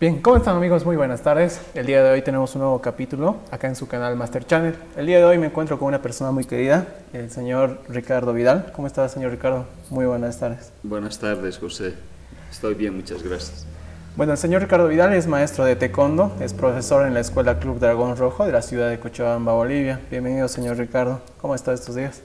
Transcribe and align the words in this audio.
Bien, 0.00 0.22
¿cómo 0.22 0.38
están 0.38 0.56
amigos? 0.56 0.86
Muy 0.86 0.96
buenas 0.96 1.20
tardes. 1.20 1.60
El 1.74 1.84
día 1.84 2.02
de 2.02 2.10
hoy 2.10 2.22
tenemos 2.22 2.54
un 2.54 2.62
nuevo 2.62 2.80
capítulo 2.80 3.36
acá 3.50 3.68
en 3.68 3.76
su 3.76 3.86
canal 3.86 4.16
Master 4.16 4.46
Channel. 4.46 4.74
El 4.96 5.04
día 5.04 5.18
de 5.18 5.24
hoy 5.24 5.36
me 5.36 5.48
encuentro 5.48 5.78
con 5.78 5.88
una 5.88 6.00
persona 6.00 6.30
muy 6.30 6.44
querida, 6.44 6.86
el 7.12 7.30
señor 7.30 7.82
Ricardo 7.86 8.32
Vidal. 8.32 8.72
¿Cómo 8.74 8.86
está, 8.86 9.06
señor 9.10 9.30
Ricardo? 9.30 9.66
Muy 9.90 10.06
buenas 10.06 10.38
tardes. 10.40 10.72
Buenas 10.82 11.18
tardes, 11.18 11.58
José. 11.58 11.92
Estoy 12.50 12.72
bien, 12.72 12.96
muchas 12.96 13.22
gracias. 13.22 13.66
Bueno, 14.20 14.34
el 14.34 14.38
señor 14.38 14.60
Ricardo 14.60 14.86
Vidal 14.86 15.14
es 15.14 15.26
maestro 15.26 15.64
de 15.64 15.76
taekwondo, 15.76 16.36
es 16.42 16.52
profesor 16.52 17.06
en 17.06 17.14
la 17.14 17.20
Escuela 17.20 17.58
Club 17.58 17.78
Dragón 17.78 18.18
Rojo 18.18 18.44
de 18.44 18.52
la 18.52 18.60
ciudad 18.60 18.90
de 18.90 19.00
Cochabamba, 19.00 19.54
Bolivia. 19.54 19.98
Bienvenido, 20.10 20.46
señor 20.46 20.76
Ricardo. 20.76 21.22
¿Cómo 21.40 21.54
está 21.54 21.72
estos 21.72 21.96
días? 21.96 22.20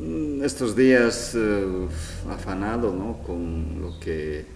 Mm, 0.00 0.42
Estos 0.42 0.74
días 0.74 1.36
eh, 1.36 1.86
afanado, 2.28 2.92
¿no? 2.92 3.18
Con 3.24 3.82
lo 3.82 4.00
que 4.00 4.46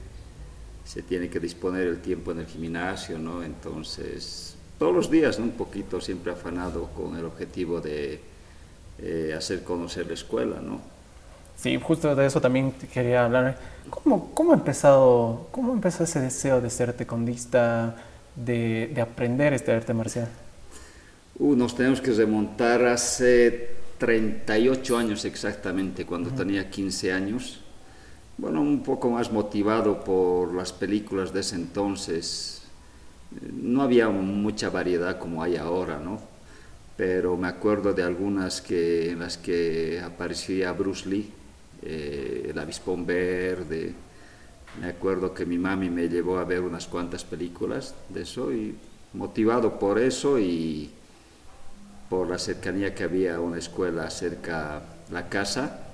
se 0.84 1.02
tiene 1.02 1.30
que 1.30 1.38
disponer 1.38 1.86
el 1.86 2.00
tiempo 2.00 2.32
en 2.32 2.40
el 2.40 2.46
gimnasio, 2.46 3.16
¿no? 3.16 3.44
Entonces, 3.44 4.56
todos 4.76 4.92
los 4.92 5.08
días, 5.08 5.38
¿no? 5.38 5.44
Un 5.44 5.52
poquito 5.52 6.00
siempre 6.00 6.32
afanado 6.32 6.88
con 6.96 7.16
el 7.16 7.24
objetivo 7.26 7.80
de 7.80 8.20
eh, 8.98 9.34
hacer 9.38 9.62
conocer 9.62 10.08
la 10.08 10.14
escuela, 10.14 10.56
¿no? 10.60 10.97
Sí, 11.60 11.76
justo 11.82 12.14
de 12.14 12.24
eso 12.24 12.40
también 12.40 12.72
quería 12.92 13.24
hablar. 13.24 13.58
¿Cómo, 13.90 14.30
cómo, 14.32 14.52
ha 14.52 14.54
empezado, 14.54 15.48
¿Cómo 15.50 15.72
empezó 15.72 16.04
ese 16.04 16.20
deseo 16.20 16.60
de 16.60 16.70
ser 16.70 16.92
tecondista, 16.92 17.96
de, 18.36 18.92
de 18.94 19.00
aprender 19.00 19.52
este 19.52 19.72
arte 19.72 19.92
marcial? 19.92 20.28
Uh, 21.40 21.56
nos 21.56 21.74
tenemos 21.74 22.00
que 22.00 22.12
remontar 22.12 22.84
hace 22.86 23.70
38 23.98 24.96
años 24.96 25.24
exactamente, 25.24 26.06
cuando 26.06 26.30
uh 26.30 26.32
-huh. 26.32 26.36
tenía 26.36 26.70
15 26.70 27.12
años. 27.12 27.60
Bueno, 28.36 28.60
un 28.60 28.84
poco 28.84 29.10
más 29.10 29.32
motivado 29.32 30.04
por 30.04 30.54
las 30.54 30.72
películas 30.72 31.32
de 31.32 31.40
ese 31.40 31.56
entonces. 31.56 32.62
No 33.52 33.82
había 33.82 34.08
mucha 34.10 34.70
variedad 34.70 35.18
como 35.18 35.42
hay 35.42 35.56
ahora, 35.56 35.98
¿no? 35.98 36.20
Pero 36.96 37.36
me 37.36 37.48
acuerdo 37.48 37.94
de 37.94 38.04
algunas 38.04 38.60
que, 38.60 39.10
en 39.10 39.18
las 39.18 39.36
que 39.36 40.00
aparecía 40.00 40.72
Bruce 40.72 41.08
Lee, 41.08 41.32
eh, 41.82 42.48
el 42.50 42.58
avispón 42.58 43.06
verde. 43.06 43.94
Me 44.80 44.88
acuerdo 44.88 45.32
que 45.32 45.46
mi 45.46 45.58
mami 45.58 45.90
me 45.90 46.08
llevó 46.08 46.38
a 46.38 46.44
ver 46.44 46.60
unas 46.60 46.86
cuantas 46.86 47.24
películas 47.24 47.94
de 48.08 48.22
eso 48.22 48.52
y 48.52 48.76
motivado 49.14 49.78
por 49.78 49.98
eso 49.98 50.38
y 50.38 50.90
por 52.08 52.28
la 52.28 52.38
cercanía 52.38 52.94
que 52.94 53.04
había 53.04 53.36
a 53.36 53.40
una 53.40 53.58
escuela 53.58 54.08
cerca 54.10 54.82
la 55.10 55.28
casa, 55.28 55.88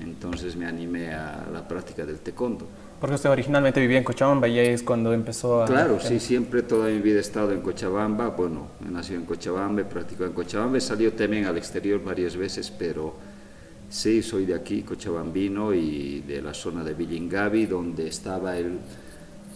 entonces 0.00 0.56
me 0.56 0.66
animé 0.66 1.12
a 1.12 1.46
la 1.52 1.66
práctica 1.66 2.06
del 2.06 2.18
taekwondo. 2.18 2.66
Porque 3.00 3.16
usted 3.16 3.30
originalmente 3.30 3.80
vivía 3.80 3.98
en 3.98 4.04
Cochabamba 4.04 4.46
y 4.46 4.58
ahí 4.58 4.68
es 4.68 4.82
cuando 4.82 5.12
empezó 5.12 5.62
a... 5.62 5.66
Claro, 5.66 5.98
sí, 6.00 6.20
siempre 6.20 6.62
toda 6.62 6.88
mi 6.88 7.00
vida 7.00 7.16
he 7.16 7.20
estado 7.20 7.50
en 7.50 7.60
Cochabamba. 7.60 8.28
Bueno, 8.28 8.68
he 8.86 8.90
nacido 8.90 9.18
en 9.18 9.26
Cochabamba, 9.26 9.80
he 9.80 9.84
practicado 9.84 10.26
en 10.26 10.32
Cochabamba, 10.32 10.78
he 10.78 10.80
salido 10.80 11.12
también 11.12 11.46
al 11.46 11.58
exterior 11.58 12.02
varias 12.02 12.36
veces, 12.36 12.70
pero 12.70 13.14
sí, 13.92 14.22
soy 14.22 14.46
de 14.46 14.54
aquí, 14.54 14.82
cochabambino, 14.82 15.74
y 15.74 16.20
de 16.26 16.40
la 16.42 16.54
zona 16.54 16.82
de 16.82 16.94
Villingavi, 16.94 17.66
donde 17.66 18.08
estaba 18.08 18.56
el, 18.56 18.78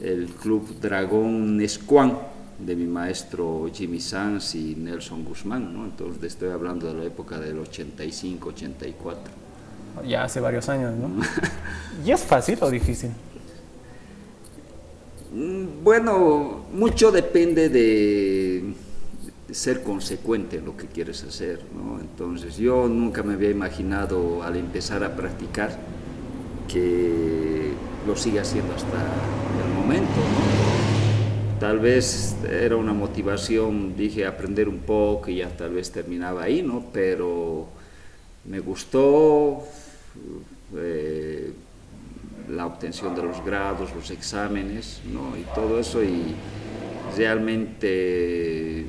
el 0.00 0.26
club 0.28 0.78
Dragón 0.80 1.60
Escuán 1.60 2.18
de 2.58 2.76
mi 2.76 2.86
maestro 2.86 3.68
Jimmy 3.72 4.00
Sanz 4.00 4.54
y 4.54 4.76
Nelson 4.76 5.24
Guzmán, 5.24 5.74
¿no? 5.74 5.84
Entonces 5.84 6.22
estoy 6.24 6.50
hablando 6.50 6.86
de 6.86 6.94
la 6.94 7.04
época 7.04 7.40
del 7.40 7.58
85, 7.58 8.48
84 8.50 9.46
ya 10.06 10.24
hace 10.24 10.40
varios 10.40 10.68
años, 10.68 10.94
¿no? 10.94 11.10
¿Y 12.04 12.10
es 12.10 12.20
fácil 12.20 12.58
o 12.60 12.70
difícil? 12.70 13.10
Mm, 15.32 15.82
Bueno, 15.82 16.66
mucho 16.72 17.10
depende 17.10 17.68
de 17.68 18.74
ser 19.50 19.82
consecuente 19.82 20.58
en 20.58 20.64
lo 20.64 20.76
que 20.76 20.86
quieres 20.86 21.22
hacer, 21.24 21.60
¿no? 21.74 22.00
Entonces 22.00 22.56
yo 22.56 22.88
nunca 22.88 23.22
me 23.22 23.34
había 23.34 23.50
imaginado 23.50 24.42
al 24.42 24.56
empezar 24.56 25.04
a 25.04 25.14
practicar 25.14 25.78
que 26.68 27.72
lo 28.06 28.16
siga 28.16 28.42
haciendo 28.42 28.74
hasta 28.74 29.04
el 29.64 29.74
momento, 29.74 30.14
¿no? 30.14 31.60
Tal 31.60 31.78
vez 31.78 32.36
era 32.50 32.76
una 32.76 32.92
motivación, 32.92 33.96
dije, 33.96 34.26
aprender 34.26 34.68
un 34.68 34.80
poco 34.80 35.30
y 35.30 35.36
ya 35.36 35.48
tal 35.48 35.74
vez 35.74 35.90
terminaba 35.90 36.42
ahí, 36.42 36.62
¿no? 36.62 36.84
Pero 36.92 37.66
me 38.44 38.60
gustó, 38.60 39.64
eh, 40.76 41.52
la 42.48 42.66
obtención 42.66 43.14
de 43.14 43.22
los 43.22 43.44
grados, 43.44 43.94
los 43.94 44.10
exámenes, 44.10 45.00
¿no? 45.12 45.36
y 45.36 45.42
todo 45.54 45.80
eso, 45.80 46.02
y 46.02 46.34
realmente 47.16 48.86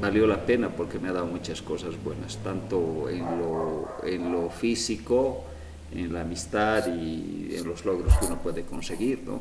valió 0.00 0.26
la 0.26 0.44
pena 0.44 0.70
porque 0.70 0.98
me 0.98 1.08
ha 1.08 1.12
dado 1.12 1.26
muchas 1.26 1.62
cosas 1.62 2.02
buenas, 2.02 2.38
tanto 2.38 3.08
en 3.08 3.20
lo, 3.20 3.88
en 4.04 4.32
lo 4.32 4.50
físico, 4.50 5.44
en 5.92 6.12
la 6.12 6.22
amistad 6.22 6.86
y 6.86 7.54
en 7.54 7.66
los 7.66 7.84
logros 7.84 8.16
que 8.18 8.26
uno 8.26 8.38
puede 8.38 8.62
conseguir. 8.62 9.22
¿no? 9.26 9.40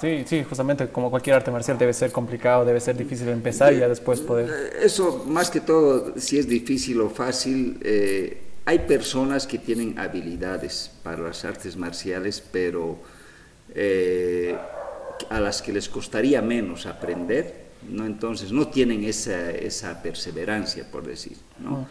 Sí, 0.00 0.24
sí, 0.26 0.44
justamente 0.44 0.88
como 0.88 1.10
cualquier 1.10 1.36
arte 1.36 1.50
marcial 1.50 1.76
debe 1.76 1.92
ser 1.92 2.10
complicado, 2.10 2.64
debe 2.64 2.80
ser 2.80 2.96
difícil 2.96 3.28
empezar 3.28 3.72
y 3.72 3.78
ya 3.78 3.88
después 3.88 4.20
poder... 4.20 4.72
Eso, 4.82 5.24
más 5.26 5.50
que 5.50 5.60
todo, 5.60 6.14
si 6.18 6.38
es 6.38 6.48
difícil 6.48 7.00
o 7.00 7.10
fácil, 7.10 7.78
eh, 7.82 8.40
hay 8.64 8.78
personas 8.80 9.46
que 9.46 9.58
tienen 9.58 9.98
habilidades 9.98 10.90
para 11.02 11.22
las 11.22 11.44
artes 11.44 11.76
marciales, 11.76 12.42
pero 12.52 12.98
eh, 13.74 14.56
a 15.28 15.40
las 15.40 15.60
que 15.60 15.72
les 15.72 15.88
costaría 15.88 16.40
menos 16.40 16.86
aprender, 16.86 17.69
¿no? 17.88 18.06
entonces 18.06 18.52
no 18.52 18.68
tienen 18.68 19.04
esa, 19.04 19.50
esa 19.50 20.02
perseverancia, 20.02 20.90
por 20.90 21.06
decir. 21.06 21.36
¿no? 21.58 21.86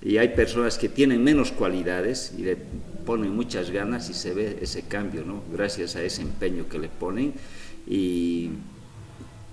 Y 0.00 0.18
hay 0.18 0.28
personas 0.28 0.78
que 0.78 0.88
tienen 0.88 1.22
menos 1.22 1.52
cualidades 1.52 2.32
y 2.38 2.42
le 2.42 2.56
ponen 3.04 3.34
muchas 3.34 3.70
ganas 3.70 4.08
y 4.10 4.14
se 4.14 4.32
ve 4.34 4.58
ese 4.60 4.82
cambio, 4.82 5.24
¿no? 5.24 5.42
gracias 5.52 5.96
a 5.96 6.02
ese 6.02 6.22
empeño 6.22 6.68
que 6.68 6.78
le 6.78 6.88
ponen. 6.88 7.32
Y 7.86 8.50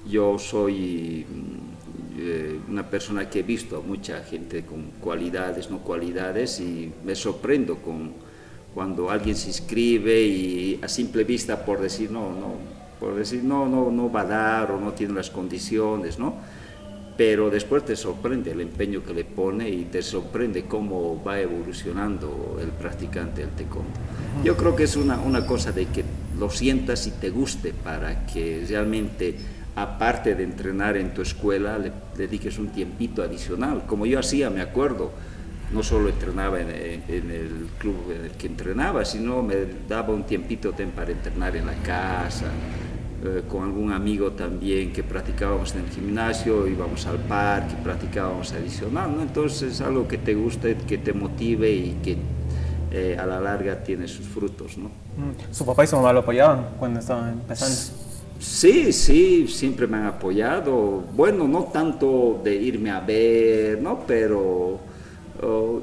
yo 0.10 0.38
soy 0.38 1.26
eh, 2.18 2.60
una 2.70 2.90
persona 2.90 3.30
que 3.30 3.40
he 3.40 3.44
visto 3.44 3.78
a 3.78 3.82
mucha 3.82 4.24
gente 4.24 4.64
con 4.64 4.92
cualidades, 5.02 5.70
no 5.70 5.80
cualidades, 5.80 6.60
y 6.60 6.92
me 7.04 7.16
sorprendo 7.16 7.78
con 7.78 8.14
cuando 8.76 9.10
alguien 9.10 9.38
se 9.38 9.48
inscribe 9.48 10.22
y 10.22 10.80
a 10.84 10.90
simple 10.90 11.24
vista 11.24 11.64
por 11.64 11.80
decir 11.80 12.12
no, 12.12 12.32
no, 12.34 12.56
por 13.00 13.16
decir 13.16 13.44
no, 13.44 13.68
no, 13.68 13.92
no 13.92 14.12
va 14.12 14.22
a 14.22 14.26
dar 14.26 14.72
o 14.72 14.80
no 14.80 14.94
tiene 14.94 15.14
las 15.14 15.30
condiciones, 15.30 16.20
¿no? 16.20 16.36
Pero 17.18 17.50
después 17.50 17.86
te 17.86 17.96
sorprende 17.96 18.52
el 18.52 18.60
empeño 18.60 19.02
que 19.04 19.14
le 19.14 19.24
pone 19.24 19.70
y 19.70 19.86
te 19.86 20.02
sorprende 20.02 20.66
cómo 20.66 21.24
va 21.24 21.40
evolucionando 21.40 22.58
el 22.62 22.70
practicante 22.70 23.42
del 23.42 23.52
taekwondo. 23.52 23.92
Yo 24.44 24.58
creo 24.58 24.76
que 24.76 24.84
es 24.84 24.98
una, 24.98 25.18
una 25.20 25.46
cosa 25.46 25.72
de 25.72 25.86
que 25.86 26.04
lo 26.38 26.50
sientas 26.50 27.08
y 27.08 27.12
te 27.12 27.30
guste 27.30 27.74
para 27.74 28.26
que 28.26 28.66
realmente 28.68 29.36
aparte 29.76 30.36
de 30.36 30.44
entrenar 30.44 30.98
en 30.98 31.14
tu 31.14 31.22
escuela, 31.22 31.78
le 31.78 31.92
dediques 32.16 32.58
un 32.58 32.70
tiempito 32.70 33.22
adicional, 33.22 33.86
como 33.86 34.06
yo 34.06 34.20
hacía, 34.20 34.50
me 34.50 34.62
acuerdo, 34.62 35.12
no 35.72 35.84
solo 35.84 36.10
entrenaba 36.10 36.60
en, 36.62 36.70
en, 36.70 37.32
el 37.32 37.70
club 37.78 38.12
en 38.16 38.26
el 38.26 38.32
que 38.32 38.48
entrenaba, 38.48 39.04
sino 39.06 39.42
me 39.42 39.56
daba 39.88 40.14
un 40.14 40.24
tiempito 40.24 40.74
para 40.96 41.12
entrenar 41.12 41.56
en 41.56 41.66
la 41.66 41.74
casa, 41.76 42.46
eh, 43.24 43.44
con 43.50 43.64
algún 43.64 43.92
amigo 43.92 44.32
también 44.32 44.94
que 44.94 45.04
practicábamos 45.04 45.74
en 45.76 45.86
el 45.86 45.90
gimnasio, 45.90 46.68
íbamos 46.68 47.06
al 47.08 47.18
parque, 47.20 47.76
practicábamos 47.84 48.52
adicional, 48.54 49.16
¿no? 49.16 49.22
entonces 49.22 49.82
algo 49.82 50.08
que 50.08 50.18
te 50.18 50.36
guste, 50.36 50.76
que 50.88 50.98
te 50.98 51.14
motive 51.14 51.72
y 51.72 51.98
que 52.04 52.18
eh, 52.92 53.18
a 53.20 53.26
la 53.26 53.40
larga 53.40 53.84
tiene 53.84 54.08
sus 54.08 54.28
frutos. 54.28 54.78
¿no? 54.78 54.90
¿Su 55.52 55.66
papá 55.66 55.84
y 55.84 55.88
su 55.88 55.96
mamá 55.96 56.14
lo 56.14 56.20
apoyaban 56.20 56.68
cuando 56.78 57.00
estaban 57.00 57.34
empezando? 57.34 57.76
Sí, 58.40 58.94
sí, 58.94 59.48
siempre 59.48 59.88
me 59.88 59.98
han 59.98 60.06
apoyado. 60.06 61.04
Bueno, 61.14 61.48
no 61.48 61.64
tanto 61.64 62.40
de 62.44 62.54
irme 62.54 62.92
a 62.92 63.00
ver, 63.00 63.82
¿no? 63.82 64.02
Pero 64.06 64.80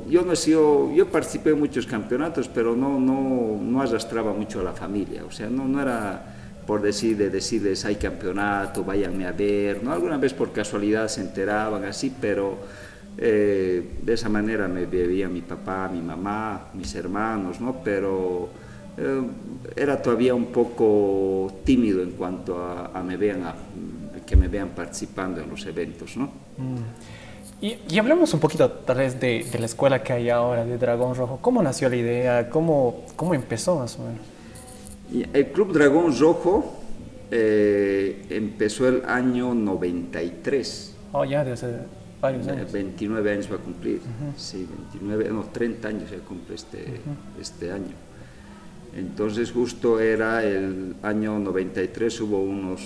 yo 0.08 0.22
no 0.22 0.32
he 0.32 0.36
sido, 0.36 0.92
yo 0.92 1.06
participé 1.08 1.50
en 1.50 1.58
muchos 1.58 1.86
campeonatos, 1.86 2.48
pero 2.48 2.74
no, 2.74 2.98
no, 2.98 3.58
no 3.60 3.82
arrastraba 3.82 4.32
mucho 4.32 4.60
a 4.60 4.64
la 4.64 4.72
familia. 4.72 5.24
O 5.24 5.30
sea, 5.30 5.48
no, 5.48 5.66
no 5.66 5.80
era 5.80 6.32
por 6.66 6.80
decir, 6.80 7.16
de 7.16 7.30
decirles 7.30 7.84
hay 7.84 7.96
campeonato, 7.96 8.84
váyanme 8.84 9.26
a 9.26 9.32
ver, 9.32 9.82
¿no? 9.82 9.92
Alguna 9.92 10.16
vez 10.16 10.32
por 10.32 10.52
casualidad 10.52 11.08
se 11.08 11.20
enteraban 11.20 11.84
así, 11.84 12.12
pero 12.20 12.58
eh, 13.18 13.98
de 14.02 14.12
esa 14.12 14.28
manera 14.28 14.68
me 14.68 14.86
veía 14.86 15.28
mi 15.28 15.42
papá, 15.42 15.88
mi 15.92 16.00
mamá, 16.00 16.68
mis 16.74 16.94
hermanos, 16.94 17.60
¿no? 17.60 17.82
Pero 17.82 18.48
eh, 18.96 19.22
era 19.74 20.00
todavía 20.00 20.34
un 20.34 20.46
poco 20.46 21.60
tímido 21.64 22.02
en 22.02 22.12
cuanto 22.12 22.62
a, 22.62 22.86
a 22.94 23.02
me 23.02 23.16
vean 23.16 23.42
a, 23.42 23.54
que 24.24 24.36
me 24.36 24.48
vean 24.48 24.68
participando 24.70 25.40
en 25.40 25.50
los 25.50 25.66
eventos, 25.66 26.16
¿no? 26.16 26.26
Mm. 26.26 27.21
Y, 27.62 27.78
y, 27.88 27.98
hablemos 28.00 28.34
un 28.34 28.40
poquito 28.40 28.68
tal 28.68 28.96
vez 28.96 29.20
de, 29.20 29.46
de, 29.50 29.58
la 29.60 29.66
escuela 29.66 30.02
que 30.02 30.12
hay 30.12 30.28
ahora, 30.30 30.64
de 30.64 30.76
Dragón 30.78 31.14
Rojo. 31.14 31.38
¿Cómo 31.40 31.62
nació 31.62 31.88
la 31.88 31.94
idea? 31.94 32.50
¿Cómo, 32.50 33.04
cómo 33.14 33.34
empezó 33.34 33.78
más 33.78 33.96
o 34.00 34.02
menos? 34.02 35.32
El 35.32 35.52
Club 35.52 35.72
Dragón 35.72 36.18
Rojo 36.18 36.74
eh, 37.30 38.26
empezó 38.30 38.88
el 38.88 39.04
año 39.06 39.54
93. 39.54 40.96
Oh, 41.12 41.24
ya, 41.24 41.44
de 41.44 41.52
hace 41.52 41.72
varios 42.20 42.48
años. 42.48 42.72
29 42.72 43.32
años 43.32 43.48
va 43.48 43.54
a 43.54 43.58
cumplir. 43.58 43.98
Uh 43.98 44.34
-huh. 44.34 44.36
Sí, 44.36 44.66
29, 44.92 45.28
no, 45.30 45.44
30 45.44 45.86
años 45.86 46.10
ya 46.10 46.18
cumple 46.18 46.56
este, 46.56 46.78
uh 46.78 46.80
-huh. 46.80 47.40
este 47.40 47.70
año. 47.70 47.94
Entonces 48.96 49.52
justo 49.52 50.00
era 50.00 50.42
el 50.42 50.96
año 51.00 51.38
93, 51.38 52.20
hubo 52.22 52.42
unos 52.42 52.80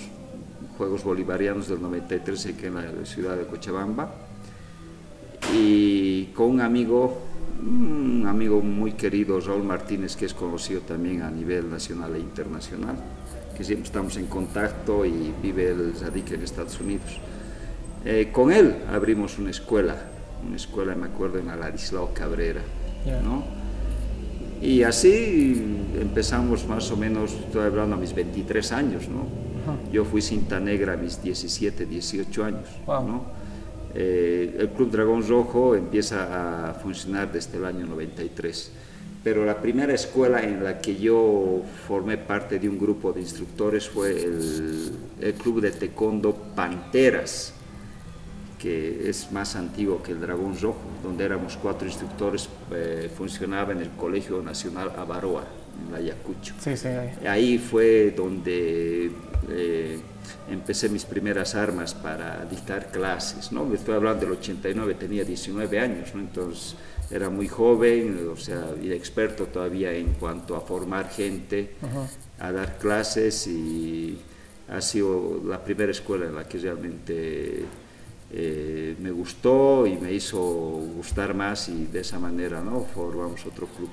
Juegos 0.76 1.02
Bolivarianos 1.02 1.66
del 1.66 1.80
93 1.80 2.46
aquí 2.46 2.66
en 2.66 2.74
la 2.74 3.06
ciudad 3.06 3.38
de 3.38 3.46
Cochabamba 3.46 4.25
y 5.52 6.24
con 6.26 6.50
un 6.50 6.60
amigo, 6.60 7.22
un 7.60 8.24
amigo 8.28 8.60
muy 8.60 8.92
querido, 8.92 9.40
Raúl 9.40 9.64
Martínez, 9.64 10.16
que 10.16 10.26
es 10.26 10.34
conocido 10.34 10.80
también 10.80 11.22
a 11.22 11.30
nivel 11.30 11.70
nacional 11.70 12.14
e 12.16 12.20
internacional, 12.20 12.96
que 13.56 13.64
siempre 13.64 13.86
estamos 13.86 14.16
en 14.16 14.26
contacto 14.26 15.04
y 15.04 15.32
vive, 15.42 15.70
el 15.70 15.94
radica 16.00 16.34
en 16.34 16.42
Estados 16.42 16.80
Unidos. 16.80 17.20
Eh, 18.04 18.30
con 18.32 18.52
él 18.52 18.76
abrimos 18.92 19.38
una 19.38 19.50
escuela, 19.50 19.96
una 20.46 20.56
escuela, 20.56 20.94
me 20.94 21.06
acuerdo, 21.06 21.38
en 21.38 21.48
Alarislao 21.48 22.12
Cabrera, 22.12 22.60
yeah. 23.04 23.20
¿no? 23.20 23.44
Y 24.60 24.82
así 24.82 25.76
empezamos 26.00 26.66
más 26.66 26.90
o 26.90 26.96
menos, 26.96 27.32
estoy 27.32 27.66
hablando 27.66 27.96
a 27.96 27.98
mis 27.98 28.14
23 28.14 28.72
años, 28.72 29.08
¿no? 29.08 29.26
Yo 29.92 30.04
fui 30.04 30.22
cinta 30.22 30.60
negra 30.60 30.94
a 30.94 30.96
mis 30.96 31.22
17, 31.22 31.86
18 31.86 32.44
años, 32.44 32.68
wow. 32.86 33.06
¿no? 33.06 33.24
Eh, 33.94 34.56
el 34.58 34.68
Club 34.70 34.90
Dragón 34.90 35.26
Rojo 35.26 35.74
empieza 35.74 36.70
a 36.70 36.74
funcionar 36.74 37.32
desde 37.32 37.58
el 37.58 37.64
año 37.64 37.86
93, 37.86 38.72
pero 39.24 39.44
la 39.44 39.60
primera 39.60 39.94
escuela 39.94 40.42
en 40.42 40.62
la 40.62 40.80
que 40.80 40.96
yo 40.96 41.62
formé 41.86 42.16
parte 42.18 42.58
de 42.58 42.68
un 42.68 42.78
grupo 42.78 43.12
de 43.12 43.20
instructores 43.20 43.88
fue 43.88 44.22
el, 44.22 44.92
el 45.20 45.34
Club 45.34 45.60
de 45.60 45.70
Taekwondo 45.70 46.34
Panteras, 46.54 47.54
que 48.58 49.08
es 49.08 49.30
más 49.32 49.54
antiguo 49.56 50.02
que 50.02 50.12
el 50.12 50.20
Dragón 50.20 50.58
Rojo, 50.60 50.80
donde 51.02 51.24
éramos 51.24 51.56
cuatro 51.56 51.86
instructores, 51.86 52.48
eh, 52.72 53.10
funcionaba 53.16 53.72
en 53.72 53.80
el 53.80 53.90
Colegio 53.90 54.42
Nacional 54.42 54.92
Avaroa, 54.96 55.44
en 55.84 55.92
la 55.92 55.98
Ayacucho. 55.98 56.54
Sí, 56.58 56.76
sí, 56.76 56.88
ahí. 56.88 57.26
ahí 57.26 57.58
fue 57.58 58.12
donde 58.16 59.10
eh, 59.48 59.98
empecé 60.50 60.88
mis 60.88 61.04
primeras 61.04 61.54
armas 61.54 61.94
para 61.94 62.44
dictar 62.46 62.90
clases, 62.90 63.52
¿no? 63.52 63.72
Estoy 63.72 63.94
hablando 63.94 64.26
del 64.26 64.32
89, 64.32 64.94
tenía 64.94 65.24
19 65.24 65.78
años, 65.78 66.14
¿no? 66.14 66.20
Entonces 66.20 66.76
era 67.10 67.30
muy 67.30 67.48
joven, 67.48 68.28
o 68.32 68.36
sea, 68.36 68.74
inexperto 68.82 69.46
todavía 69.46 69.92
en 69.92 70.14
cuanto 70.14 70.56
a 70.56 70.60
formar 70.60 71.08
gente, 71.10 71.76
uh 71.82 71.86
-huh. 71.86 72.44
a 72.44 72.52
dar 72.52 72.78
clases 72.78 73.46
y 73.46 74.18
ha 74.68 74.80
sido 74.80 75.40
la 75.44 75.62
primera 75.62 75.92
escuela 75.92 76.26
en 76.26 76.34
la 76.34 76.48
que 76.48 76.58
realmente 76.58 77.64
eh, 78.32 78.96
me 78.98 79.10
gustó 79.12 79.86
y 79.86 79.96
me 79.96 80.12
hizo 80.12 80.40
gustar 80.40 81.34
más 81.34 81.68
y 81.68 81.86
de 81.86 82.00
esa 82.00 82.18
manera 82.18 82.60
¿no? 82.60 82.80
formamos 82.82 83.46
otro 83.46 83.66
club. 83.68 83.90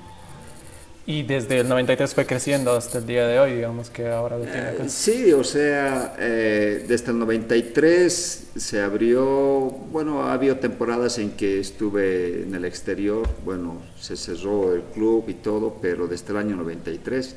Y 1.06 1.22
desde 1.22 1.60
el 1.60 1.68
93 1.68 2.14
fue 2.14 2.24
creciendo 2.24 2.72
hasta 2.72 2.98
el 2.98 3.06
día 3.06 3.26
de 3.26 3.38
hoy, 3.38 3.54
digamos 3.54 3.90
que 3.90 4.08
ahora 4.08 4.38
lo 4.38 4.44
tiene 4.44 4.60
acá. 4.60 4.84
Eh, 4.84 4.88
sí, 4.88 5.32
o 5.32 5.44
sea, 5.44 6.16
eh, 6.18 6.86
desde 6.88 7.10
el 7.10 7.18
93 7.18 8.46
se 8.56 8.80
abrió, 8.80 9.22
bueno, 9.92 10.22
ha 10.22 10.32
habido 10.32 10.56
temporadas 10.56 11.18
en 11.18 11.32
que 11.32 11.60
estuve 11.60 12.44
en 12.44 12.54
el 12.54 12.64
exterior, 12.64 13.28
bueno, 13.44 13.82
se 14.00 14.16
cerró 14.16 14.74
el 14.74 14.82
club 14.82 15.26
y 15.28 15.34
todo, 15.34 15.76
pero 15.82 16.06
desde 16.06 16.32
el 16.32 16.38
año 16.38 16.56
93 16.56 17.36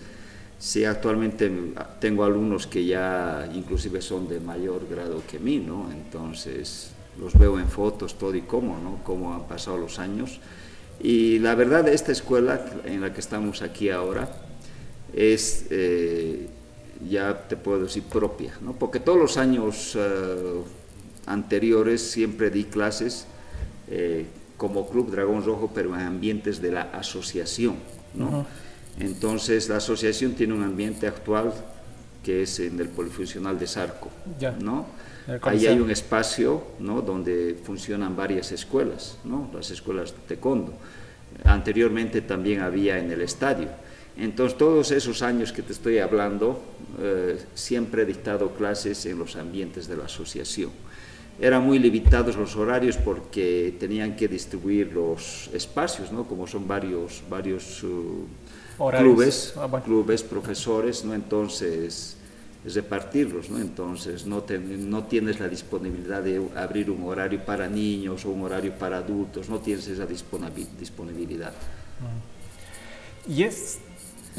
Sí, 0.60 0.86
actualmente 0.86 1.52
tengo 2.00 2.24
alumnos 2.24 2.66
que 2.66 2.84
ya 2.84 3.48
inclusive 3.54 4.02
son 4.02 4.28
de 4.28 4.40
mayor 4.40 4.88
grado 4.90 5.22
que 5.30 5.38
mí, 5.38 5.60
¿no? 5.60 5.92
Entonces 5.92 6.92
los 7.20 7.38
veo 7.38 7.60
en 7.60 7.68
fotos, 7.68 8.18
todo 8.18 8.34
y 8.34 8.42
cómo, 8.42 8.80
¿no? 8.80 9.04
Cómo 9.04 9.36
han 9.36 9.44
pasado 9.48 9.78
los 9.78 10.00
años. 10.00 10.40
Y 11.00 11.40
la 11.40 11.56
verdad, 11.56 11.88
esta 11.88 12.12
escuela 12.12 12.66
en 12.86 13.02
la 13.02 13.14
que 13.14 13.20
estamos 13.20 13.62
aquí 13.62 13.90
ahora 13.90 14.30
es, 15.14 15.66
eh, 15.70 16.48
ya 17.08 17.48
te 17.48 17.56
puedo 17.56 17.84
decir, 17.84 18.04
propia, 18.04 18.54
¿no? 18.62 18.74
Porque 18.74 19.00
todos 19.00 19.20
los 19.20 19.38
años 19.38 19.96
uh, 19.96 20.64
anteriores 21.26 22.02
siempre 22.02 22.50
di 22.50 22.64
clases 22.64 23.28
eh, 23.90 24.26
como 24.58 24.90
Club 24.90 25.12
Dragón 25.12 25.46
Rojo, 25.46 25.72
pero 25.74 25.94
en 25.96 26.02
ambientes 26.02 26.62
de 26.62 26.72
la 26.72 26.82
asociación, 26.94 27.76
¿no? 28.16 28.26
Uh 28.26 28.32
-huh. 28.32 28.46
Entonces, 29.00 29.70
la 29.70 29.78
asociación 29.78 30.34
tiene 30.34 30.54
un 30.54 30.64
ambiente 30.64 31.06
actual 31.06 31.54
que 32.24 32.42
es 32.42 32.60
en 32.60 32.80
el 32.80 32.90
polifuncional 32.90 33.60
de 33.60 33.68
Sarco, 33.68 34.10
ya. 34.40 34.52
¿no? 34.52 34.86
Ahí 35.42 35.68
hay 35.68 35.80
un 35.80 35.92
espacio, 35.92 36.64
¿no? 36.80 37.02
Donde 37.02 37.58
funcionan 37.62 38.16
varias 38.16 38.52
escuelas, 38.52 39.18
¿no? 39.26 39.50
Las 39.54 39.72
escuelas 39.72 40.14
de 40.14 40.36
taekwondo. 40.36 40.74
Anteriormente 41.44 42.22
también 42.22 42.62
había 42.62 42.98
en 42.98 43.12
el 43.12 43.22
estadio. 43.22 43.68
Entonces, 44.18 44.58
todos 44.58 44.92
esos 44.92 45.22
años 45.22 45.52
que 45.52 45.62
te 45.62 45.74
estoy 45.74 46.00
hablando, 46.00 46.60
eh, 47.00 47.38
siempre 47.54 48.02
he 48.02 48.06
dictado 48.06 48.52
clases 48.54 49.06
en 49.06 49.20
los 49.20 49.36
ambientes 49.36 49.88
de 49.88 49.98
la 49.98 50.06
asociación. 50.06 50.72
Eran 51.40 51.64
muy 51.64 51.78
limitados 51.78 52.36
los 52.36 52.56
horarios 52.56 52.98
porque 52.98 53.76
tenían 53.80 54.16
que 54.16 54.28
distribuir 54.28 54.92
los 54.92 55.52
espacios, 55.54 56.12
¿no? 56.12 56.24
Como 56.24 56.48
son 56.48 56.68
varios, 56.68 57.22
varios 57.30 57.84
uh, 57.84 58.26
clubes, 58.98 59.54
ah, 59.56 59.68
bueno. 59.68 59.86
clubes, 59.86 60.24
profesores, 60.24 61.06
¿no? 61.06 61.14
Entonces, 61.14 62.17
repartirlos, 62.74 63.50
¿no? 63.50 63.60
Entonces, 63.60 64.26
no, 64.26 64.44
te, 64.44 64.60
no 64.60 65.04
tienes 65.04 65.40
la 65.40 65.48
disponibilidad 65.48 66.22
de 66.22 66.42
abrir 66.56 66.90
un 66.90 67.04
horario 67.04 67.44
para 67.44 67.68
niños 67.68 68.26
o 68.26 68.30
un 68.30 68.44
horario 68.44 68.74
para 68.74 68.98
adultos, 68.98 69.50
no 69.50 69.60
tienes 69.60 69.88
esa 69.88 70.06
disponibilidad. 70.06 71.54
¿Y 73.28 73.44
es, 73.44 73.80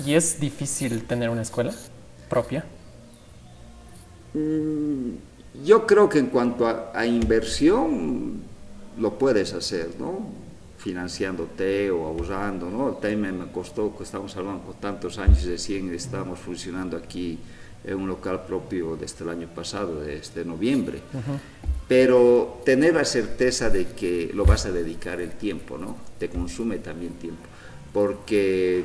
¿Y 0.04 0.14
es 0.14 0.40
difícil 0.40 1.04
tener 1.04 1.30
una 1.30 1.42
escuela 1.42 1.72
propia? 2.28 2.64
Mm, 4.34 5.10
yo 5.64 5.86
creo 5.86 6.08
que 6.08 6.18
en 6.18 6.26
cuanto 6.26 6.66
a, 6.66 6.92
a 6.94 7.06
inversión, 7.06 8.42
lo 8.98 9.18
puedes 9.18 9.52
hacer, 9.52 9.90
¿no? 9.98 10.48
financiándote 10.78 11.90
o 11.90 12.06
ahorrando, 12.06 12.70
¿no? 12.70 12.92
También 12.92 13.38
me 13.38 13.46
costó, 13.50 13.92
estamos 14.00 14.34
hablando 14.36 14.62
por 14.62 14.76
tantos 14.76 15.18
años, 15.18 15.44
recién 15.44 15.92
estamos 15.92 16.38
funcionando 16.38 16.96
aquí 16.96 17.38
en 17.84 17.96
un 17.96 18.08
local 18.08 18.44
propio 18.46 18.96
desde 18.96 19.24
el 19.24 19.30
año 19.30 19.48
pasado, 19.48 20.00
desde 20.00 20.44
noviembre. 20.44 20.98
Uh 21.12 21.16
-huh. 21.16 21.38
Pero 21.88 22.60
tener 22.64 22.94
la 22.94 23.04
certeza 23.04 23.70
de 23.70 23.86
que 23.86 24.30
lo 24.34 24.44
vas 24.44 24.66
a 24.66 24.72
dedicar 24.72 25.20
el 25.20 25.30
tiempo, 25.30 25.78
¿no? 25.78 25.96
Te 26.18 26.28
consume 26.28 26.78
también 26.78 27.14
tiempo, 27.14 27.42
porque 27.92 28.84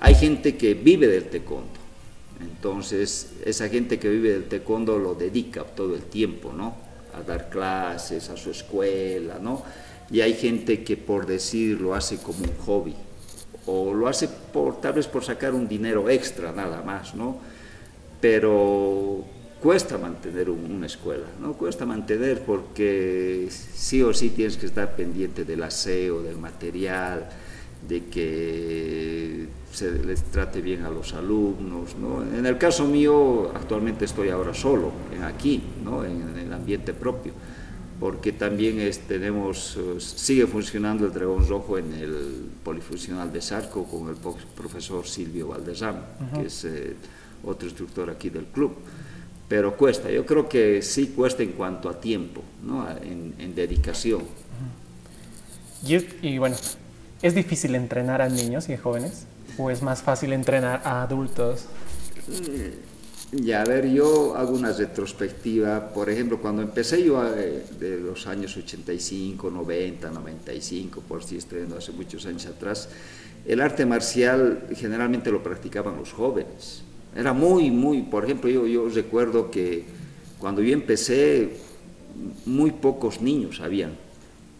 hay 0.00 0.14
gente 0.14 0.56
que 0.56 0.74
vive 0.74 1.08
del 1.08 1.24
taekwondo. 1.24 1.78
Entonces, 2.40 3.32
esa 3.44 3.68
gente 3.68 3.98
que 3.98 4.08
vive 4.08 4.30
del 4.30 4.44
taekwondo 4.44 4.98
lo 4.98 5.14
dedica 5.14 5.64
todo 5.64 5.94
el 5.94 6.02
tiempo, 6.02 6.52
¿no? 6.52 6.74
A 7.12 7.22
dar 7.22 7.50
clases, 7.50 8.30
a 8.30 8.36
su 8.36 8.50
escuela, 8.50 9.38
¿no? 9.38 9.62
y 10.10 10.20
hay 10.20 10.34
gente 10.34 10.82
que 10.84 10.96
por 10.96 11.26
decir 11.26 11.80
lo 11.80 11.94
hace 11.94 12.18
como 12.18 12.38
un 12.44 12.56
hobby 12.64 12.94
o 13.66 13.92
lo 13.92 14.08
hace 14.08 14.28
por 14.28 14.80
tal 14.80 14.94
vez 14.94 15.06
por 15.06 15.24
sacar 15.24 15.52
un 15.52 15.68
dinero 15.68 16.08
extra 16.08 16.52
nada 16.52 16.82
más, 16.82 17.14
¿no? 17.14 17.36
Pero 18.20 19.24
cuesta 19.62 19.98
mantener 19.98 20.50
un, 20.50 20.70
una 20.70 20.86
escuela, 20.86 21.26
¿no? 21.40 21.52
Cuesta 21.54 21.86
mantener 21.86 22.42
porque 22.42 23.48
sí 23.50 24.02
o 24.02 24.12
sí 24.12 24.30
tienes 24.30 24.56
que 24.56 24.66
estar 24.66 24.96
pendiente 24.96 25.44
del 25.44 25.62
aseo, 25.62 26.22
del 26.22 26.36
material, 26.36 27.28
de 27.88 28.06
que 28.06 29.46
se 29.72 29.92
les 30.04 30.24
trate 30.24 30.60
bien 30.60 30.84
a 30.84 30.90
los 30.90 31.14
alumnos, 31.14 31.94
¿no? 31.96 32.22
En 32.22 32.44
el 32.44 32.58
caso 32.58 32.86
mío, 32.86 33.52
actualmente 33.54 34.04
estoy 34.04 34.30
ahora 34.30 34.52
solo, 34.54 34.92
aquí, 35.24 35.62
¿no? 35.84 36.04
En, 36.04 36.22
en 36.22 36.38
el 36.38 36.52
ambiente 36.52 36.92
propio 36.92 37.32
porque 38.00 38.32
también 38.32 38.80
es, 38.80 39.00
tenemos, 39.00 39.76
uh, 39.76 40.00
sigue 40.00 40.46
funcionando 40.46 41.06
el 41.06 41.12
Dragón 41.12 41.48
Rojo 41.48 41.78
en 41.78 41.92
el 41.94 42.46
Polifuncional 42.62 43.32
de 43.32 43.40
Sarco 43.40 43.84
con 43.84 44.08
el 44.08 44.16
profesor 44.54 45.06
Silvio 45.06 45.48
uh 45.48 45.52
-huh. 45.52 46.40
que 46.40 46.46
es 46.46 46.64
eh, 46.64 46.94
otro 47.44 47.68
instructor 47.68 48.10
aquí 48.10 48.30
del 48.30 48.46
club. 48.46 48.74
Pero 49.48 49.76
cuesta, 49.76 50.10
yo 50.10 50.26
creo 50.26 50.48
que 50.48 50.82
sí 50.82 51.08
cuesta 51.08 51.42
en 51.42 51.52
cuanto 51.52 51.88
a 51.88 51.98
tiempo, 52.00 52.42
¿no? 52.62 52.86
en, 53.02 53.34
en 53.38 53.54
dedicación. 53.54 54.22
Y, 55.86 55.94
es, 55.94 56.04
y 56.20 56.38
bueno, 56.38 56.56
¿es 57.22 57.34
difícil 57.34 57.74
entrenar 57.74 58.20
a 58.20 58.28
niños 58.28 58.68
y 58.68 58.74
a 58.74 58.78
jóvenes? 58.78 59.26
¿O 59.56 59.70
es 59.70 59.82
más 59.82 60.02
fácil 60.02 60.32
entrenar 60.32 60.82
a 60.84 61.02
adultos? 61.02 61.66
Ya, 63.32 63.60
a 63.60 63.64
ver, 63.64 63.90
yo 63.90 64.34
hago 64.36 64.54
una 64.54 64.72
retrospectiva, 64.72 65.92
por 65.92 66.08
ejemplo, 66.08 66.40
cuando 66.40 66.62
empecé 66.62 67.04
yo 67.04 67.22
eh, 67.26 67.62
de 67.78 68.00
los 68.00 68.26
años 68.26 68.56
85, 68.56 69.50
90, 69.50 70.10
95, 70.10 71.02
por 71.06 71.22
si 71.22 71.36
estoy 71.36 71.58
viendo 71.58 71.76
hace 71.76 71.92
muchos 71.92 72.24
años 72.24 72.46
atrás, 72.46 72.88
el 73.46 73.60
arte 73.60 73.84
marcial 73.84 74.66
generalmente 74.74 75.30
lo 75.30 75.42
practicaban 75.42 75.96
los 75.96 76.12
jóvenes. 76.12 76.82
Era 77.14 77.32
muy, 77.32 77.70
muy, 77.70 78.02
por 78.02 78.24
ejemplo, 78.24 78.50
yo, 78.50 78.66
yo 78.66 78.88
recuerdo 78.88 79.50
que 79.50 79.84
cuando 80.38 80.62
yo 80.62 80.72
empecé, 80.72 81.50
muy 82.46 82.72
pocos 82.72 83.20
niños 83.20 83.60
habían 83.60 83.92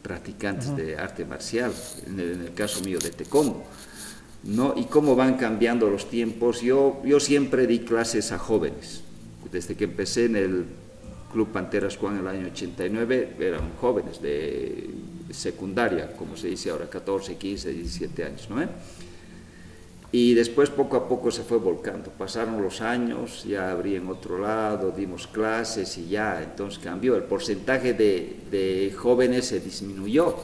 practicantes 0.03 0.75
de 0.77 0.97
arte 0.97 1.25
marcial, 1.25 1.73
en 2.07 2.21
el, 2.21 2.55
caso 2.55 2.83
mío 2.83 2.99
de 2.99 3.11
taekwondo. 3.11 3.63
¿no? 4.45 4.75
Y 4.77 4.85
cómo 4.85 5.17
van 5.17 5.37
cambiando 5.37 5.91
los 5.91 6.09
tiempos. 6.09 6.63
Yo, 6.63 7.03
yo 7.05 7.21
siempre 7.21 7.67
di 7.67 7.81
clases 7.81 8.33
a 8.33 8.39
jóvenes. 8.39 9.03
Desde 9.53 9.75
que 9.75 9.85
empecé 9.85 10.27
en 10.27 10.37
el 10.37 10.65
Club 11.33 11.49
Panteras 11.49 11.97
Juan 11.97 12.15
en 12.15 12.21
el 12.21 12.29
año 12.29 12.47
89, 12.47 13.37
eran 13.39 13.73
jóvenes 13.81 14.23
de 14.23 14.91
secundaria, 15.31 16.13
como 16.17 16.37
se 16.37 16.49
dice 16.49 16.71
ahora, 16.71 16.89
14, 16.89 17.37
15, 17.37 17.73
17 17.73 18.25
años. 18.25 18.49
¿no? 18.49 18.63
Y 20.11 20.33
después 20.35 20.71
poco 20.71 20.97
a 20.97 21.07
poco 21.07 21.31
se 21.31 21.43
fue 21.43 21.59
volcando. 21.59 22.11
Pasaron 22.11 22.63
los 22.63 22.81
años, 22.81 23.45
ya 23.45 23.71
abrí 23.71 23.95
en 23.95 24.09
otro 24.09 24.39
lado, 24.39 24.91
dimos 24.91 25.27
clases 25.27 25.99
y 25.99 26.09
ya, 26.09 26.43
entonces 26.43 26.79
cambió. 26.79 27.15
El 27.15 27.25
porcentaje 27.25 27.93
de, 27.93 28.37
de 28.51 28.95
jóvenes 28.97 29.47
se 29.47 29.61
disminuyó 29.61 30.35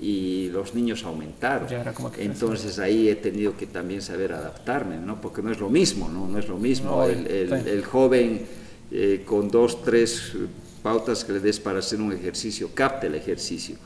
y 0.00 0.50
los 0.50 0.74
niños 0.74 1.02
aumentaron. 1.04 1.68
Entonces 2.18 2.78
ahí 2.78 3.08
he 3.08 3.16
tenido 3.16 3.56
que 3.56 3.66
también 3.66 4.02
saber 4.02 4.32
adaptarme, 4.32 4.98
¿no? 4.98 5.20
Porque 5.20 5.42
no 5.42 5.50
es 5.50 5.58
lo 5.58 5.68
mismo, 5.68 6.08
¿no? 6.08 6.28
No 6.28 6.38
es 6.38 6.48
lo 6.48 6.56
mismo. 6.56 7.02
el, 7.04 7.26
el, 7.26 7.84
joven 7.84 8.46
eh, 8.92 9.22
con 9.26 9.48
dos, 9.48 9.82
tres 9.82 10.32
pautas 10.82 11.24
que 11.24 11.32
le 11.32 11.40
des 11.40 11.58
para 11.58 11.80
hacer 11.80 12.00
un 12.00 12.12
ejercicio, 12.12 12.70
capta 12.72 13.08
el 13.08 13.16
ejercicio. 13.16 13.76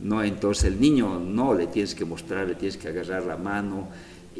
¿no? 0.00 0.22
Entonces 0.22 0.64
el 0.64 0.80
niño 0.80 1.18
no, 1.18 1.54
le 1.54 1.66
tienes 1.68 1.94
que 1.94 2.04
mostrar, 2.04 2.48
le 2.48 2.54
tienes 2.54 2.76
que 2.76 2.88
agarrar 2.88 3.24
la 3.24 3.36
mano 3.36 3.88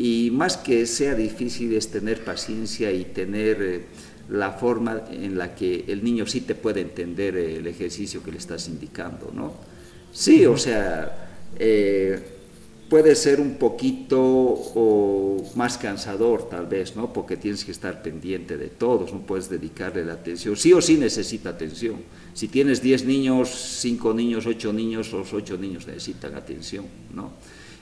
y 0.00 0.30
más 0.30 0.56
que 0.56 0.86
sea 0.86 1.16
difícil 1.16 1.74
es 1.74 1.88
tener 1.88 2.22
paciencia 2.22 2.92
y 2.92 3.06
tener 3.06 3.60
eh, 3.60 3.84
la 4.30 4.52
forma 4.52 5.02
en 5.10 5.36
la 5.36 5.56
que 5.56 5.86
el 5.88 6.04
niño 6.04 6.24
sí 6.24 6.42
te 6.42 6.54
puede 6.54 6.82
entender 6.82 7.36
el 7.36 7.66
ejercicio 7.66 8.22
que 8.22 8.30
le 8.30 8.38
estás 8.38 8.68
indicando, 8.68 9.32
¿no? 9.34 9.54
Sí, 10.12 10.46
o 10.46 10.56
sea, 10.56 11.40
eh, 11.58 12.16
puede 12.88 13.16
ser 13.16 13.40
un 13.40 13.54
poquito 13.54 14.20
o 14.22 15.50
más 15.56 15.76
cansador 15.78 16.48
tal 16.48 16.68
vez, 16.68 16.94
¿no? 16.94 17.12
Porque 17.12 17.36
tienes 17.36 17.64
que 17.64 17.72
estar 17.72 18.00
pendiente 18.00 18.56
de 18.56 18.68
todos, 18.68 19.12
no 19.12 19.22
puedes 19.22 19.50
dedicarle 19.50 20.04
la 20.04 20.12
atención. 20.12 20.56
Sí 20.56 20.72
o 20.72 20.80
sí 20.80 20.96
necesita 20.96 21.50
atención. 21.50 21.96
Si 22.34 22.46
tienes 22.46 22.80
10 22.82 23.04
niños, 23.04 23.50
5 23.80 24.14
niños, 24.14 24.46
8 24.46 24.72
niños, 24.72 25.10
los 25.10 25.32
8 25.32 25.58
niños 25.58 25.88
necesitan 25.88 26.36
atención, 26.36 26.84
¿no? 27.12 27.32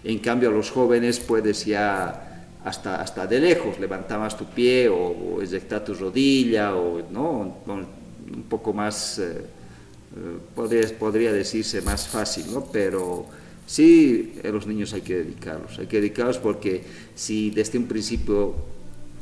En 0.07 0.21
cambio, 0.21 0.51
a 0.51 0.53
los 0.53 0.71
jóvenes 0.71 1.19
puedes 1.19 1.65
ya 1.65 2.45
hasta, 2.65 3.01
hasta 3.01 3.27
de 3.27 3.41
lejos, 3.41 3.81
levantabas 3.81 4.37
tu 4.37 4.45
pie 4.45 4.89
o, 4.89 4.95
o 4.97 5.81
tu 5.85 5.95
rodilla, 5.95 6.77
o 6.77 7.03
¿no? 7.11 7.57
un 7.67 8.43
poco 8.49 8.73
más, 8.73 9.19
eh, 9.19 9.25
eh, 9.25 10.39
podría, 10.55 10.87
podría, 10.97 11.33
decirse 11.33 11.83
más 11.83 12.07
fácil, 12.07 12.45
¿no? 12.53 12.67
pero 12.67 13.27
sí, 13.67 14.39
a 14.45 14.49
los 14.49 14.69
niños 14.69 14.93
hay 14.93 15.01
que 15.01 15.17
dedicarlos, 15.17 15.77
hay 15.81 15.89
que 15.89 15.97
dedicarlos 15.97 16.39
porque 16.39 16.85
si 17.17 17.51
desde 17.51 17.77
un 17.77 17.87
principio 17.87 18.55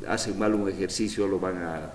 hacen 0.07 0.38
mal 0.38 0.55
un 0.55 0.69
ejercicio, 0.69 1.26
lo 1.26 1.38
van 1.38 1.62
a, 1.62 1.91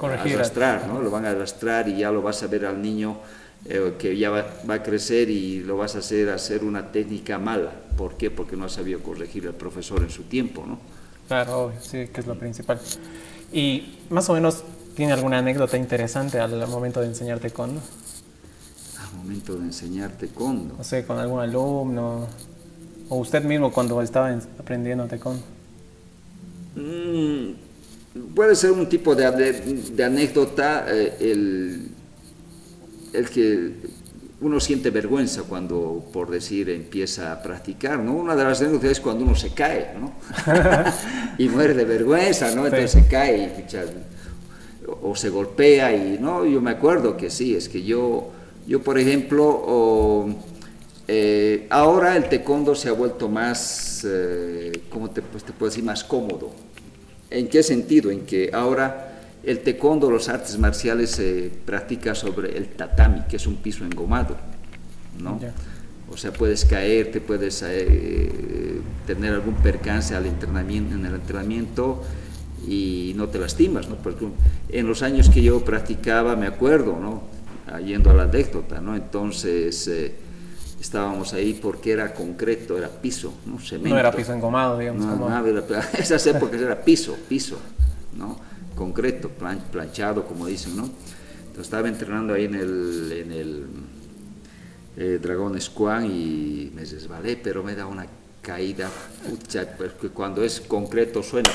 arrastrar, 0.00 0.86
¿no? 0.86 1.00
lo 1.00 1.10
van 1.10 1.24
a 1.24 1.30
arrastrar 1.30 1.88
y 1.88 1.96
ya 1.96 2.10
lo 2.10 2.20
vas 2.20 2.42
a 2.42 2.46
ver 2.46 2.66
al 2.66 2.82
niño 2.82 3.16
eh, 3.64 3.94
que 3.98 4.16
ya 4.16 4.30
va, 4.30 4.46
a 4.68 4.82
crecer 4.82 5.30
y 5.30 5.60
lo 5.62 5.76
vas 5.76 5.96
a 5.96 5.98
hacer 5.98 6.30
hacer 6.30 6.64
una 6.64 6.92
técnica 6.92 7.38
mala. 7.38 7.72
¿Por 7.96 8.16
qué? 8.16 8.30
Porque 8.30 8.56
no 8.56 8.64
ha 8.64 8.68
sabido 8.68 9.00
corregir 9.00 9.46
al 9.46 9.54
profesor 9.54 10.02
en 10.02 10.10
su 10.10 10.24
tiempo, 10.24 10.64
¿no? 10.66 10.78
Claro, 11.26 11.72
sí, 11.80 12.08
que 12.08 12.20
es 12.20 12.26
lo 12.26 12.38
principal. 12.38 12.80
Y 13.52 13.98
más 14.10 14.28
o 14.30 14.34
menos, 14.34 14.62
¿tiene 14.94 15.12
alguna 15.12 15.38
anécdota 15.38 15.76
interesante 15.76 16.38
al 16.38 16.66
momento 16.68 17.00
de 17.00 17.08
enseñar 17.08 17.40
taekwondo? 17.40 17.80
Al 18.98 19.16
momento 19.18 19.56
de 19.56 19.64
enseñar 19.64 20.12
taekwondo. 20.12 20.76
No 20.78 20.84
sé, 20.84 21.04
con 21.04 21.18
algún 21.18 21.40
alumno, 21.40 22.26
o 23.08 23.16
usted 23.16 23.42
mismo 23.44 23.72
cuando 23.72 24.00
estaba 24.00 24.38
aprendiendo 24.58 25.06
taekwondo. 25.06 25.42
Mm, 26.76 28.34
puede 28.34 28.54
ser 28.54 28.72
un 28.72 28.88
tipo 28.88 29.14
de, 29.14 29.30
de, 29.32 30.04
anécdota, 30.04 30.86
eh, 30.88 31.16
el 31.20 31.88
el 33.12 33.28
que 33.30 33.72
uno 34.40 34.60
siente 34.60 34.90
vergüenza 34.90 35.42
cuando, 35.42 36.04
por 36.12 36.30
decir, 36.30 36.70
empieza 36.70 37.32
a 37.32 37.42
practicar, 37.42 37.98
¿no? 37.98 38.14
Una 38.14 38.36
de 38.36 38.44
las 38.44 38.60
anécdotas 38.60 38.92
es 38.92 39.00
cuando 39.00 39.24
uno 39.24 39.34
se 39.34 39.50
cae, 39.50 39.94
¿no? 39.98 40.12
y 41.38 41.48
muere 41.48 41.74
de 41.74 41.84
vergüenza, 41.84 42.54
¿no? 42.54 42.64
Entonces 42.64 42.92
se 42.92 43.06
cae 43.06 43.66
o, 45.02 45.14
se 45.16 45.28
golpea 45.28 45.94
y, 45.94 46.18
¿no? 46.20 46.46
Yo 46.46 46.60
me 46.60 46.70
acuerdo 46.70 47.16
que 47.16 47.30
sí, 47.30 47.56
es 47.56 47.68
que 47.68 47.82
yo, 47.82 48.30
yo 48.66 48.80
por 48.82 48.98
ejemplo, 48.98 50.26
eh, 51.08 51.66
ahora 51.70 52.16
el 52.16 52.28
taekwondo 52.28 52.74
se 52.74 52.88
ha 52.88 52.92
vuelto 52.92 53.28
más, 53.28 54.06
eh, 54.08 54.82
¿cómo 54.88 55.10
te, 55.10 55.20
pues, 55.20 55.42
te 55.42 55.52
puedo 55.52 55.70
decir? 55.70 55.84
Más 55.84 56.04
cómodo. 56.04 56.52
¿En 57.30 57.48
qué 57.48 57.62
sentido? 57.62 58.10
En 58.10 58.20
que 58.24 58.50
ahora 58.52 59.07
el 59.42 59.60
taekwondo, 59.60 60.10
los 60.10 60.28
artes 60.28 60.58
marciales, 60.58 61.10
se 61.10 61.50
practica 61.64 62.14
sobre 62.14 62.56
el 62.56 62.68
tatami, 62.68 63.22
que 63.28 63.36
es 63.36 63.46
un 63.46 63.56
piso 63.56 63.84
engomado, 63.84 64.36
¿no? 65.20 65.38
O 66.10 66.16
sea, 66.16 66.32
puedes 66.32 66.64
caer, 66.64 67.12
te 67.12 67.20
puedes 67.20 67.62
eh, 67.66 68.80
tener 69.06 69.34
algún 69.34 69.54
percance 69.56 70.14
al 70.14 70.26
entrenamiento, 70.26 70.94
en 70.94 71.04
el 71.04 71.14
entrenamiento 71.14 72.02
y 72.66 73.12
no 73.16 73.28
te 73.28 73.38
lastimas, 73.38 73.88
¿no? 73.88 73.96
Porque 73.96 74.26
en 74.70 74.86
los 74.86 75.02
años 75.02 75.28
que 75.28 75.42
yo 75.42 75.64
practicaba, 75.64 76.34
me 76.34 76.46
acuerdo, 76.46 76.98
¿no? 76.98 77.22
Yendo 77.84 78.10
a 78.10 78.14
la 78.14 78.22
anécdota, 78.22 78.80
¿no? 78.80 78.96
Entonces 78.96 79.86
eh, 79.88 80.14
estábamos 80.80 81.34
ahí 81.34 81.58
porque 81.60 81.92
era 81.92 82.14
concreto, 82.14 82.78
era 82.78 82.88
piso, 82.88 83.34
¿no? 83.44 83.58
Cemento. 83.58 83.90
No 83.90 83.98
era 83.98 84.10
piso 84.10 84.32
engomado, 84.32 84.78
digamos. 84.78 85.04
No, 85.04 85.28
no, 85.28 85.46
esas 85.98 86.26
épocas 86.26 86.60
era 86.60 86.82
piso, 86.82 87.16
piso, 87.28 87.58
¿no? 88.16 88.47
Concreto, 88.78 89.28
planchado, 89.28 90.24
como 90.24 90.46
dicen, 90.46 90.76
¿no? 90.76 90.84
Entonces 90.84 91.64
estaba 91.64 91.88
entrenando 91.88 92.32
ahí 92.32 92.44
en 92.44 92.54
el, 92.54 93.12
en 93.12 93.32
el 93.32 93.66
eh, 94.96 95.18
Dragón 95.20 95.60
Squan 95.60 96.06
y 96.06 96.70
me 96.72 96.84
resbalé, 96.84 97.36
pero 97.36 97.64
me 97.64 97.74
da 97.74 97.86
una 97.86 98.06
caída, 98.40 98.88
pucha, 99.28 99.66
porque 99.76 100.10
cuando 100.10 100.44
es 100.44 100.60
concreto 100.60 101.24
suena. 101.24 101.50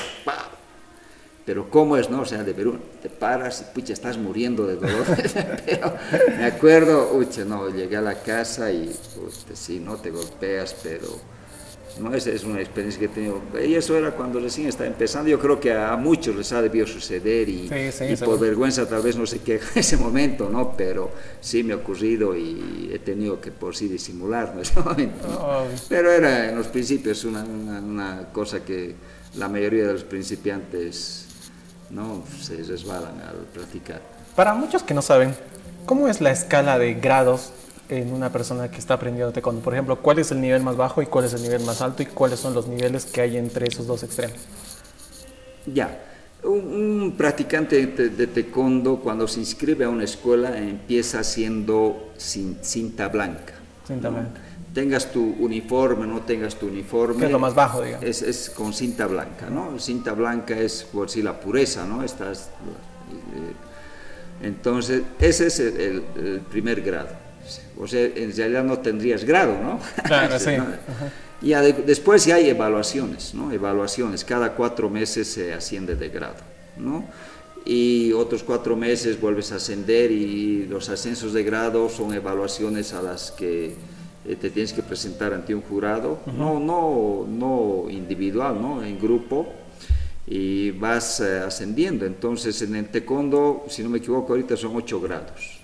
Pero 1.46 1.68
¿cómo 1.68 1.96
es, 1.96 2.08
no? 2.08 2.22
O 2.22 2.24
sea, 2.24 2.42
de 2.42 2.54
Perú, 2.54 2.78
te 3.02 3.08
paras 3.10 3.62
y 3.62 3.74
pucha, 3.74 3.94
estás 3.94 4.18
muriendo 4.18 4.66
de 4.66 4.76
dolor. 4.76 5.06
pero 5.66 5.94
me 6.36 6.44
acuerdo, 6.44 7.10
pucha, 7.10 7.44
no, 7.44 7.70
llegué 7.70 7.96
a 7.96 8.02
la 8.02 8.22
casa 8.22 8.70
y, 8.70 8.94
pucha, 9.14 9.54
sí, 9.54 9.80
no 9.80 9.96
te 9.96 10.10
golpeas, 10.10 10.76
pero 10.82 11.08
¿no? 11.98 12.14
Esa 12.14 12.30
es 12.30 12.44
una 12.44 12.60
experiencia 12.60 12.98
que 12.98 13.06
he 13.06 13.08
tenido. 13.08 13.40
Y 13.64 13.74
eso 13.74 13.96
era 13.96 14.10
cuando 14.12 14.40
recién 14.40 14.68
estaba 14.68 14.86
empezando. 14.86 15.30
Yo 15.30 15.38
creo 15.38 15.60
que 15.60 15.72
a 15.72 15.96
muchos 15.96 16.34
les 16.36 16.52
ha 16.52 16.62
debido 16.62 16.86
suceder 16.86 17.48
y, 17.48 17.70
por 18.24 18.38
vergüenza 18.38 18.88
tal 18.88 19.02
vez 19.02 19.16
no 19.16 19.26
sé 19.26 19.40
qué 19.40 19.56
en 19.56 19.60
ese 19.74 19.96
momento, 19.96 20.48
¿no? 20.50 20.76
Pero 20.76 21.10
sí 21.40 21.62
me 21.62 21.72
ha 21.72 21.76
ocurrido 21.76 22.36
y 22.36 22.90
he 22.92 22.98
tenido 22.98 23.40
que 23.40 23.50
por 23.50 23.76
sí 23.76 23.88
disimular 23.88 24.52
en 24.54 24.60
ese 24.60 24.80
momento. 24.80 25.66
Pero 25.88 26.10
era 26.10 26.48
en 26.48 26.56
los 26.56 26.68
principios 26.68 27.24
una, 27.24 27.44
una, 27.44 28.28
cosa 28.32 28.64
que 28.64 28.94
la 29.36 29.48
mayoría 29.48 29.86
de 29.86 29.92
los 29.92 30.04
principiantes 30.04 31.26
no 31.90 32.24
se 32.40 32.56
resbalan 32.62 33.20
al 33.20 33.36
practicar. 33.52 34.00
Para 34.34 34.54
muchos 34.54 34.82
que 34.82 34.94
no 34.94 35.02
saben, 35.02 35.34
¿cómo 35.86 36.08
es 36.08 36.20
la 36.20 36.30
escala 36.32 36.78
de 36.78 36.94
grados 36.94 37.52
en 37.88 38.12
una 38.12 38.30
persona 38.30 38.70
que 38.70 38.78
está 38.78 38.94
aprendiendo 38.94 39.32
taekwondo? 39.32 39.60
Por 39.60 39.74
ejemplo, 39.74 40.00
¿cuál 40.00 40.18
es 40.18 40.30
el 40.30 40.40
nivel 40.40 40.62
más 40.62 40.76
bajo 40.76 41.02
y 41.02 41.06
cuál 41.06 41.24
es 41.24 41.34
el 41.34 41.42
nivel 41.42 41.62
más 41.64 41.80
alto 41.80 42.02
y 42.02 42.06
cuáles 42.06 42.40
son 42.40 42.54
los 42.54 42.66
niveles 42.66 43.04
que 43.04 43.20
hay 43.20 43.36
entre 43.36 43.66
esos 43.66 43.86
dos 43.86 44.02
extremos? 44.02 44.38
Ya, 45.66 45.98
un, 46.44 47.14
practicante 47.16 47.86
de, 47.86 48.26
taekwondo 48.26 49.00
cuando 49.00 49.26
se 49.26 49.40
inscribe 49.40 49.84
a 49.84 49.88
una 49.88 50.04
escuela 50.04 50.58
empieza 50.58 51.22
siendo 51.24 52.12
cinta 52.16 53.08
blanca. 53.08 53.54
Cinta 53.86 54.10
blanca. 54.10 54.40
Tengas 54.72 55.12
tu 55.12 55.22
uniforme, 55.38 56.06
no 56.06 56.20
tengas 56.20 56.56
tu 56.56 56.66
uniforme. 56.66 57.20
¿Qué 57.20 57.26
es 57.26 57.30
lo 57.30 57.38
más 57.38 57.54
bajo, 57.54 57.82
digamos? 57.82 58.22
Es, 58.22 58.50
con 58.50 58.72
cinta 58.72 59.06
blanca, 59.06 59.48
¿no? 59.48 59.78
Cinta 59.78 60.12
blanca 60.12 60.58
es, 60.58 60.82
por 60.82 61.06
decir, 61.06 61.24
la 61.24 61.38
pureza, 61.38 61.86
¿no? 61.86 62.02
Estás, 62.02 62.50
eh, 63.10 64.46
entonces, 64.46 65.02
ese 65.20 65.46
es 65.46 65.60
el 65.60 66.42
primer 66.50 66.82
grado 66.82 67.23
o 67.78 67.86
sea, 67.86 68.04
en 68.04 68.34
realidad 68.36 68.64
no 68.64 68.78
tendrías 68.78 69.24
grado, 69.24 69.58
¿no? 69.62 69.80
Claro, 70.04 70.38
sí. 70.38 70.52
Y 71.42 71.50
después 71.50 72.24
ya 72.24 72.36
hay 72.36 72.48
evaluaciones, 72.48 73.34
¿no? 73.34 73.52
Evaluaciones, 73.52 74.24
cada 74.24 74.52
cuatro 74.52 74.88
meses 74.88 75.28
se 75.28 75.52
asciende 75.52 75.94
de 75.94 76.08
grado, 76.08 76.36
¿no? 76.76 77.04
y 77.64 78.12
otros 78.12 78.42
cuatro 78.42 78.76
meses 78.76 79.18
vuelves 79.20 79.50
a 79.52 79.56
ascender 79.56 80.10
y 80.10 80.66
los 80.66 80.88
ascensos 80.88 81.32
de 81.32 81.42
grado 81.44 81.88
son 81.88 82.12
evaluaciones 82.12 82.92
a 82.92 83.00
las 83.00 83.30
que 83.30 83.74
eh, 84.26 84.36
te 84.36 84.50
tienes 84.50 84.72
que 84.72 84.82
presentar 84.82 85.32
ante 85.32 85.54
un 85.54 85.62
jurado, 85.62 86.18
no, 86.26 86.60
no, 86.60 87.26
no 87.26 87.90
individual, 87.90 88.60
¿no? 88.60 88.82
en 88.82 88.98
grupo, 88.98 89.48
y 90.26 90.70
vas 90.72 91.20
eh, 91.20 91.40
ascendiendo. 91.40 92.04
Entonces 92.04 92.60
en 92.62 92.76
el 92.76 92.88
taekwondo, 92.88 93.64
si 93.68 93.82
no 93.82 93.88
me 93.88 93.98
equivoco, 93.98 94.32
ahorita 94.32 94.56
son 94.56 94.76
ocho 94.76 95.00
grados. 95.00 95.60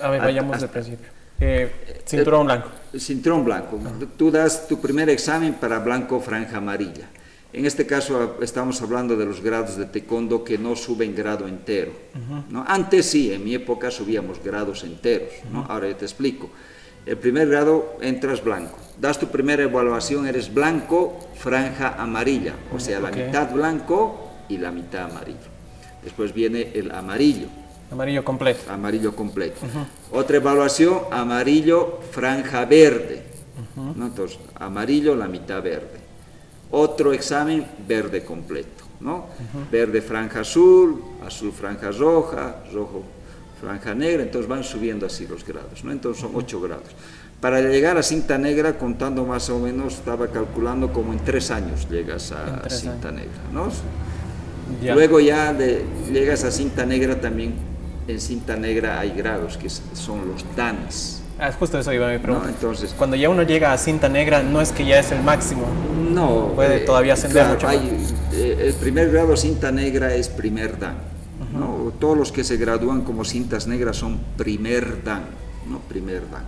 A 0.00 0.10
ver, 0.10 0.20
vayamos 0.20 0.60
de 0.60 0.68
principio. 0.68 1.19
Eh, 1.40 2.02
cinturón 2.04 2.46
blanco. 2.46 2.68
Cinturón 2.98 3.44
blanco. 3.44 3.80
Tú 4.16 4.30
das 4.30 4.68
tu 4.68 4.80
primer 4.80 5.08
examen 5.08 5.54
para 5.54 5.78
blanco 5.78 6.20
franja 6.20 6.58
amarilla. 6.58 7.08
En 7.52 7.66
este 7.66 7.84
caso 7.84 8.38
estamos 8.42 8.80
hablando 8.80 9.16
de 9.16 9.26
los 9.26 9.42
grados 9.42 9.76
de 9.76 9.86
taekwondo 9.86 10.44
que 10.44 10.56
no 10.56 10.76
suben 10.76 11.16
grado 11.16 11.48
entero. 11.48 11.92
¿no? 12.48 12.64
Antes 12.66 13.06
sí, 13.06 13.32
en 13.32 13.42
mi 13.42 13.54
época 13.54 13.90
subíamos 13.90 14.38
grados 14.42 14.84
enteros. 14.84 15.32
¿no? 15.50 15.66
Ahora 15.68 15.88
yo 15.88 15.96
te 15.96 16.04
explico. 16.04 16.50
El 17.06 17.16
primer 17.16 17.48
grado 17.48 17.96
entras 18.02 18.44
blanco. 18.44 18.78
Das 19.00 19.18
tu 19.18 19.26
primera 19.28 19.64
evaluación, 19.64 20.26
eres 20.26 20.52
blanco, 20.52 21.18
franja 21.34 21.96
amarilla. 21.98 22.54
O 22.72 22.78
sea, 22.78 23.00
la 23.00 23.10
mitad 23.10 23.50
blanco 23.50 24.30
y 24.48 24.58
la 24.58 24.70
mitad 24.70 25.10
amarillo. 25.10 25.48
Después 26.04 26.32
viene 26.32 26.70
el 26.74 26.90
amarillo. 26.92 27.48
Amarillo 27.90 28.24
completo. 28.24 28.70
Amarillo 28.70 29.14
completo. 29.14 29.60
Otra 30.12 30.36
evaluación, 30.36 31.00
amarillo, 31.10 32.00
franja 32.10 32.64
verde. 32.64 33.24
Entonces, 33.76 34.38
amarillo, 34.54 35.16
la 35.16 35.28
mitad 35.28 35.62
verde 35.62 36.00
otro 36.70 37.12
examen 37.12 37.66
verde 37.86 38.24
completo, 38.24 38.84
¿no? 39.00 39.26
Verde 39.70 40.00
franja 40.00 40.40
azul, 40.40 41.02
azul 41.26 41.52
franja 41.52 41.90
roja, 41.90 42.62
rojo 42.72 43.02
franja 43.60 43.94
negra, 43.94 44.22
entonces 44.22 44.48
van 44.48 44.64
subiendo 44.64 45.06
así 45.06 45.26
los 45.26 45.44
grados, 45.44 45.84
¿no? 45.84 45.92
Entonces 45.92 46.22
son 46.22 46.32
ocho 46.34 46.60
grados. 46.60 46.88
Para 47.40 47.60
llegar 47.60 47.98
a 47.98 48.02
cinta 48.02 48.38
negra, 48.38 48.78
contando 48.78 49.24
más 49.24 49.50
o 49.50 49.58
menos, 49.58 49.94
estaba 49.94 50.28
calculando 50.28 50.92
como 50.92 51.12
en 51.12 51.18
tres 51.20 51.50
años 51.50 51.88
llegas 51.90 52.32
a 52.32 52.68
cinta 52.68 53.10
negra, 53.10 53.40
¿no? 53.52 53.68
Luego 54.94 55.20
ya 55.20 55.56
llegas 56.10 56.44
a 56.44 56.50
cinta 56.50 56.86
negra 56.86 57.20
también, 57.20 57.54
en 58.10 58.20
cinta 58.20 58.56
negra 58.56 59.00
hay 59.00 59.10
grados 59.10 59.56
que 59.56 59.68
son 59.70 60.28
los 60.28 60.44
danes, 60.56 61.22
Ah, 61.42 61.50
justo 61.58 61.78
eso 61.78 61.90
iba 61.94 62.06
a 62.06 62.12
mi 62.12 62.18
pregunta. 62.18 62.50
entonces, 62.50 62.94
Cuando 62.98 63.16
ya 63.16 63.30
uno 63.30 63.42
llega 63.42 63.72
a 63.72 63.78
cinta 63.78 64.10
negra, 64.10 64.42
no 64.42 64.60
es 64.60 64.72
que 64.72 64.84
ya 64.84 64.98
es 64.98 65.10
el 65.10 65.22
máximo. 65.22 65.66
No. 66.12 66.52
Puede 66.54 66.76
eh, 66.76 66.80
todavía 66.80 67.14
ascender 67.14 67.46
mucho 67.46 67.66
eh, 67.70 68.56
el 68.60 68.74
primer 68.74 69.10
grado 69.10 69.34
cinta 69.38 69.72
negra 69.72 70.14
es 70.14 70.28
primer 70.28 70.78
dan. 70.78 70.96
Todos 71.98 72.16
los 72.16 72.30
que 72.30 72.44
se 72.44 72.56
gradúan 72.58 73.02
como 73.02 73.24
cintas 73.24 73.66
negras 73.66 73.96
son 73.96 74.20
primer 74.36 75.02
dan. 75.02 75.24
¿no? 75.66 75.78
Primer 75.80 76.28
dan. 76.30 76.44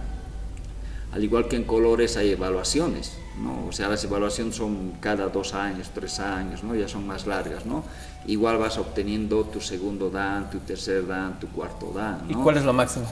Al 1.12 1.24
igual 1.24 1.48
que 1.48 1.56
en 1.56 1.64
colores 1.64 2.18
hay 2.18 2.30
evaluaciones. 2.30 3.16
¿no? 3.42 3.66
O 3.68 3.72
sea, 3.72 3.88
las 3.88 4.04
evaluaciones 4.04 4.54
son 4.56 4.92
cada 5.00 5.28
dos 5.28 5.54
años, 5.54 5.90
tres 5.94 6.20
años, 6.20 6.62
¿no? 6.62 6.74
ya 6.74 6.86
son 6.86 7.06
más 7.06 7.26
largas. 7.26 7.64
¿no? 7.64 7.82
Igual 8.26 8.58
vas 8.58 8.78
obteniendo 8.78 9.44
tu 9.44 9.60
segundo 9.60 10.10
dan, 10.10 10.50
tu 10.50 10.58
tercer 10.58 11.06
dan, 11.06 11.40
tu 11.40 11.48
cuarto 11.48 11.92
dan. 11.94 12.24
¿Y 12.28 12.34
cuál 12.34 12.56
es 12.56 12.64
lo 12.64 12.72
máximo? 12.72 13.06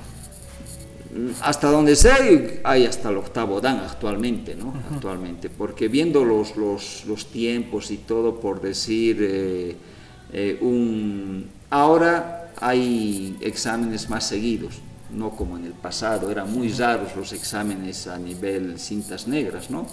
hasta 1.41 1.71
donde 1.71 1.97
sé, 1.97 2.61
hay 2.63 2.87
hasta 2.87 3.11
el 3.11 3.17
octavo 3.17 3.61
dan 3.61 3.79
actualmente, 3.81 4.55
¿no? 4.55 4.73
Actualmente, 4.95 5.51
porque 5.51 5.89
viendo 5.89 6.25
los, 6.25 6.57
los, 6.57 7.05
los, 7.07 7.27
tiempos 7.27 7.91
y 7.91 7.99
todo, 7.99 8.39
por 8.39 8.61
decir, 8.61 9.19
eh, 9.21 9.77
eh, 10.33 10.59
un, 10.61 11.49
ahora 11.69 12.53
hay 12.61 13.37
exámenes 13.41 14.09
más 14.09 14.25
seguidos, 14.25 14.79
no 15.13 15.31
como 15.31 15.57
en 15.57 15.65
el 15.65 15.73
pasado, 15.73 16.31
eran 16.31 16.53
muy 16.53 16.71
raros 16.73 17.17
los 17.17 17.33
exámenes 17.33 18.07
a 18.07 18.17
nivel 18.17 18.79
cintas 18.79 19.27
negras, 19.27 19.71
¿no? 19.71 19.87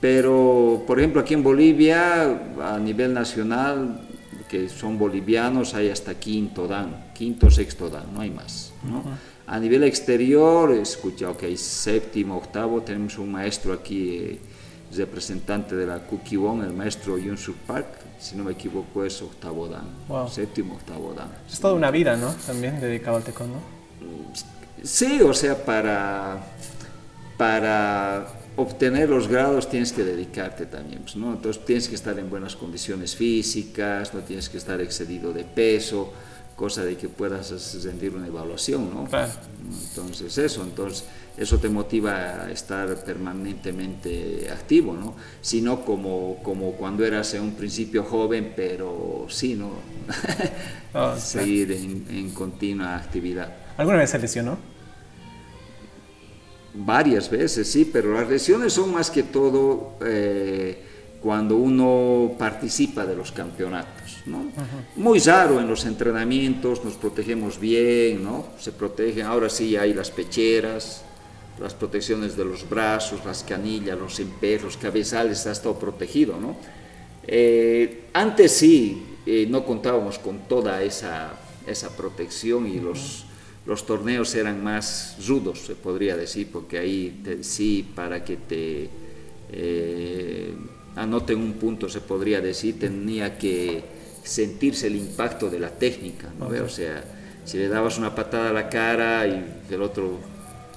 Pero, 0.00 0.84
por 0.86 0.98
ejemplo, 0.98 1.20
aquí 1.20 1.34
en 1.34 1.42
Bolivia, 1.42 2.40
a 2.62 2.78
nivel 2.78 3.14
nacional, 3.14 4.00
que 4.48 4.68
son 4.68 4.98
bolivianos, 4.98 5.74
hay 5.74 5.90
hasta 5.90 6.14
quinto 6.14 6.66
dan, 6.66 7.12
quinto, 7.14 7.50
sexto 7.50 7.88
dan, 7.88 8.12
no 8.12 8.20
hay 8.20 8.30
más, 8.30 8.72
¿no? 8.82 9.02
A 9.46 9.58
nivel 9.58 9.84
exterior, 9.84 10.72
he 10.72 10.82
escuchado 10.82 11.36
que 11.36 11.46
hay 11.46 11.56
séptimo, 11.56 12.36
octavo, 12.36 12.82
tenemos 12.82 13.18
un 13.18 13.32
maestro 13.32 13.72
aquí, 13.72 14.16
eh, 14.16 14.38
representante 14.96 15.76
de 15.76 15.86
la 15.86 15.98
Kukiwon, 16.00 16.64
el 16.64 16.72
maestro 16.72 17.18
Yun 17.18 17.36
Park, 17.66 17.86
si 18.18 18.36
no 18.36 18.44
me 18.44 18.52
equivoco 18.52 19.04
es 19.04 19.20
octavo 19.22 19.68
dan, 19.68 19.86
séptimo, 20.30 20.74
octavo 20.74 21.14
dan. 21.14 21.28
Es 21.50 21.60
toda 21.60 21.74
una 21.74 21.90
vida, 21.90 22.16
¿no? 22.16 22.34
También 22.46 22.80
dedicado 22.80 23.18
al 23.18 23.22
taekwondo. 23.22 23.58
Sí, 24.82 25.20
o 25.20 25.34
sea, 25.34 25.64
para, 25.64 26.38
para 27.36 28.37
obtener 28.58 29.08
los 29.08 29.28
grados 29.28 29.70
tienes 29.70 29.92
que 29.92 30.02
dedicarte 30.02 30.66
también, 30.66 31.02
pues, 31.02 31.14
¿no? 31.14 31.32
Entonces 31.32 31.64
tienes 31.64 31.88
que 31.88 31.94
estar 31.94 32.18
en 32.18 32.28
buenas 32.28 32.56
condiciones 32.56 33.14
físicas, 33.14 34.12
no 34.12 34.20
tienes 34.20 34.48
que 34.48 34.58
estar 34.58 34.80
excedido 34.80 35.32
de 35.32 35.44
peso, 35.44 36.12
cosa 36.56 36.84
de 36.84 36.96
que 36.96 37.08
puedas 37.08 37.84
rendir 37.84 38.16
una 38.16 38.26
evaluación, 38.26 38.90
¿no? 38.92 39.08
Entonces 39.88 40.36
eso, 40.38 40.64
entonces 40.64 41.04
eso 41.36 41.58
te 41.58 41.68
motiva 41.68 42.46
a 42.46 42.50
estar 42.50 43.04
permanentemente 43.04 44.48
activo, 44.50 44.92
¿no? 44.92 45.14
Sino 45.40 45.84
como, 45.84 46.42
como 46.42 46.72
cuando 46.72 47.04
eras 47.04 47.32
en 47.34 47.42
un 47.42 47.52
principio 47.52 48.02
joven, 48.02 48.54
pero 48.56 49.26
sí, 49.28 49.54
¿no? 49.54 49.70
Ah, 50.94 51.16
Seguir 51.18 51.70
en, 51.70 52.30
continua 52.30 52.96
actividad. 52.96 53.54
¿Alguna 53.76 53.98
vez 53.98 54.08
se 54.08 54.18
lesionó? 54.18 54.56
Varias 56.80 57.28
veces, 57.28 57.70
sí, 57.70 57.84
pero 57.92 58.14
las 58.14 58.28
lesiones 58.28 58.72
son 58.72 58.92
más 58.92 59.10
que 59.10 59.24
todo... 59.24 59.94
Eh, 60.00 60.84
cuando 61.20 61.56
uno 61.56 62.36
participa 62.38 63.04
de 63.04 63.16
los 63.16 63.32
campeonatos. 63.32 64.22
¿no? 64.26 64.50
Muy 64.96 65.18
raro 65.18 65.58
en 65.60 65.68
los 65.68 65.84
entrenamientos, 65.84 66.84
nos 66.84 66.94
protegemos 66.94 67.58
bien, 67.58 68.22
¿no? 68.22 68.46
se 68.58 68.72
protegen, 68.72 69.26
ahora 69.26 69.48
sí 69.48 69.76
hay 69.76 69.94
las 69.94 70.10
pecheras, 70.10 71.02
las 71.60 71.74
protecciones 71.74 72.36
de 72.36 72.44
los 72.44 72.68
brazos, 72.68 73.24
las 73.24 73.42
canillas, 73.42 73.98
los 73.98 74.20
emperros, 74.20 74.76
cabezales, 74.76 75.44
está 75.44 75.60
todo 75.60 75.78
protegido. 75.78 76.38
¿no? 76.40 76.56
Eh, 77.26 78.04
antes 78.12 78.52
sí, 78.52 79.02
eh, 79.26 79.46
no 79.50 79.64
contábamos 79.64 80.18
con 80.18 80.40
toda 80.48 80.82
esa, 80.82 81.32
esa 81.66 81.96
protección 81.96 82.68
y 82.68 82.78
los, 82.78 83.24
los 83.68 83.84
torneos 83.84 84.34
eran 84.34 84.64
más 84.64 85.18
rudos, 85.28 85.60
se 85.60 85.74
podría 85.74 86.16
decir, 86.16 86.48
porque 86.50 86.78
ahí 86.78 87.22
sí, 87.42 87.86
para 87.94 88.24
que 88.24 88.36
te... 88.38 88.88
Eh, 89.52 90.54
anoten 90.96 91.38
un 91.38 91.52
punto, 91.52 91.88
se 91.88 92.00
podría 92.00 92.40
decir, 92.40 92.80
tenía 92.80 93.38
que 93.38 93.84
sentirse 94.24 94.86
el 94.86 94.96
impacto 94.96 95.50
de 95.50 95.60
la 95.60 95.68
técnica, 95.68 96.28
¿no? 96.38 96.48
O 96.48 96.68
sea, 96.68 97.04
si 97.44 97.58
le 97.58 97.68
dabas 97.68 97.98
una 97.98 98.14
patada 98.14 98.50
a 98.50 98.52
la 98.52 98.70
cara 98.70 99.26
y 99.26 99.44
el 99.70 99.82
otro 99.82 100.18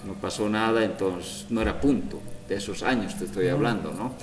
no 0.06 0.14
pasó 0.16 0.50
nada, 0.50 0.84
entonces 0.84 1.46
no 1.50 1.62
era 1.62 1.80
punto, 1.80 2.20
de 2.48 2.56
esos 2.56 2.84
años 2.84 3.18
te 3.18 3.24
estoy 3.26 3.48
hablando, 3.48 3.94
¿no? 3.94 4.14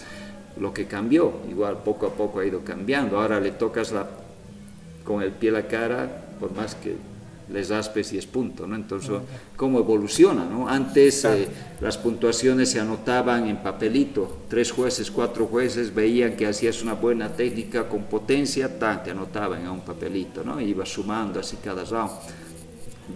Lo 0.61 0.75
que 0.75 0.87
cambió, 0.87 1.41
igual 1.51 1.79
poco 1.83 2.07
a 2.07 2.15
poco 2.15 2.41
ha 2.41 2.45
ido 2.45 2.63
cambiando, 2.63 3.19
ahora 3.19 3.41
le 3.41 3.53
tocas 3.53 3.93
la, 3.93 4.07
con 5.05 5.23
el 5.23 5.33
pie 5.33 5.51
a 5.51 5.55
la 5.55 5.67
cara, 5.67 6.37
por 6.39 6.53
más 6.55 6.75
que 6.75 6.97
les 7.51 7.71
aspes 7.71 8.13
y 8.13 8.19
es 8.19 8.27
punto, 8.27 8.67
¿no? 8.67 8.77
Entonces, 8.77 9.11
¿cómo 9.57 9.79
evoluciona, 9.79 10.45
no? 10.45 10.69
Antes 10.69 11.25
eh, 11.25 11.49
las 11.81 11.97
puntuaciones 11.97 12.71
se 12.71 12.81
anotaban 12.81 13.49
en 13.49 13.59
papelito, 13.59 14.43
tres 14.49 14.71
jueces, 14.71 15.11
cuatro 15.11 15.47
jueces 15.47 15.95
veían 15.95 16.37
que 16.37 16.47
hacías 16.47 16.83
una 16.83 16.95
buena 16.95 17.29
técnica 17.31 17.89
con 17.89 18.05
potencia, 18.05 18.79
tan, 18.79 19.03
te 19.03 19.13
anotaban 19.13 19.63
en 19.63 19.69
un 19.69 19.81
papelito, 19.81 20.45
¿no? 20.45 20.61
iba 20.61 20.85
sumando 20.85 21.41
así 21.41 21.57
cada 21.63 21.85
round. 21.85 22.11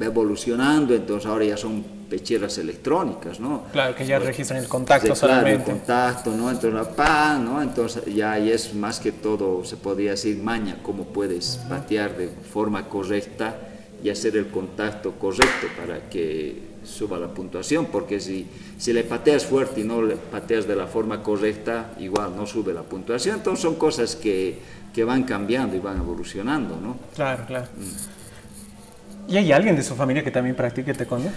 Va 0.01 0.07
evolucionando, 0.07 0.95
entonces 0.95 1.29
ahora 1.29 1.45
ya 1.45 1.57
son 1.59 1.85
pecheras 2.09 2.57
electrónicas, 2.57 3.39
¿no? 3.39 3.65
Claro, 3.73 3.95
que 3.95 4.07
ya 4.07 4.19
registran 4.19 4.61
el 4.61 4.69
contacto 4.69 5.15
solamente. 5.15 5.65
Claro, 5.65 5.71
el 5.71 5.79
contacto, 5.79 6.31
¿no? 6.35 6.51
Entonces, 6.51 6.95
pa, 6.95 7.39
¿no? 7.39 7.61
Entonces 7.61 8.05
ya 8.07 8.39
es 8.39 8.75
más 8.75 9.01
que 9.01 9.13
todo, 9.13 9.65
se 9.65 9.77
podría 9.77 10.13
decir, 10.13 10.39
maña, 10.43 10.79
cómo 10.83 11.05
puedes 11.05 11.59
patear 11.69 12.17
de 12.17 12.29
forma 12.29 12.89
correcta 12.89 13.72
y 14.03 14.11
hacer 14.11 14.37
el 14.37 14.49
contacto 14.49 15.13
correcto 15.13 15.69
para 15.77 16.09
que 16.11 16.73
suba 16.85 17.19
la 17.19 17.29
puntuación, 17.29 17.87
porque 17.87 18.21
si, 18.21 18.47
si 18.79 18.93
le 18.93 19.05
pateas 19.05 19.47
fuerte 19.47 19.83
y 19.83 19.85
no 19.85 20.03
le 20.03 20.17
pateas 20.17 20.67
de 20.67 20.75
la 20.75 20.87
forma 20.87 21.23
correcta, 21.23 21.93
igual 22.01 22.35
no 22.37 22.47
sube 22.47 22.73
la 22.73 22.83
puntuación. 22.83 23.37
Entonces 23.37 23.63
son 23.63 23.77
cosas 23.77 24.17
que, 24.17 24.59
que 24.93 25.05
van 25.05 25.23
cambiando 25.23 25.77
y 25.77 25.79
van 25.79 25.99
evolucionando, 25.99 26.79
¿no? 26.81 26.99
Claro, 27.15 27.45
claro. 27.47 27.67
Mm. 27.77 29.31
¿Y 29.33 29.37
hay 29.37 29.53
alguien 29.53 29.77
de 29.77 29.83
su 29.83 29.95
familia 29.95 30.25
que 30.25 30.31
también 30.31 30.57
practique 30.57 30.93
taekwondo? 30.93 31.31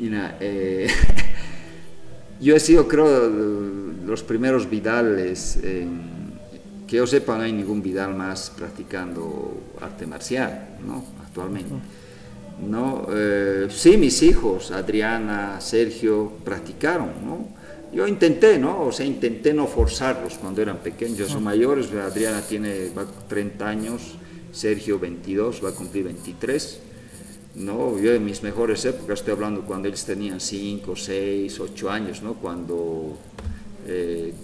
Mira, 0.00 0.36
eh, 0.40 0.88
yo 2.40 2.56
he 2.56 2.60
sido, 2.60 2.88
creo, 2.88 3.28
los 3.28 4.22
primeros 4.22 4.70
Vidales 4.70 5.58
en, 5.62 6.17
que 6.88 6.96
yo 6.96 7.06
sepa 7.06 7.36
no 7.36 7.44
hay 7.44 7.52
ningún 7.52 7.82
Vidal 7.82 8.14
más 8.14 8.50
practicando 8.56 9.60
arte 9.80 10.06
marcial, 10.06 10.78
¿no? 10.84 11.04
Actualmente. 11.22 11.74
¿no? 12.66 13.06
Eh, 13.10 13.68
sí, 13.70 13.96
mis 13.96 14.22
hijos, 14.22 14.70
Adriana, 14.70 15.60
Sergio, 15.60 16.32
practicaron, 16.44 17.10
¿no? 17.24 17.48
Yo 17.92 18.06
intenté, 18.06 18.58
¿no? 18.58 18.86
O 18.86 18.92
sea, 18.92 19.06
intenté 19.06 19.54
no 19.54 19.66
forzarlos 19.66 20.34
cuando 20.34 20.60
eran 20.60 20.78
pequeños, 20.78 21.28
son 21.28 21.42
mayores, 21.42 21.90
Adriana 21.92 22.42
tiene 22.42 22.90
30 23.28 23.68
años, 23.68 24.14
Sergio 24.52 24.98
22, 24.98 25.64
va 25.64 25.70
a 25.70 25.72
cumplir 25.72 26.04
23, 26.04 26.80
¿no? 27.56 27.98
Yo 27.98 28.12
en 28.12 28.24
mis 28.24 28.42
mejores 28.42 28.84
épocas 28.84 29.20
estoy 29.20 29.32
hablando 29.32 29.62
cuando 29.62 29.88
ellos 29.88 30.04
tenían 30.04 30.40
5, 30.40 30.96
6, 30.96 31.60
8 31.60 31.90
años, 31.90 32.22
¿no? 32.22 32.34
Cuando 32.34 33.16
eh, 33.86 34.34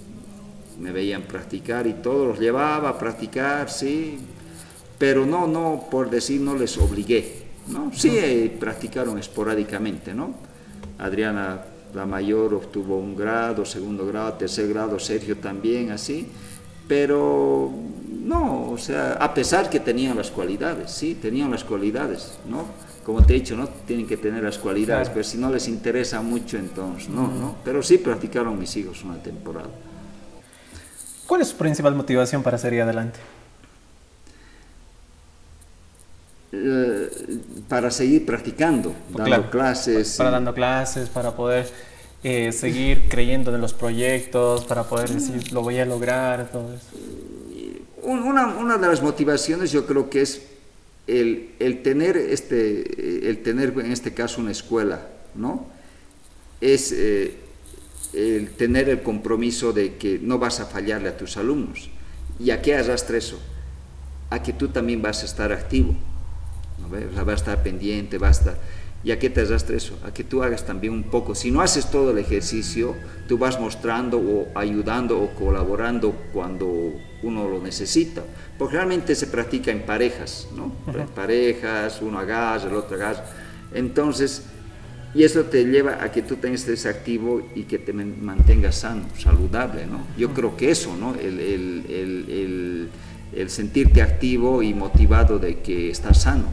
me 0.78 0.92
veían 0.92 1.22
practicar 1.22 1.86
y 1.86 1.94
todo, 1.94 2.26
los 2.26 2.38
llevaba 2.38 2.88
a 2.88 2.98
practicar, 2.98 3.70
sí, 3.70 4.18
pero 4.98 5.26
no, 5.26 5.46
no, 5.46 5.86
por 5.90 6.10
decir, 6.10 6.40
no 6.40 6.54
les 6.54 6.76
obligué, 6.78 7.44
¿no? 7.68 7.90
Sí, 7.94 8.16
eh, 8.16 8.56
practicaron 8.58 9.18
esporádicamente, 9.18 10.14
¿no? 10.14 10.34
Adriana, 10.98 11.62
la 11.94 12.06
mayor, 12.06 12.54
obtuvo 12.54 12.98
un 12.98 13.16
grado, 13.16 13.64
segundo 13.64 14.06
grado, 14.06 14.34
tercer 14.34 14.68
grado, 14.68 14.98
Sergio 14.98 15.36
también, 15.38 15.90
así, 15.90 16.28
pero 16.88 17.70
no, 18.10 18.70
o 18.70 18.78
sea, 18.78 19.14
a 19.14 19.32
pesar 19.32 19.70
que 19.70 19.80
tenían 19.80 20.16
las 20.16 20.30
cualidades, 20.30 20.90
sí, 20.90 21.14
tenían 21.20 21.50
las 21.50 21.64
cualidades, 21.64 22.38
¿no? 22.48 22.64
Como 23.04 23.24
te 23.24 23.34
he 23.34 23.40
dicho, 23.40 23.54
no 23.54 23.68
tienen 23.86 24.06
que 24.06 24.16
tener 24.16 24.42
las 24.42 24.56
cualidades, 24.58 25.10
pero 25.10 25.22
si 25.24 25.36
no 25.36 25.50
les 25.50 25.68
interesa 25.68 26.22
mucho, 26.22 26.56
entonces 26.56 27.08
no, 27.10 27.28
¿no? 27.28 27.56
Pero 27.62 27.82
sí 27.82 27.98
practicaron 27.98 28.58
mis 28.58 28.74
hijos 28.76 29.04
una 29.04 29.22
temporada. 29.22 29.68
¿Cuál 31.26 31.40
es 31.40 31.48
su 31.48 31.56
principal 31.56 31.94
motivación 31.94 32.42
para 32.42 32.58
seguir 32.58 32.82
adelante? 32.82 33.18
Eh, 36.52 37.10
para 37.68 37.90
seguir 37.90 38.24
practicando, 38.24 38.94
dando 39.10 39.50
clases. 39.50 40.16
Para, 40.16 40.30
dando 40.30 40.54
clases, 40.54 41.08
para 41.08 41.34
poder 41.34 41.68
eh, 42.22 42.52
seguir 42.52 43.08
creyendo 43.08 43.54
en 43.54 43.60
los 43.60 43.74
proyectos, 43.74 44.64
para 44.64 44.84
poder 44.84 45.10
decir, 45.10 45.52
lo 45.52 45.62
voy 45.62 45.78
a 45.78 45.84
lograr, 45.84 46.50
todo 46.52 46.74
eso. 46.74 46.86
Una, 48.02 48.48
una 48.48 48.76
de 48.76 48.86
las 48.86 49.02
motivaciones 49.02 49.72
yo 49.72 49.86
creo 49.86 50.10
que 50.10 50.22
es 50.22 50.42
el, 51.06 51.50
el, 51.58 51.82
tener 51.82 52.16
este, 52.16 53.28
el 53.28 53.42
tener 53.42 53.74
en 53.78 53.90
este 53.90 54.14
caso 54.14 54.40
una 54.40 54.52
escuela, 54.52 55.06
¿no? 55.34 55.66
Es 56.60 56.92
eh, 56.92 57.34
el 58.14 58.50
tener 58.50 58.88
el 58.88 59.02
compromiso 59.02 59.72
de 59.72 59.96
que 59.96 60.18
no 60.20 60.38
vas 60.38 60.60
a 60.60 60.66
fallarle 60.66 61.08
a 61.08 61.16
tus 61.16 61.36
alumnos. 61.36 61.90
¿Y 62.38 62.50
a 62.50 62.62
qué 62.62 62.74
arrastra 62.74 63.16
eso? 63.16 63.38
A 64.30 64.42
que 64.42 64.52
tú 64.52 64.68
también 64.68 65.02
vas 65.02 65.22
a 65.22 65.26
estar 65.26 65.52
activo 65.52 65.94
¿no? 66.78 67.24
va 67.24 67.32
a 67.32 67.36
estar 67.36 67.62
pendiente, 67.62 68.18
basta. 68.18 68.56
¿Y 69.04 69.10
a 69.10 69.18
qué 69.18 69.28
te 69.28 69.42
arrastra 69.42 69.76
eso? 69.76 69.98
A 70.04 70.14
que 70.14 70.24
tú 70.24 70.42
hagas 70.42 70.64
también 70.64 70.94
un 70.94 71.04
poco. 71.04 71.34
Si 71.34 71.50
no 71.50 71.60
haces 71.60 71.90
todo 71.90 72.10
el 72.10 72.18
ejercicio, 72.18 72.96
tú 73.28 73.36
vas 73.36 73.60
mostrando 73.60 74.18
o 74.18 74.48
ayudando 74.58 75.20
o 75.20 75.34
colaborando 75.34 76.12
cuando 76.32 76.94
uno 77.22 77.48
lo 77.48 77.60
necesita. 77.60 78.22
Porque 78.58 78.76
realmente 78.76 79.14
se 79.14 79.26
practica 79.26 79.70
en 79.70 79.82
parejas, 79.82 80.48
¿no? 80.56 80.72
En 80.98 81.08
parejas, 81.08 82.00
uno 82.00 82.18
agarra, 82.18 82.66
el 82.66 82.74
otro 82.74 82.96
agarra. 82.96 83.26
Entonces, 83.74 84.44
y 85.14 85.22
eso 85.22 85.44
te 85.44 85.64
lleva 85.64 86.02
a 86.02 86.10
que 86.10 86.22
tú 86.22 86.36
tengas 86.36 86.66
ese 86.66 86.88
activo 86.88 87.42
y 87.54 87.62
que 87.62 87.78
te 87.78 87.92
mantengas 87.92 88.76
sano, 88.76 89.04
saludable, 89.16 89.86
¿no? 89.86 90.06
Yo 90.18 90.34
creo 90.34 90.56
que 90.56 90.70
eso, 90.70 90.96
¿no? 90.96 91.14
El, 91.14 91.38
el, 91.38 91.84
el, 91.88 92.88
el 93.32 93.50
sentirte 93.50 94.02
activo 94.02 94.62
y 94.62 94.74
motivado 94.74 95.38
de 95.38 95.60
que 95.60 95.90
estás 95.90 96.22
sano. 96.22 96.46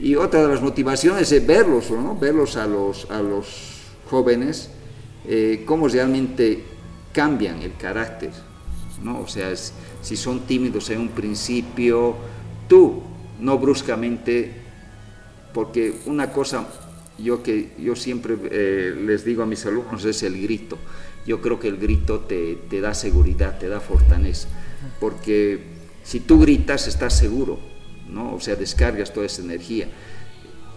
Y 0.00 0.14
otra 0.14 0.42
de 0.42 0.48
las 0.48 0.62
motivaciones 0.62 1.30
es 1.32 1.46
verlos, 1.46 1.90
¿no? 1.90 2.16
verlos 2.16 2.56
a 2.56 2.66
los, 2.66 3.10
a 3.10 3.20
los 3.20 3.46
jóvenes, 4.08 4.70
eh, 5.26 5.64
cómo 5.66 5.88
realmente 5.88 6.62
cambian 7.12 7.62
el 7.62 7.74
carácter. 7.76 8.30
¿no? 9.02 9.20
O 9.20 9.26
sea, 9.26 9.52
si 10.02 10.16
son 10.16 10.40
tímidos 10.40 10.90
en 10.90 11.00
un 11.00 11.08
principio, 11.08 12.14
tú, 12.68 13.02
no 13.40 13.58
bruscamente, 13.58 14.52
porque 15.52 16.00
una 16.06 16.32
cosa 16.32 16.66
yo 17.18 17.42
que 17.42 17.70
yo 17.78 17.96
siempre 17.96 18.36
eh, 18.50 18.94
les 19.04 19.24
digo 19.24 19.42
a 19.42 19.46
mis 19.46 19.64
alumnos 19.66 20.04
es 20.04 20.22
el 20.22 20.40
grito. 20.40 20.78
Yo 21.26 21.40
creo 21.40 21.58
que 21.60 21.68
el 21.68 21.76
grito 21.76 22.20
te, 22.20 22.56
te 22.70 22.80
da 22.80 22.94
seguridad, 22.94 23.58
te 23.58 23.68
da 23.68 23.80
fortaleza, 23.80 24.48
porque 24.98 25.60
si 26.02 26.20
tú 26.20 26.40
gritas 26.40 26.88
estás 26.88 27.18
seguro, 27.18 27.58
¿no? 28.08 28.34
O 28.34 28.40
sea, 28.40 28.56
descargas 28.56 29.12
toda 29.12 29.26
esa 29.26 29.42
energía. 29.42 29.88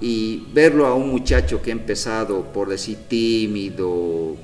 Y 0.02 0.48
verlo 0.54 0.88
a 0.88 0.96
un 0.96 1.10
muchacho 1.10 1.62
que 1.62 1.70
ha 1.70 1.74
empezado 1.74 2.52
por 2.52 2.68
decir 2.70 2.98
tímido, 3.08 4.36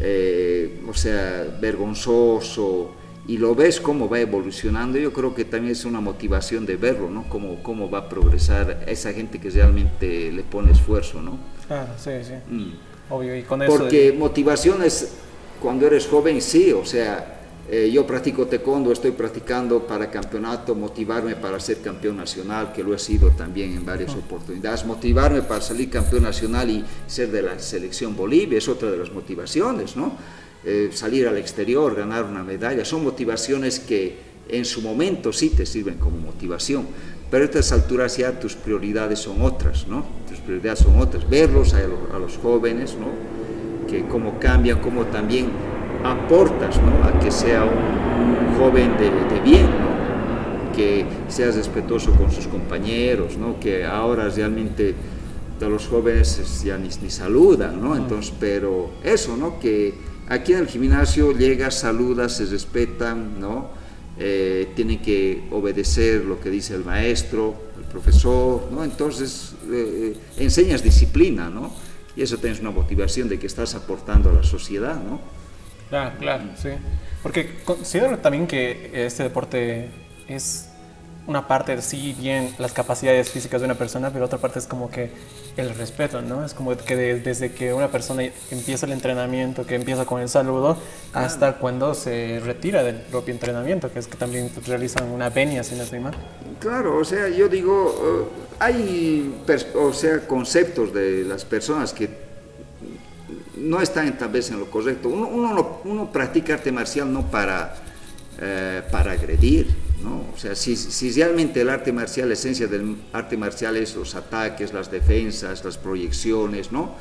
eh, 0.00 0.80
o 0.88 0.94
sea, 0.94 1.58
vergonzoso, 1.60 2.92
y 3.28 3.38
lo 3.38 3.54
ves 3.54 3.80
cómo 3.80 4.08
va 4.08 4.20
evolucionando, 4.20 4.98
yo 4.98 5.12
creo 5.12 5.34
que 5.34 5.44
también 5.44 5.72
es 5.72 5.84
una 5.84 6.00
motivación 6.00 6.64
de 6.64 6.76
verlo, 6.76 7.10
¿no? 7.10 7.28
Cómo, 7.28 7.62
cómo 7.62 7.90
va 7.90 7.98
a 7.98 8.08
progresar 8.08 8.84
esa 8.86 9.12
gente 9.12 9.40
que 9.40 9.50
realmente 9.50 10.30
le 10.30 10.44
pone 10.44 10.72
esfuerzo, 10.72 11.20
¿no? 11.20 11.38
Claro, 11.66 11.92
sí, 11.98 12.10
sí. 12.22 12.34
Mm. 12.48 12.72
Obvio, 13.10 13.36
y 13.36 13.42
con 13.42 13.62
eso... 13.62 13.76
Porque 13.76 14.14
motivaciones, 14.16 15.14
cuando 15.60 15.86
eres 15.86 16.06
joven, 16.06 16.40
sí, 16.40 16.72
o 16.72 16.84
sea, 16.84 17.40
eh, 17.68 17.90
yo 17.92 18.06
practico 18.06 18.46
taekwondo, 18.46 18.92
estoy 18.92 19.10
practicando 19.10 19.84
para 19.84 20.08
campeonato, 20.08 20.76
motivarme 20.76 21.34
para 21.34 21.58
ser 21.58 21.80
campeón 21.80 22.16
nacional, 22.16 22.72
que 22.72 22.84
lo 22.84 22.94
he 22.94 22.98
sido 22.98 23.30
también 23.30 23.72
en 23.72 23.84
varias 23.84 24.14
oportunidades, 24.14 24.86
motivarme 24.86 25.42
para 25.42 25.60
salir 25.60 25.90
campeón 25.90 26.22
nacional 26.22 26.70
y 26.70 26.84
ser 27.08 27.32
de 27.32 27.42
la 27.42 27.58
selección 27.58 28.14
Bolivia, 28.14 28.58
es 28.58 28.68
otra 28.68 28.88
de 28.88 28.96
las 28.96 29.10
motivaciones, 29.10 29.96
¿no? 29.96 30.12
Eh, 30.68 30.90
salir 30.92 31.28
al 31.28 31.36
exterior, 31.36 31.94
ganar 31.94 32.24
una 32.24 32.42
medalla, 32.42 32.84
son 32.84 33.04
motivaciones 33.04 33.78
que 33.78 34.16
en 34.48 34.64
su 34.64 34.82
momento 34.82 35.32
sí 35.32 35.50
te 35.50 35.64
sirven 35.64 35.94
como 35.94 36.18
motivación, 36.18 36.86
pero 37.30 37.42
a 37.42 37.46
estas 37.46 37.70
alturas 37.70 38.16
ya 38.16 38.38
tus 38.40 38.56
prioridades 38.56 39.20
son 39.20 39.42
otras, 39.42 39.86
¿no? 39.86 40.04
Tus 40.28 40.40
prioridades 40.40 40.80
son 40.80 41.00
otras, 41.00 41.28
verlos 41.30 41.72
a, 41.74 41.78
a 41.78 42.18
los 42.18 42.36
jóvenes, 42.38 42.96
¿no? 42.98 43.06
Que 43.88 44.06
cómo 44.08 44.40
cambian, 44.40 44.80
cómo 44.80 45.06
también 45.06 45.46
aportas 46.04 46.80
¿no? 46.82 47.04
a 47.04 47.18
que 47.18 47.30
sea 47.30 47.64
un, 47.64 48.56
joven 48.58 48.96
de, 48.96 49.40
bien, 49.40 49.66
que 50.74 51.04
seas 51.28 51.56
respetuoso 51.56 52.10
con 52.12 52.32
sus 52.32 52.46
compañeros, 52.46 53.36
¿no? 53.36 53.60
que 53.60 53.84
ahora 53.84 54.30
realmente 54.30 54.94
de 55.60 55.68
los 55.68 55.86
jóvenes 55.86 56.62
ya 56.64 56.78
ni, 56.78 56.88
ni 57.02 57.10
saludan, 57.10 57.80
¿no? 57.80 57.96
Entonces, 57.96 58.32
pero 58.38 58.90
eso, 59.02 59.36
¿no? 59.36 59.58
Que 59.58 59.94
aquí 60.28 60.52
en 60.52 60.60
el 60.60 60.68
gimnasio 60.68 61.32
llegas, 61.32 61.74
saludas, 61.74 62.36
se 62.36 62.46
respetan, 62.46 63.40
¿no? 63.40 63.70
Eh, 64.18 64.68
tienen 64.74 65.02
que 65.02 65.44
obedecer 65.50 66.24
lo 66.24 66.40
que 66.40 66.48
dice 66.48 66.74
el 66.74 66.84
maestro, 66.84 67.54
el 67.76 67.84
profesor, 67.84 68.68
¿no? 68.70 68.82
Entonces, 68.82 69.54
eh, 69.70 70.16
enseñas 70.38 70.82
disciplina, 70.82 71.50
¿no? 71.50 71.72
Y 72.16 72.22
eso 72.22 72.38
tienes 72.38 72.60
una 72.60 72.70
motivación 72.70 73.28
de 73.28 73.38
que 73.38 73.46
estás 73.46 73.74
aportando 73.74 74.30
a 74.30 74.32
la 74.32 74.42
sociedad, 74.42 75.02
¿no? 75.02 75.20
Claro, 75.90 76.18
claro, 76.18 76.44
sí. 76.56 76.70
Porque 77.22 77.56
considero 77.64 78.18
también 78.18 78.46
que 78.46 78.90
este 79.06 79.24
deporte 79.24 79.90
es 80.26 80.65
una 81.26 81.48
parte 81.48 81.80
sí 81.82 82.14
bien 82.18 82.54
las 82.58 82.72
capacidades 82.72 83.30
físicas 83.30 83.60
de 83.60 83.64
una 83.64 83.74
persona, 83.74 84.10
pero 84.10 84.24
otra 84.24 84.38
parte 84.38 84.58
es 84.58 84.66
como 84.66 84.90
que 84.90 85.10
el 85.56 85.74
respeto, 85.74 86.22
¿no? 86.22 86.44
Es 86.44 86.54
como 86.54 86.76
que 86.76 86.96
desde 86.96 87.52
que 87.52 87.72
una 87.72 87.88
persona 87.88 88.22
empieza 88.50 88.86
el 88.86 88.92
entrenamiento, 88.92 89.66
que 89.66 89.74
empieza 89.74 90.04
con 90.04 90.20
el 90.20 90.28
saludo, 90.28 90.76
hasta 91.12 91.54
cuando 91.54 91.94
se 91.94 92.40
retira 92.44 92.82
del 92.82 92.96
propio 92.96 93.32
entrenamiento, 93.32 93.92
que 93.92 93.98
es 93.98 94.06
que 94.06 94.16
también 94.16 94.50
realizan 94.66 95.10
una 95.10 95.30
venia, 95.30 95.64
sin 95.64 95.78
no 95.78 95.84
estoy 95.84 96.00
Claro, 96.60 96.98
o 96.98 97.04
sea, 97.04 97.28
yo 97.28 97.48
digo, 97.48 98.28
eh, 98.30 98.42
hay, 98.58 99.44
o 99.74 99.92
sea, 99.92 100.26
conceptos 100.26 100.92
de 100.92 101.24
las 101.24 101.44
personas 101.44 101.92
que 101.92 102.26
no 103.56 103.80
están 103.80 104.16
tal 104.16 104.28
vez 104.28 104.50
en 104.50 104.60
lo 104.60 104.70
correcto. 104.70 105.08
Uno, 105.08 105.80
uno, 105.84 106.12
practica 106.12 106.54
arte 106.54 106.70
marcial 106.70 107.12
no 107.12 107.30
para, 107.30 107.74
eh, 108.40 108.82
para 108.90 109.12
agredir, 109.12 109.85
¿no? 110.02 110.26
O 110.34 110.38
sea, 110.38 110.54
si, 110.54 111.10
realmente 111.12 111.60
el 111.60 111.70
arte 111.70 111.92
marcial, 111.92 112.28
la 112.28 112.34
esencia 112.34 112.66
del 112.66 112.96
arte 113.12 113.36
marcial 113.36 113.76
es 113.76 113.94
los 113.94 114.14
ataques, 114.14 114.72
las 114.72 114.90
defensas, 114.90 115.64
las 115.64 115.78
proyecciones, 115.78 116.72
¿no? 116.72 116.94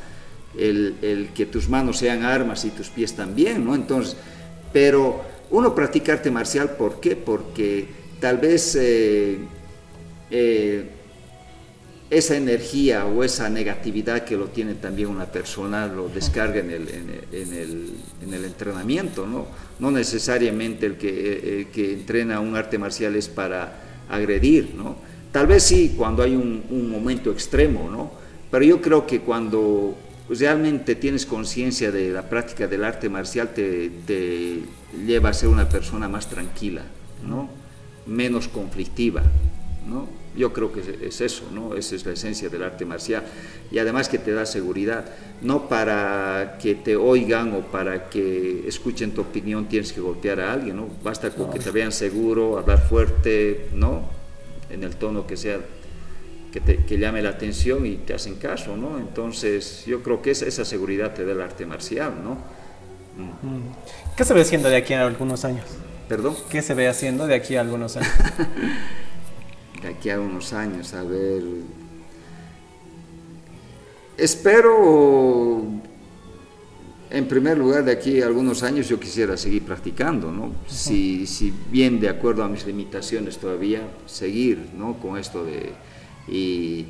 El, 0.57 0.95
el 1.01 1.29
que 1.33 1.45
tus 1.45 1.67
manos 1.67 1.97
sean 1.97 2.23
armas 2.23 2.63
y 2.65 2.69
tus 2.69 2.89
pies 2.89 3.15
también, 3.15 3.65
¿no? 3.65 3.75
Entonces, 3.75 4.15
pero 4.71 5.21
uno 5.51 5.75
practica 5.75 6.13
arte 6.13 6.31
marcial, 6.31 6.71
¿por 6.71 6.99
qué? 6.99 7.15
Porque 7.15 7.87
tal 8.19 8.37
vez... 8.37 8.77
Eh, 8.79 9.39
eh, 10.31 10.94
esa 12.09 12.35
energía 12.35 13.05
o 13.05 13.23
esa 13.23 13.49
negatividad 13.49 14.23
que 14.23 14.37
lo 14.37 14.45
tiene 14.45 14.75
también 14.75 15.09
una 15.09 15.25
persona 15.25 15.87
lo 15.87 16.07
descarga 16.07 16.59
en 16.59 16.69
el, 16.69 16.87
en 16.87 17.09
el, 17.53 17.93
en 18.21 18.33
el, 18.33 18.45
entrenamiento, 18.45 19.25
¿no? 19.25 19.47
No 19.79 19.89
necesariamente 19.89 20.85
el 20.85 20.97
que, 20.97 21.59
el 21.59 21.67
que 21.67 21.93
entrena 21.93 22.39
un 22.39 22.55
arte 22.55 22.77
marcial 22.77 23.15
es 23.15 23.27
para 23.27 24.03
agredir, 24.07 24.75
¿no? 24.75 24.97
Tal 25.31 25.47
vez 25.47 25.63
sí 25.63 25.95
cuando 25.97 26.21
hay 26.21 26.35
un, 26.35 26.63
un 26.69 26.89
momento 26.89 27.31
extremo, 27.31 27.89
¿no? 27.89 28.11
Pero 28.51 28.63
yo 28.63 28.81
creo 28.81 29.07
que 29.07 29.21
cuando 29.21 29.97
realmente 30.29 30.95
tienes 30.95 31.25
conciencia 31.25 31.91
de 31.91 32.09
la 32.09 32.29
práctica 32.29 32.67
del 32.67 32.83
arte 32.83 33.09
marcial 33.09 33.53
te, 33.53 33.89
te, 34.05 34.61
lleva 35.05 35.29
a 35.29 35.33
ser 35.33 35.49
una 35.49 35.67
persona 35.67 36.07
más 36.07 36.29
tranquila, 36.29 36.83
¿no? 37.27 37.49
Menos 38.05 38.47
conflictiva, 38.47 39.23
¿no? 39.87 40.07
Yo 40.35 40.51
creo 40.53 40.71
que 40.71 40.81
es 41.01 41.21
eso, 41.21 41.43
¿no? 41.51 41.75
Esa 41.75 41.95
es 41.95 42.05
la 42.05 42.13
esencia 42.13 42.49
del 42.49 42.63
arte 42.63 42.85
marcial. 42.85 43.23
Y 43.71 43.79
además 43.79 44.09
que 44.09 44.17
te 44.17 44.31
da 44.31 44.45
seguridad, 44.45 45.05
no 45.41 45.69
para 45.69 46.57
que 46.61 46.75
te 46.75 46.95
oigan 46.95 47.53
o 47.53 47.59
para 47.61 48.09
que 48.09 48.67
escuchen 48.67 49.11
tu 49.11 49.21
opinión 49.21 49.67
tienes 49.67 49.93
que 49.93 50.01
golpear 50.01 50.39
a 50.39 50.53
alguien, 50.53 50.77
¿no? 50.77 50.87
Basta 51.03 51.29
con 51.29 51.51
que 51.51 51.59
te 51.59 51.71
vean 51.71 51.91
seguro, 51.91 52.57
hablar 52.57 52.87
fuerte, 52.87 53.69
¿no? 53.73 54.09
En 54.69 54.83
el 54.83 54.95
tono 54.95 55.25
que 55.25 55.37
sea, 55.37 55.59
que, 56.51 56.59
te, 56.59 56.83
que 56.85 56.97
llame 56.97 57.21
la 57.21 57.29
atención 57.29 57.85
y 57.85 57.95
te 57.95 58.13
hacen 58.13 58.35
caso, 58.35 58.75
¿no? 58.75 58.97
Entonces 58.99 59.85
yo 59.85 60.03
creo 60.03 60.21
que 60.21 60.31
esa, 60.31 60.45
esa 60.45 60.65
seguridad 60.65 61.13
te 61.13 61.25
da 61.25 61.31
el 61.31 61.41
arte 61.41 61.65
marcial, 61.65 62.13
¿no? 62.23 62.33
Mm. 63.17 64.15
¿Qué 64.17 64.25
se 64.25 64.33
ve 64.33 64.41
haciendo 64.41 64.69
de 64.69 64.75
aquí 64.75 64.93
a 64.93 65.05
algunos 65.05 65.45
años? 65.45 65.65
¿Perdón? 66.07 66.35
¿Qué 66.49 66.61
se 66.61 66.73
ve 66.73 66.87
haciendo 66.87 67.25
de 67.25 67.35
aquí 67.35 67.55
a 67.55 67.61
algunos 67.61 67.97
años? 67.97 68.11
de 69.85 69.91
aquí 69.91 70.09
a 70.09 70.19
unos 70.19 70.51
años, 70.51 70.95
a 70.95 71.03
ver. 71.03 71.43
Espero, 74.17 75.63
en 77.11 77.27
primer 77.27 77.57
lugar, 77.57 77.85
de 77.85 77.91
aquí 77.91 78.19
a 78.21 78.25
algunos 78.25 78.63
años 78.63 78.89
yo 78.89 78.99
quisiera 78.99 79.37
seguir 79.37 79.63
practicando, 79.63 80.31
¿no? 80.31 80.53
si, 80.67 81.27
si, 81.27 81.53
bien 81.69 81.99
de 81.99 82.09
acuerdo 82.09 82.43
a 82.43 82.49
mis 82.49 82.65
limitaciones 82.65 83.37
todavía, 83.37 83.87
seguir, 84.07 84.69
¿no? 84.75 84.95
Con 84.99 85.19
esto 85.19 85.45
de... 85.45 85.73
Y 86.27 86.85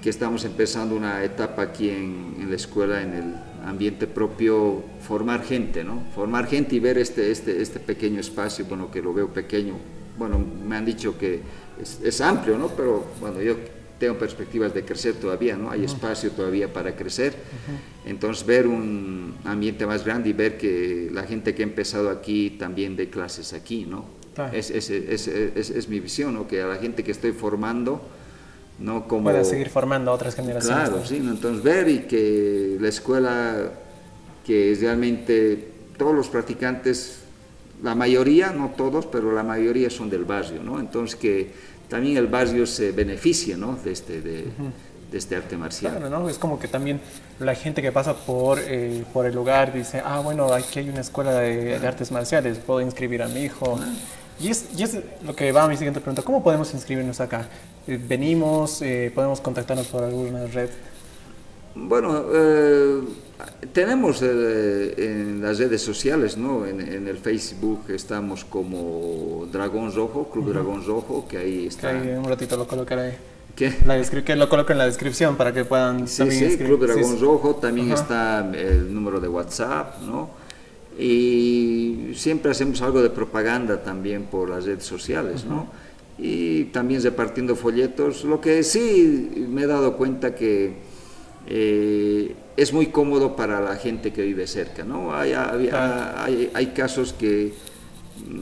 que 0.00 0.08
estamos 0.08 0.46
empezando 0.46 0.96
una 0.96 1.22
etapa 1.22 1.60
aquí 1.60 1.90
en, 1.90 2.36
en 2.40 2.48
la 2.48 2.56
escuela, 2.56 3.02
en 3.02 3.12
el 3.12 3.34
ambiente 3.66 4.06
propio, 4.06 4.82
formar 5.00 5.44
gente, 5.44 5.84
¿no? 5.84 6.04
Formar 6.14 6.46
gente 6.46 6.74
y 6.74 6.80
ver 6.80 6.96
este, 6.96 7.30
este, 7.30 7.60
este 7.60 7.80
pequeño 7.80 8.18
espacio, 8.18 8.64
bueno, 8.64 8.90
que 8.90 9.02
lo 9.02 9.12
veo 9.12 9.28
pequeño, 9.28 9.74
bueno, 10.16 10.38
me 10.38 10.76
han 10.76 10.86
dicho 10.86 11.18
que 11.18 11.40
es, 11.80 12.20
amplio, 12.20 12.58
¿no? 12.58 12.68
Pero 12.68 13.04
bueno, 13.20 13.40
yo 13.40 13.56
tengo 13.98 14.18
perspectivas 14.18 14.72
de 14.72 14.84
crecer 14.84 15.14
todavía, 15.14 15.56
¿no? 15.56 15.70
Hay 15.70 15.84
espacio 15.84 16.30
todavía 16.30 16.72
para 16.72 16.96
crecer. 16.96 17.34
Entonces, 18.06 18.46
ver 18.46 18.66
un 18.66 19.36
ambiente 19.44 19.86
más 19.86 20.04
grande 20.04 20.30
y 20.30 20.32
ver 20.32 20.56
que 20.56 21.10
la 21.12 21.24
gente 21.24 21.54
que 21.54 21.62
ha 21.62 21.66
empezado 21.66 22.10
aquí 22.10 22.50
también 22.58 22.96
de 22.96 23.10
clases 23.10 23.52
aquí, 23.52 23.84
¿no? 23.84 24.04
Es, 24.52 24.70
es, 24.70 24.88
es, 24.90 25.88
mi 25.88 26.00
visión, 26.00 26.34
¿no? 26.34 26.48
Que 26.48 26.62
a 26.62 26.66
la 26.66 26.76
gente 26.76 27.04
que 27.04 27.10
estoy 27.10 27.32
formando, 27.32 28.00
¿no? 28.78 29.06
Como... 29.06 29.24
Pueda 29.24 29.44
seguir 29.44 29.68
formando 29.68 30.10
a 30.10 30.14
otras 30.14 30.34
generaciones. 30.34 30.88
Claro, 30.88 31.04
sí, 31.04 31.16
entonces 31.16 31.62
ver 31.62 31.88
y 31.88 31.98
que 32.00 32.78
la 32.80 32.88
escuela, 32.88 33.70
que 34.46 34.76
realmente 34.80 35.68
todos 35.98 36.14
los 36.14 36.28
practicantes 36.28 37.20
la 37.82 37.94
mayoría, 37.94 38.52
no 38.52 38.72
todos, 38.76 39.06
pero 39.06 39.32
la 39.32 39.42
mayoría 39.42 39.90
son 39.90 40.10
del 40.10 40.24
barrio, 40.24 40.62
¿no? 40.62 40.80
Entonces 40.80 41.16
que 41.16 41.50
también 41.90 42.16
el 42.16 42.28
barrio 42.28 42.66
se 42.66 42.92
beneficia, 42.92 43.56
¿no? 43.58 43.76
De 43.76 43.92
este, 43.92 44.22
de, 44.22 44.46
de 45.10 45.18
este 45.18 45.36
arte 45.36 45.56
marcial. 45.56 45.96
Claro, 45.96 46.08
¿no? 46.08 46.28
Es 46.30 46.38
como 46.38 46.58
que 46.58 46.68
también 46.68 47.00
la 47.38 47.54
gente 47.54 47.82
que 47.82 47.92
pasa 47.92 48.14
por, 48.14 48.58
eh, 48.62 49.04
por 49.12 49.26
el 49.26 49.34
lugar 49.34 49.74
dice, 49.74 50.00
ah, 50.02 50.20
bueno, 50.20 50.52
aquí 50.54 50.78
hay 50.78 50.88
una 50.88 51.00
escuela 51.00 51.32
de, 51.34 51.78
de 51.78 51.86
artes 51.86 52.10
marciales, 52.12 52.58
puedo 52.58 52.80
inscribir 52.80 53.22
a 53.22 53.28
mi 53.28 53.40
hijo. 53.42 53.78
Ah. 53.78 53.92
Y 54.40 54.48
es, 54.48 54.66
y 54.74 54.82
es, 54.82 54.96
lo 55.22 55.36
que 55.36 55.52
va 55.52 55.64
a 55.64 55.68
mi 55.68 55.76
siguiente 55.76 56.00
pregunta, 56.00 56.22
¿cómo 56.22 56.42
podemos 56.42 56.72
inscribirnos 56.72 57.20
acá? 57.20 57.46
Eh, 57.86 58.00
¿Venimos? 58.02 58.80
Eh, 58.80 59.12
¿Podemos 59.14 59.40
contactarnos 59.40 59.86
por 59.88 60.04
alguna 60.04 60.46
red? 60.46 60.70
Bueno, 61.74 62.24
eh, 62.32 63.00
tenemos 63.72 64.20
eh, 64.22 64.94
en 64.96 65.42
las 65.42 65.58
redes 65.58 65.82
sociales, 65.82 66.36
¿no? 66.36 66.66
En, 66.66 66.80
en, 66.80 67.08
el 67.08 67.18
Facebook 67.18 67.84
estamos 67.88 68.44
como 68.44 69.46
Dragón 69.50 69.92
Rojo, 69.94 70.28
Club 70.30 70.44
uh 70.44 70.48
-huh. 70.48 70.52
Dragón 70.52 70.86
Rojo, 70.86 71.26
que 71.28 71.38
ahí 71.38 71.66
está. 71.66 71.90
Que 71.92 72.10
ahí 72.10 72.16
un 72.16 72.24
ratito 72.24 72.56
lo 72.56 72.66
colocaré. 72.66 73.18
¿Qué? 73.56 73.74
La 73.86 74.00
que 74.02 74.36
lo 74.36 74.48
coloco 74.48 74.72
en 74.72 74.78
la 74.78 74.86
descripción 74.86 75.36
para 75.36 75.52
que 75.52 75.64
puedan 75.64 76.08
sí, 76.08 76.18
también 76.18 76.50
sí, 76.50 76.58
Club 76.58 76.86
Dragón 76.86 77.16
sí, 77.16 77.20
Rojo, 77.20 77.56
también 77.56 77.88
uh 77.88 77.94
-huh. 77.94 78.00
está 78.00 78.50
el 78.54 78.92
número 78.92 79.20
de 79.20 79.28
WhatsApp, 79.28 80.00
¿no? 80.02 80.30
Y 80.98 82.12
siempre 82.14 82.50
hacemos 82.50 82.80
algo 82.82 83.02
de 83.02 83.10
propaganda 83.10 83.82
también 83.82 84.24
por 84.24 84.48
las 84.50 84.64
redes 84.64 84.84
sociales, 84.84 85.44
¿no? 85.44 85.56
Uh 85.56 85.64
-huh. 85.64 86.22
Y 86.22 86.64
también 86.64 87.02
repartiendo 87.02 87.56
folletos, 87.56 88.24
lo 88.24 88.40
que 88.40 88.62
sí 88.62 89.46
me 89.48 89.62
he 89.62 89.66
dado 89.66 89.96
cuenta 89.96 90.34
que 90.34 90.74
eh, 91.46 92.34
es 92.56 92.72
muy 92.72 92.86
cómodo 92.86 93.36
para 93.36 93.60
la 93.60 93.76
gente 93.76 94.12
que 94.12 94.22
vive 94.22 94.46
cerca. 94.46 94.84
¿no? 94.84 95.14
Hay, 95.14 95.32
hay, 95.32 95.70
hay, 95.70 96.50
hay, 96.52 96.66
casos 96.68 97.12
que 97.12 97.54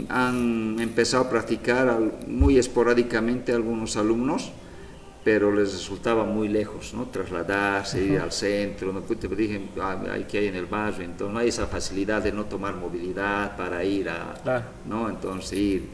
han 0.09 0.79
empezado 0.81 1.25
a 1.25 1.31
practicar 1.31 1.99
muy 2.27 2.59
esporádicamente 2.59 3.53
algunos 3.53 3.97
alumnos, 3.97 4.53
pero 5.25 5.53
les 5.53 5.73
resultaba 5.73 6.25
muy 6.25 6.49
lejos, 6.49 6.94
¿no? 6.94 7.07
trasladarse, 7.07 8.03
ir 8.03 8.18
al 8.18 8.33
centro, 8.33 8.92
no 8.92 9.01
te 9.03 9.29
dije, 9.29 9.61
hay 10.11 10.25
que 10.25 10.38
hay 10.38 10.47
en 10.47 10.55
el 10.55 10.66
barrio, 10.66 11.05
entonces 11.05 11.35
no 11.35 11.38
hay 11.40 11.49
esa 11.49 11.66
facilidad 11.66 12.23
de 12.23 12.33
no 12.33 12.47
tomar 12.47 12.77
movilidad 12.77 13.57
para 13.57 13.85
ir 13.85 14.09
a. 14.09 14.64
¿no? 14.87 15.09
entonces 15.09 15.53
ir. 15.59 15.88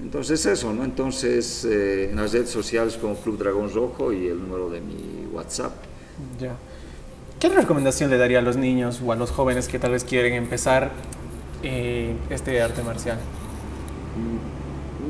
Entonces 0.00 0.46
eso, 0.46 0.72
¿no? 0.72 0.84
Entonces 0.84 1.64
eh, 1.64 2.10
en 2.10 2.16
las 2.16 2.32
redes 2.32 2.50
sociales 2.50 2.96
como 2.96 3.16
Club 3.16 3.36
Dragón 3.36 3.72
Rojo 3.74 4.12
y 4.12 4.28
el 4.28 4.38
número 4.38 4.70
de 4.70 4.80
mi 4.80 5.26
WhatsApp. 5.32 5.72
Ya. 6.40 6.56
¿Qué 7.40 7.48
recomendación 7.48 8.10
le 8.10 8.18
daría 8.18 8.40
a 8.40 8.42
los 8.42 8.56
niños 8.56 9.00
o 9.04 9.12
a 9.12 9.16
los 9.16 9.30
jóvenes 9.30 9.68
que 9.68 9.78
tal 9.78 9.92
vez 9.92 10.02
quieren 10.02 10.34
empezar 10.34 10.90
eh, 11.62 12.16
este 12.30 12.60
arte 12.60 12.82
marcial? 12.82 13.18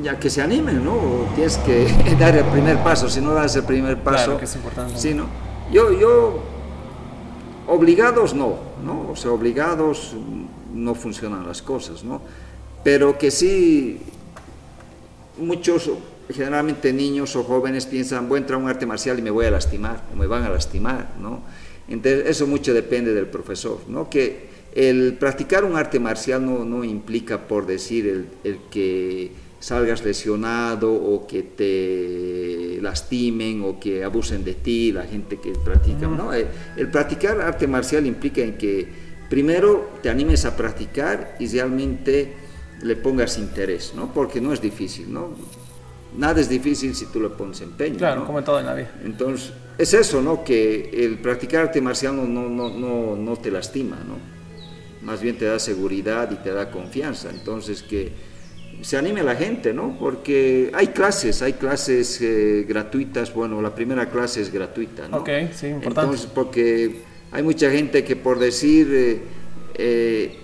Ya 0.03 0.19
que 0.19 0.29
se 0.29 0.41
animen, 0.41 0.85
¿no? 0.85 1.25
Tienes 1.33 1.57
que 1.57 1.87
dar 2.19 2.35
el 2.35 2.45
primer 2.45 2.77
paso. 2.83 3.09
Si 3.09 3.19
no 3.19 3.33
das 3.33 3.55
el 3.55 3.63
primer 3.63 3.97
paso. 3.97 4.25
Claro 4.25 4.39
que 4.39 4.45
es 4.45 4.55
importante. 4.55 4.97
Sí, 4.97 5.15
¿no? 5.15 5.25
Yo, 5.71 5.91
yo, 5.91 6.43
obligados 7.67 8.35
no, 8.35 8.59
¿no? 8.85 9.09
O 9.09 9.15
sea, 9.15 9.31
obligados 9.31 10.15
no 10.71 10.93
funcionan 10.93 11.47
las 11.47 11.63
cosas, 11.63 12.03
¿no? 12.03 12.21
Pero 12.83 13.17
que 13.17 13.31
sí, 13.31 14.01
muchos 15.39 15.89
generalmente 16.29 16.93
niños 16.93 17.35
o 17.35 17.43
jóvenes 17.43 17.87
piensan, 17.87 18.29
voy 18.29 18.37
a 18.37 18.41
entrar 18.41 18.59
a 18.59 18.63
un 18.63 18.69
arte 18.69 18.85
marcial 18.85 19.17
y 19.17 19.23
me 19.23 19.31
voy 19.31 19.47
a 19.47 19.51
lastimar, 19.51 20.03
o 20.13 20.15
me 20.15 20.27
van 20.27 20.43
a 20.43 20.49
lastimar, 20.49 21.07
¿no? 21.19 21.41
Entonces, 21.89 22.25
eso 22.27 22.47
mucho 22.47 22.73
depende 22.73 23.13
del 23.13 23.27
profesor, 23.27 23.79
¿no? 23.87 24.09
Que 24.09 24.49
el 24.73 25.15
practicar 25.19 25.63
un 25.65 25.75
arte 25.75 25.99
marcial 25.99 26.45
no, 26.45 26.63
no 26.63 26.83
implica, 26.83 27.47
por 27.47 27.65
decir, 27.65 28.07
el, 28.07 28.27
el, 28.43 28.59
que 28.69 29.31
salgas 29.59 30.05
lesionado 30.05 30.93
o 30.93 31.25
que 31.25 31.43
te 31.43 32.81
lastimen 32.81 33.63
o 33.63 33.79
que 33.79 34.03
abusen 34.03 34.43
de 34.43 34.53
ti, 34.53 34.91
la 34.91 35.03
gente 35.03 35.39
que 35.39 35.51
practica, 35.51 36.07
¿no? 36.07 36.31
El, 36.33 36.47
el 36.77 36.89
practicar 36.89 37.41
arte 37.41 37.67
marcial 37.67 38.05
implica 38.05 38.41
en 38.41 38.57
que 38.57 38.87
primero 39.29 39.89
te 40.01 40.09
animes 40.09 40.45
a 40.45 40.55
practicar 40.55 41.35
y 41.39 41.47
realmente 41.47 42.33
le 42.83 42.95
pongas 42.95 43.37
interés, 43.37 43.93
¿no? 43.95 44.13
Porque 44.13 44.39
no 44.39 44.53
es 44.53 44.61
difícil, 44.61 45.11
¿no? 45.11 45.35
Nada 46.15 46.41
es 46.41 46.49
difícil 46.49 46.95
si 46.95 47.05
tú 47.07 47.19
le 47.19 47.29
pones 47.29 47.61
empeño. 47.61 47.97
Claro, 47.97 48.21
¿no? 48.21 48.25
como 48.25 48.39
en 48.39 48.45
todo 48.45 48.59
en 48.59 48.65
la 48.65 48.73
vida. 48.73 48.91
Entonces, 49.03 49.51
es 49.77 49.93
eso, 49.93 50.21
¿no? 50.21 50.43
Que 50.43 50.89
el 50.93 51.19
practicar 51.19 51.63
arte 51.63 51.81
marcial 51.81 52.15
no, 52.15 52.25
no, 52.25 52.49
no, 52.49 52.69
no, 52.69 53.15
no 53.15 53.35
te 53.37 53.51
lastima, 53.51 53.97
¿no? 53.97 54.17
Más 55.05 55.21
bien 55.21 55.37
te 55.37 55.45
da 55.45 55.59
seguridad 55.59 56.29
y 56.31 56.35
te 56.35 56.51
da 56.51 56.69
confianza. 56.69 57.29
Entonces, 57.29 57.81
que 57.83 58.11
se 58.81 58.97
anime 58.97 59.21
a 59.21 59.23
la 59.23 59.35
gente, 59.35 59.73
¿no? 59.73 59.97
Porque 59.99 60.71
hay 60.73 60.87
clases, 60.87 61.41
hay 61.41 61.53
clases 61.53 62.19
eh, 62.21 62.65
gratuitas. 62.67 63.33
Bueno, 63.33 63.61
la 63.61 63.73
primera 63.73 64.09
clase 64.09 64.41
es 64.41 64.51
gratuita, 64.51 65.07
¿no? 65.07 65.17
Ok, 65.17 65.29
sí, 65.53 65.67
importante. 65.67 66.01
Entonces, 66.01 66.29
porque 66.33 67.01
hay 67.31 67.43
mucha 67.43 67.69
gente 67.69 68.03
que 68.03 68.15
por 68.15 68.39
decir... 68.39 68.87
Eh, 68.91 69.21
eh, 69.81 70.35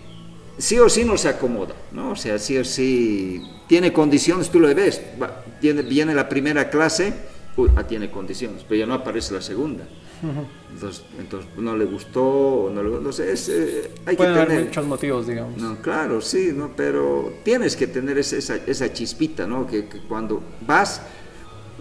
sí 0.58 0.80
o 0.80 0.90
sí 0.90 1.04
no 1.04 1.18
se 1.18 1.30
acomoda, 1.30 1.76
¿no? 1.92 2.12
O 2.12 2.16
sea, 2.16 2.40
sí 2.40 2.58
o 2.58 2.64
sí 2.64 3.42
tiene 3.68 3.92
condiciones, 3.94 4.50
tú 4.50 4.60
lo 4.60 4.74
ves, 4.74 5.02
va, 5.22 5.44
tiene, 5.60 5.82
viene 5.82 6.14
la 6.14 6.30
primera 6.30 6.70
clase, 6.70 7.14
uy, 7.58 7.70
ah, 7.76 7.84
tiene 7.84 8.10
condiciones, 8.12 8.64
pero 8.68 8.80
ya 8.80 8.86
no 8.86 8.94
aparece 8.94 9.34
la 9.34 9.42
segunda. 9.42 9.86
Uh 10.24 10.28
-huh. 10.28 10.46
entonces, 10.72 11.04
entonces, 11.20 11.50
no 11.58 11.76
le 11.76 11.86
gustó, 11.86 12.72
no, 12.74 12.82
le, 12.82 13.00
no 13.02 13.12
sé, 13.12 13.32
es, 13.32 13.50
eh, 13.50 13.92
hay 14.06 14.16
Pueden 14.16 14.34
que 14.34 14.40
haber 14.40 14.48
tener... 14.48 14.66
muchos 14.66 14.86
motivos, 14.86 15.28
digamos. 15.28 15.58
No, 15.58 15.82
claro, 15.82 16.22
sí, 16.22 16.52
¿no? 16.56 16.72
pero 16.76 17.34
tienes 17.44 17.76
que 17.76 17.88
tener 17.88 18.18
esa, 18.18 18.38
esa, 18.38 18.56
esa 18.66 18.94
chispita, 18.94 19.46
¿no? 19.46 19.68
Que, 19.68 19.88
que, 19.88 20.00
cuando 20.00 20.42
vas, 20.66 21.02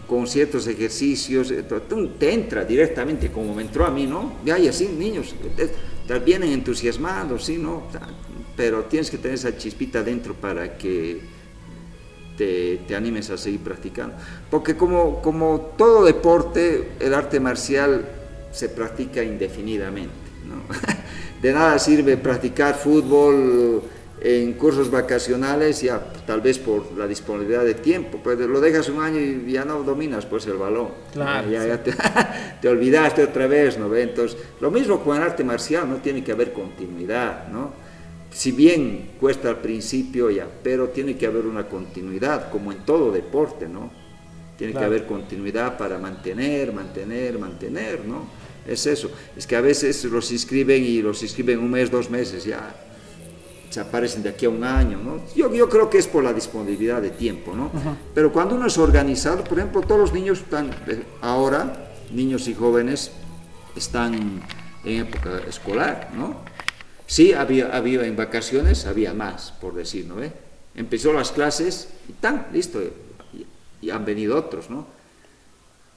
con 0.06 0.26
ciertos 0.26 0.66
ejercicios, 0.66 1.50
eh, 1.50 1.64
te 2.18 2.32
entra 2.32 2.64
directamente, 2.64 3.30
como 3.30 3.54
me 3.54 3.62
entró 3.62 3.86
a 3.86 3.90
mí, 3.90 4.06
¿no? 4.06 4.34
Ya, 4.44 4.58
y 4.58 4.68
así, 4.68 4.88
niños, 4.88 5.34
te, 5.56 6.18
vienen 6.18 6.50
entusiasmados, 6.52 7.44
¿sí, 7.44 7.56
no? 7.56 7.84
Pero 8.56 8.84
tienes 8.84 9.10
que 9.10 9.18
tener 9.18 9.34
esa 9.34 9.56
chispita 9.56 10.02
dentro 10.02 10.34
para 10.34 10.76
que 10.76 11.20
te, 12.36 12.80
te, 12.86 12.96
animes 12.96 13.30
a 13.30 13.36
seguir 13.36 13.60
practicando. 13.60 14.14
Porque 14.50 14.76
como, 14.76 15.20
como 15.22 15.72
todo 15.76 16.04
deporte, 16.04 16.92
el 17.00 17.14
arte 17.14 17.40
marcial 17.40 18.06
se 18.52 18.68
practica 18.68 19.22
indefinidamente, 19.22 20.14
¿no? 20.46 20.62
De 21.42 21.52
nada 21.52 21.78
sirve 21.78 22.16
practicar 22.16 22.74
fútbol 22.74 23.82
en 24.24 24.54
cursos 24.54 24.90
vacacionales, 24.90 25.82
ya 25.82 26.00
tal 26.26 26.40
vez 26.40 26.58
por 26.58 26.96
la 26.96 27.06
disponibilidad 27.06 27.62
de 27.62 27.74
tiempo, 27.74 28.18
pues 28.24 28.38
lo 28.38 28.58
dejas 28.58 28.88
un 28.88 29.02
año 29.02 29.20
y 29.20 29.52
ya 29.52 29.66
no 29.66 29.82
dominas 29.82 30.24
pues 30.24 30.46
el 30.46 30.54
balón, 30.54 30.88
claro, 31.12 31.50
ya, 31.50 31.82
te, 32.60 32.66
olvidaste 32.66 33.22
otra 33.22 33.46
vez, 33.46 33.78
¿no? 33.78 33.94
Entonces, 33.94 34.38
lo 34.62 34.70
mismo 34.70 35.00
con 35.00 35.18
el 35.18 35.22
arte 35.22 35.44
marcial, 35.44 35.90
no 35.90 35.96
tiene 35.96 36.24
que 36.24 36.32
haber 36.32 36.54
continuidad, 36.54 37.48
¿no? 37.48 37.83
Si 38.34 38.50
bien 38.50 39.12
cuesta 39.20 39.48
al 39.48 39.58
principio 39.58 40.28
ya, 40.28 40.48
pero 40.62 40.88
tiene 40.88 41.16
que 41.16 41.24
haber 41.24 41.46
una 41.46 41.68
continuidad, 41.68 42.50
como 42.50 42.72
en 42.72 42.78
todo 42.84 43.12
deporte, 43.12 43.68
¿no? 43.68 43.92
Tiene 44.58 44.72
que 44.72 44.84
haber 44.84 45.06
continuidad 45.06 45.78
para 45.78 45.98
mantener, 45.98 46.72
mantener, 46.72 47.38
mantener, 47.38 48.04
¿no? 48.04 48.26
Es 48.66 48.86
eso. 48.86 49.08
Es 49.36 49.46
que 49.46 49.54
a 49.54 49.60
veces 49.60 50.04
los 50.06 50.32
inscriben 50.32 50.82
y 50.82 51.00
los 51.00 51.22
inscriben 51.22 51.60
un 51.60 51.70
mes, 51.70 51.92
dos 51.92 52.10
meses, 52.10 52.44
ya 52.44 52.74
se 53.70 53.80
aparecen 53.80 54.24
de 54.24 54.30
aquí 54.30 54.46
a 54.46 54.50
un 54.50 54.64
año, 54.64 54.98
¿no? 54.98 55.20
Yo, 55.36 55.52
yo 55.54 55.68
creo 55.68 55.88
que 55.88 55.98
es 55.98 56.08
por 56.08 56.24
la 56.24 56.32
disponibilidad 56.32 57.00
de 57.00 57.10
tiempo, 57.10 57.54
¿no? 57.54 57.70
Pero 58.14 58.32
cuando 58.32 58.56
uno 58.56 58.66
es 58.66 58.78
organizado, 58.78 59.44
por 59.44 59.58
ejemplo, 59.58 59.80
todos 59.80 60.00
los 60.00 60.12
niños 60.12 60.40
están 60.40 60.70
eh, 60.88 61.04
ahora, 61.20 61.92
niños 62.12 62.48
y 62.48 62.54
jóvenes, 62.54 63.12
están 63.76 64.42
en 64.84 65.00
época 65.00 65.40
escolar, 65.48 66.10
¿no? 66.16 66.53
Sí, 67.06 67.32
había, 67.32 67.76
había 67.76 68.06
en 68.06 68.16
vacaciones, 68.16 68.86
había 68.86 69.12
más, 69.12 69.52
por 69.60 69.74
decir, 69.74 70.06
¿no? 70.06 70.16
Empezó 70.74 71.12
las 71.12 71.30
clases 71.30 71.88
y 72.08 72.12
tan, 72.14 72.46
listo, 72.52 72.82
y 73.80 73.90
han 73.90 74.04
venido 74.04 74.36
otros, 74.36 74.70
¿no? 74.70 74.86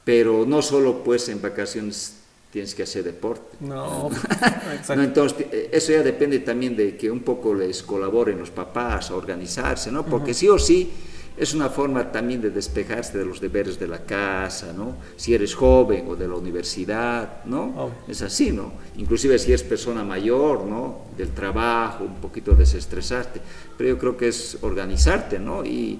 Pero 0.04 0.46
no 0.46 0.62
solo 0.62 1.04
pues 1.04 1.28
en 1.30 1.42
vacaciones 1.42 2.18
tienes 2.52 2.74
que 2.74 2.84
hacer 2.84 3.04
deporte. 3.04 3.58
No, 3.60 4.10
no, 4.96 5.04
entonces, 5.04 5.48
eh, 5.52 5.70
eso 5.72 5.92
ya 5.92 6.04
depende 6.04 6.40
también 6.40 6.76
de 6.76 6.96
que 6.96 7.12
un 7.12 7.22
poco 7.22 7.54
les 7.54 7.84
colaboren 7.84 8.40
los 8.40 8.50
papás 8.50 9.12
a 9.12 9.16
organizarse, 9.16 9.92
¿no? 9.92 10.06
Porque 10.06 10.34
sí 10.34 10.48
o 10.48 10.58
sí 10.58 10.92
es 11.38 11.54
una 11.54 11.70
forma 11.70 12.12
también 12.12 12.42
de 12.42 12.50
despejarse 12.50 13.18
de 13.18 13.24
los 13.24 13.40
deberes 13.40 13.78
de 13.80 13.88
la 13.88 14.00
casa, 14.00 14.74
¿no? 14.74 14.96
Si 15.16 15.36
eres 15.36 15.54
joven 15.54 16.06
o 16.10 16.16
de 16.16 16.28
la 16.28 16.34
universidad, 16.34 17.46
¿no? 17.46 17.92
Es 18.08 18.24
así, 18.24 18.52
¿no? 18.52 18.74
Inclusive 18.98 19.38
si 19.38 19.52
eres 19.52 19.62
persona 19.62 20.04
mayor, 20.04 20.66
¿no? 20.66 21.02
Del 21.16 21.30
trabajo, 21.30 22.06
un 22.06 22.16
poquito 22.16 22.56
desestresarte. 22.56 23.40
Pero 23.78 23.90
yo 23.92 23.98
creo 24.00 24.18
que 24.18 24.30
es 24.30 24.58
organizarte, 24.62 25.38
¿no? 25.38 25.64
Y, 25.64 26.00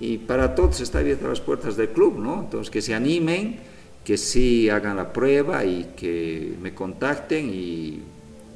y 0.00 0.16
para 0.18 0.54
todos 0.54 0.80
está 0.80 1.00
abiertas 1.00 1.28
las 1.28 1.40
puertas 1.40 1.76
del 1.76 1.90
club, 1.90 2.18
¿no? 2.18 2.40
Entonces 2.40 2.70
que 2.70 2.80
se 2.80 2.94
animen 2.94 3.60
que 4.08 4.16
sí 4.16 4.70
hagan 4.70 4.96
la 4.96 5.12
prueba 5.12 5.66
y 5.66 5.92
que 5.94 6.56
me 6.62 6.72
contacten 6.72 7.50
y... 7.52 8.02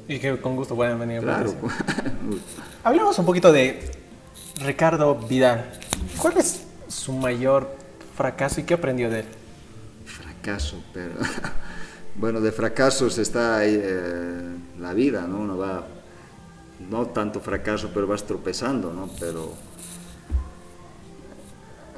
Y 0.07 0.17
que 0.17 0.37
con 0.37 0.55
gusto 0.55 0.75
puedan 0.75 0.99
venir. 0.99 1.21
Claro. 1.21 1.53
Hablemos 2.83 3.19
un 3.19 3.25
poquito 3.25 3.51
de 3.51 4.02
Ricardo 4.59 5.15
Vidal. 5.15 5.71
¿Cuál 6.17 6.37
es 6.37 6.63
su 6.87 7.13
mayor 7.13 7.75
fracaso 8.15 8.61
y 8.61 8.63
qué 8.63 8.75
aprendió 8.75 9.09
de 9.09 9.21
él? 9.21 9.25
Fracaso, 10.05 10.83
pero... 10.93 11.11
bueno, 12.15 12.39
de 12.41 12.51
fracasos 12.51 13.17
está 13.17 13.65
eh, 13.65 14.55
la 14.79 14.93
vida, 14.93 15.25
¿no? 15.27 15.39
Uno 15.39 15.57
va... 15.57 15.87
No 16.89 17.07
tanto 17.07 17.39
fracaso, 17.39 17.91
pero 17.93 18.07
vas 18.07 18.23
tropezando, 18.23 18.91
¿no? 18.93 19.09
Pero... 19.19 19.53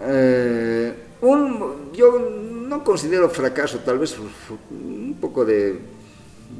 Eh, 0.02 0.94
un, 1.22 1.92
yo 1.94 2.20
no 2.20 2.84
considero 2.84 3.30
fracaso, 3.30 3.80
tal 3.80 4.00
vez 4.00 4.16
un 4.70 5.18
poco 5.20 5.46
de, 5.46 5.80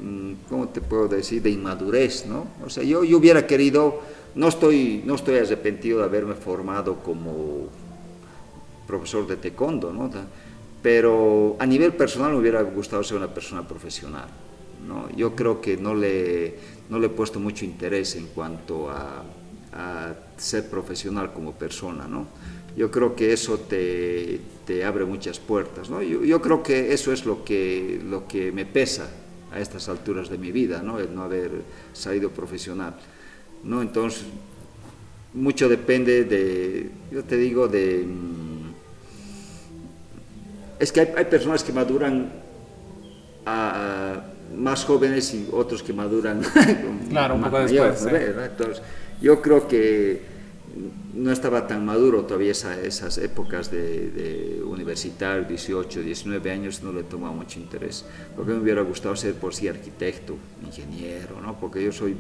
mm, 0.02 0.34
¿cómo 0.50 0.70
te 0.70 0.82
puedo 0.82 1.08
decir?, 1.08 1.42
de 1.42 1.50
inmadurez, 1.50 2.26
¿no? 2.26 2.48
O 2.66 2.70
sea, 2.70 2.84
yo, 2.84 3.04
yo 3.04 3.18
hubiera 3.18 3.46
querido, 3.46 4.02
no 4.36 4.50
estoy, 4.50 5.02
no 5.06 5.16
estoy 5.16 5.38
arrepentido 5.38 6.00
de 6.00 6.06
haberme 6.06 6.36
formado 6.36 7.02
como 7.02 7.70
profesor 8.86 9.26
de 9.26 9.38
taekwondo, 9.38 9.92
¿no? 9.94 10.12
Pero 10.82 11.56
a 11.58 11.66
nivel 11.66 11.94
personal 11.94 12.34
me 12.34 12.40
hubiera 12.40 12.62
gustado 12.62 13.04
ser 13.04 13.18
una 13.18 13.34
persona 13.34 13.68
profesional, 13.68 14.28
¿no? 14.86 15.10
Yo 15.16 15.36
creo 15.36 15.62
que 15.62 15.78
no 15.78 15.96
le, 15.96 16.56
no 16.90 17.00
le 17.00 17.08
he 17.08 17.10
puesto 17.10 17.40
mucho 17.40 17.66
interés 17.66 18.16
en 18.16 18.28
cuanto 18.28 18.90
a, 18.90 19.24
ser 20.38 20.70
profesional 20.70 21.34
como 21.34 21.52
persona, 21.52 22.08
¿no? 22.08 22.28
yo 22.78 22.90
creo 22.92 23.14
que 23.14 23.34
eso 23.34 23.58
te, 23.58 24.40
te 24.66 24.86
abre 24.86 25.04
muchas 25.04 25.38
puertas. 25.38 25.90
¿no? 25.90 26.02
Yo, 26.02 26.24
yo, 26.24 26.42
creo 26.42 26.64
que 26.64 26.94
eso 26.94 27.12
es 27.12 27.26
lo 27.26 27.44
que, 27.44 28.02
lo 28.02 28.26
que 28.26 28.54
me 28.54 28.66
pesa 28.66 29.10
a 29.52 29.60
estas 29.60 29.90
alturas 29.90 30.30
de 30.30 30.38
mi 30.38 30.54
vida, 30.54 30.82
¿no? 30.82 31.00
el 31.00 31.14
no 31.14 31.24
haber 31.24 31.52
salido 31.92 32.30
profesional. 32.30 32.96
¿No? 33.66 33.82
Entonces, 33.82 34.24
mucho 35.34 35.68
depende 35.68 36.24
de, 36.24 36.92
yo 37.12 37.24
te 37.24 37.36
digo, 37.36 37.68
de... 37.68 38.06
Mm, 38.06 38.74
es 40.80 40.92
que 40.92 41.02
hay, 41.02 41.14
hay 41.18 41.26
personas 41.26 41.64
que 41.64 41.74
maduran 41.74 42.32
a, 43.46 44.22
más 44.56 44.86
jóvenes 44.86 45.34
y 45.34 45.48
otros 45.52 45.84
que 45.84 45.94
maduran 45.94 46.42
claro, 47.10 47.36
un 47.36 47.44
poco 47.44 47.60
después. 47.60 48.06
Entonces, 48.06 48.82
yo 49.22 49.42
creo 49.42 49.68
que 49.68 50.36
no 51.14 51.32
estaba 51.32 51.68
tan 51.68 51.86
maduro 51.86 52.24
todavía 52.24 52.52
esas 52.52 53.18
épocas 53.18 53.72
de, 53.72 54.10
de, 54.10 54.64
universitario, 54.64 55.46
18, 55.46 56.02
19 56.02 56.52
años, 56.52 56.84
no 56.84 56.92
le 56.92 57.04
tomaba 57.04 57.34
mucho 57.34 57.60
interés. 57.60 58.06
Porque 58.36 58.52
me 58.52 58.60
hubiera 58.60 58.82
gustado 58.82 59.16
ser 59.16 59.36
por 59.36 59.56
sí 59.56 59.68
arquitecto, 59.68 60.36
ingeniero, 60.66 61.40
¿no? 61.42 61.58
porque 61.58 61.84
yo 61.84 61.94
soy, 61.94 62.16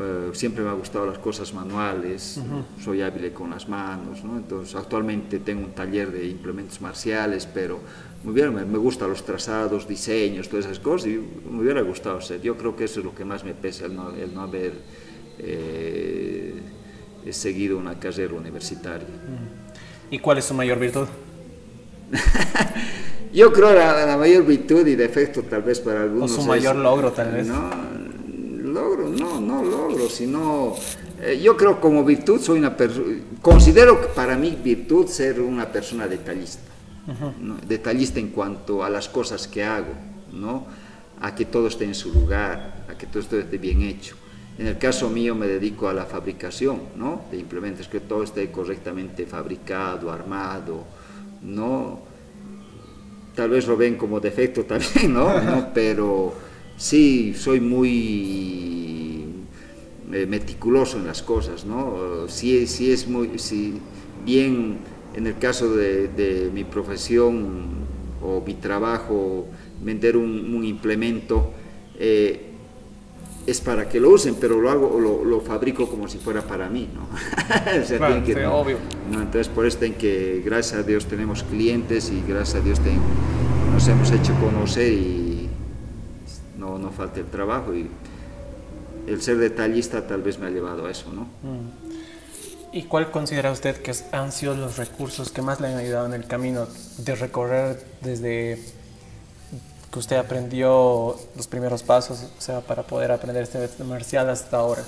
eh, 0.00 0.30
siempre 0.32 0.62
me 0.62 0.70
ha 0.70 0.74
gustado 0.74 1.06
las 1.06 1.18
cosas 1.18 1.52
manuales, 1.54 2.40
soy 2.82 3.02
hábil 3.02 3.32
con 3.32 3.50
las 3.50 3.68
manos, 3.68 4.24
¿no? 4.24 4.36
entonces 4.36 4.74
actualmente 4.74 5.38
tengo 5.38 5.64
un 5.64 5.72
taller 5.72 6.10
de 6.10 6.26
implementos 6.26 6.80
marciales, 6.80 7.46
pero 7.46 7.80
me, 8.24 8.32
hubiera, 8.32 8.50
me, 8.50 8.78
gustan 8.78 9.10
los 9.10 9.24
trazados, 9.24 9.86
diseños, 9.86 10.48
todas 10.48 10.66
esas 10.66 10.80
cosas, 10.80 11.08
y 11.08 11.20
me 11.50 11.62
hubiera 11.62 11.80
gustado 11.82 12.20
ser. 12.20 12.40
Yo 12.40 12.56
creo 12.56 12.76
que 12.76 12.84
eso 12.84 13.00
es 13.00 13.06
lo 13.06 13.14
que 13.14 13.24
más 13.24 13.44
me 13.44 13.54
pesa, 13.54 13.86
el 13.86 13.96
no, 13.96 14.10
el 14.10 14.34
no 14.34 14.42
haber... 14.42 14.72
Eh, 15.38 16.54
seguido 17.32 17.78
una 17.78 17.98
carrera 17.98 18.34
universitaria. 18.34 19.08
¿Y 20.10 20.18
cuál 20.18 20.38
es 20.38 20.44
su 20.44 20.54
mayor 20.54 20.78
virtud? 20.78 21.06
Yo 23.32 23.52
creo 23.52 23.74
la, 23.74 24.06
la 24.06 24.16
mayor 24.16 24.46
virtud 24.46 24.86
y 24.86 24.94
defecto 24.94 25.42
tal 25.42 25.62
vez 25.62 25.80
para 25.80 26.02
algunos. 26.02 26.32
O 26.32 26.36
su 26.36 26.42
mayor 26.42 26.76
logro 26.76 27.12
tal 27.12 27.32
vez. 27.32 27.46
No, 27.46 27.70
logro, 28.76 29.08
no, 29.08 29.40
no 29.40 29.64
logro, 29.64 30.08
sino 30.08 30.74
eh, 31.20 31.40
yo 31.42 31.56
creo 31.56 31.80
como 31.80 32.04
virtud 32.04 32.40
soy 32.40 32.58
una 32.58 32.76
persona, 32.76 33.16
considero 33.40 34.12
para 34.14 34.36
mí 34.36 34.56
virtud 34.62 35.06
ser 35.06 35.40
una 35.40 35.66
persona 35.66 36.06
detallista, 36.06 36.62
detallista 37.66 38.20
en 38.20 38.28
cuanto 38.28 38.84
a 38.84 38.90
las 38.90 39.08
cosas 39.08 39.48
que 39.48 39.64
hago, 39.64 39.94
¿no? 40.32 40.66
a 41.20 41.34
que 41.34 41.46
todo 41.46 41.68
esté 41.68 41.84
en 41.84 41.94
su 41.94 42.12
lugar, 42.12 42.84
a 42.88 42.98
que 42.98 43.06
todo 43.06 43.20
esté 43.20 43.58
bien 43.58 43.80
hecho. 43.82 44.16
En 44.58 44.66
el 44.66 44.78
caso 44.78 45.08
mío 45.08 45.34
me 45.34 45.46
dedico 45.46 45.88
a 45.88 45.94
la 45.94 46.04
fabricación 46.04 46.80
¿no? 46.96 47.22
de 47.30 47.38
implementos, 47.38 47.88
que 47.88 48.00
todo 48.00 48.22
esté 48.22 48.50
correctamente 48.50 49.26
fabricado, 49.26 50.10
armado, 50.10 50.84
¿no? 51.42 52.00
Tal 53.34 53.50
vez 53.50 53.66
lo 53.66 53.76
ven 53.76 53.96
como 53.96 54.18
defecto 54.18 54.64
también, 54.64 55.12
¿no? 55.12 55.68
Pero 55.74 56.34
sí, 56.76 57.34
soy 57.34 57.60
muy 57.60 59.24
eh, 60.12 60.26
meticuloso 60.26 60.98
en 60.98 61.06
las 61.06 61.22
cosas, 61.22 61.64
¿no? 61.64 62.26
Sí, 62.28 62.66
sí 62.66 62.92
es 62.92 63.08
muy, 63.08 63.38
sí, 63.38 63.80
bien 64.24 64.78
en 65.14 65.26
el 65.26 65.38
caso 65.38 65.74
de, 65.74 66.50
mi 66.52 66.64
profesión 66.64 67.86
o 68.22 68.42
mi 68.46 68.54
trabajo, 68.54 69.46
vender 69.82 70.16
un, 70.16 70.64
implemento, 70.64 71.52
eh, 71.98 72.42
es 73.46 73.60
para 73.60 73.88
que 73.88 74.00
lo 74.00 74.10
usen, 74.10 74.36
pero 74.40 74.60
lo 74.60 74.70
hago, 74.70 74.98
lo, 75.00 75.24
lo 75.24 75.40
fabrico 75.40 75.88
como 75.88 76.08
si 76.08 76.18
fuera 76.18 76.42
para 76.42 76.68
mí, 76.68 76.88
¿no? 76.92 77.08
o 77.82 77.84
sea, 77.84 78.22
que, 78.22 78.46
obvio. 78.46 78.78
Entonces, 79.12 79.48
por 79.48 79.66
esto 79.66 79.84
en 79.84 79.94
que 79.94 80.42
gracias 80.44 80.80
a 80.80 80.82
Dios 80.82 81.06
tenemos 81.06 81.42
clientes 81.44 82.10
y 82.10 82.22
gracias 82.28 82.60
a 82.60 82.64
Dios 82.64 82.80
nos 83.72 83.88
hemos 83.88 84.10
hecho 84.10 84.34
conocer 84.40 84.92
y 84.92 85.25
falta 86.96 87.20
el 87.20 87.26
trabajo 87.26 87.74
y 87.74 87.88
el 89.06 89.22
ser 89.22 89.38
detallista 89.38 90.06
tal 90.06 90.22
vez 90.22 90.38
me 90.38 90.46
ha 90.46 90.50
llevado 90.50 90.86
a 90.86 90.90
eso, 90.90 91.12
¿no? 91.12 91.22
Mm. 91.42 91.86
¿Y 92.72 92.82
cuál 92.84 93.10
considera 93.10 93.52
usted 93.52 93.80
que 93.80 93.94
han 94.12 94.32
sido 94.32 94.54
los 94.54 94.76
recursos 94.76 95.30
que 95.30 95.40
más 95.40 95.60
le 95.60 95.68
han 95.68 95.76
ayudado 95.76 96.06
en 96.06 96.14
el 96.14 96.26
camino 96.26 96.66
de 96.98 97.14
recorrer 97.14 97.82
desde 98.02 98.60
que 99.90 99.98
usted 99.98 100.16
aprendió 100.16 101.16
los 101.36 101.46
primeros 101.46 101.82
pasos, 101.82 102.26
o 102.36 102.40
sea, 102.40 102.60
para 102.60 102.82
poder 102.82 103.12
aprender 103.12 103.44
este 103.44 103.84
marcial 103.84 104.28
hasta 104.28 104.58
ahora? 104.58 104.82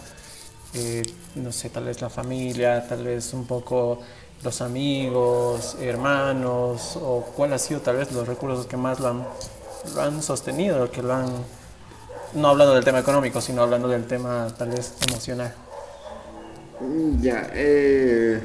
Eh, 0.74 1.02
no 1.36 1.50
sé, 1.50 1.70
tal 1.70 1.84
vez 1.84 2.02
la 2.02 2.10
familia, 2.10 2.86
tal 2.86 3.04
vez 3.04 3.32
un 3.32 3.46
poco 3.46 4.00
los 4.42 4.60
amigos, 4.60 5.76
hermanos, 5.80 6.96
o 6.96 7.22
cuál 7.36 7.52
ha 7.54 7.58
sido 7.58 7.80
tal 7.80 7.96
vez 7.96 8.12
los 8.12 8.28
recursos 8.28 8.66
que 8.66 8.76
más 8.76 9.00
lo 9.00 9.08
han, 9.08 9.26
lo 9.94 10.02
han 10.02 10.22
sostenido, 10.22 10.90
que 10.90 11.02
lo 11.02 11.14
han, 11.14 11.26
no 12.34 12.48
hablando 12.48 12.74
del 12.74 12.84
tema 12.84 13.00
económico, 13.00 13.40
sino 13.40 13.62
hablando 13.62 13.88
del 13.88 14.06
tema 14.06 14.48
tal 14.56 14.70
vez 14.70 14.94
emocional. 15.08 15.54
Ya, 17.20 17.50
eh, 17.54 18.40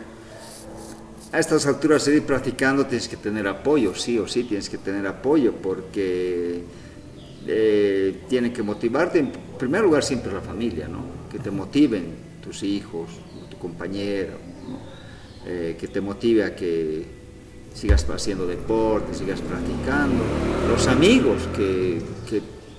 a 1.32 1.40
estas 1.40 1.66
alturas 1.68 2.02
seguir 2.02 2.26
practicando 2.26 2.86
tienes 2.86 3.08
que 3.08 3.18
tener 3.18 3.48
apoyo, 3.48 3.94
sí 3.94 4.18
o 4.18 4.28
sí 4.28 4.44
tienes 4.44 4.70
que 4.70 4.78
tener 4.78 5.06
apoyo 5.06 5.54
porque 5.54 6.64
eh, 7.48 8.52
que 8.54 8.64
motivarte, 8.64 9.20
en 9.20 9.32
primer 9.58 9.82
lugar 9.82 10.04
siempre 10.04 10.32
la 10.32 10.42
familia, 10.42 10.88
¿no? 10.88 11.06
que 11.32 11.40
te 11.40 11.52
motiven 11.52 12.16
tus 12.44 12.64
hijos, 12.64 13.10
tu 13.50 13.58
compañero, 13.58 14.34
eh, 15.46 15.76
que 15.80 15.88
te 15.88 16.02
motive 16.02 16.44
a 16.44 16.56
que 16.56 17.06
sigas 17.74 18.08
haciendo 18.10 18.46
deporte, 18.46 19.14
sigas 19.14 19.42
practicando, 19.42 20.24
los 20.70 20.88
amigos 20.88 21.48
que 21.56 22.02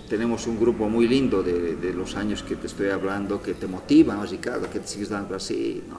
tenemos 0.09 0.46
un 0.46 0.59
grupo 0.59 0.88
muy 0.88 1.09
lindo 1.09 1.42
de, 1.42 1.76
de, 1.76 1.92
los 1.92 2.16
años 2.16 2.42
que 2.42 2.57
te 2.57 2.66
estoy 2.66 2.88
hablando 2.88 3.40
que 3.40 3.55
te 3.55 3.66
motivan, 3.66 4.20
así 4.20 4.38
claro, 4.38 4.68
que 4.70 4.80
te 4.80 4.86
sigues 4.86 5.09
dando 5.09 5.34
así, 5.34 5.82
no, 5.88 5.96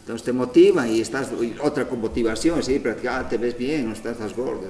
entonces 0.00 0.24
te 0.24 0.32
motivan 0.32 0.90
y 0.90 1.00
estás, 1.00 1.28
otra 1.62 1.88
con 1.88 2.00
motivación, 2.00 2.62
sí, 2.62 2.78
practicar, 2.78 3.24
ah, 3.24 3.28
te 3.28 3.36
ves 3.36 3.56
bien, 3.56 3.86
no 3.86 3.92
estás, 3.92 4.12
estás 4.12 4.34
gordo, 4.34 4.62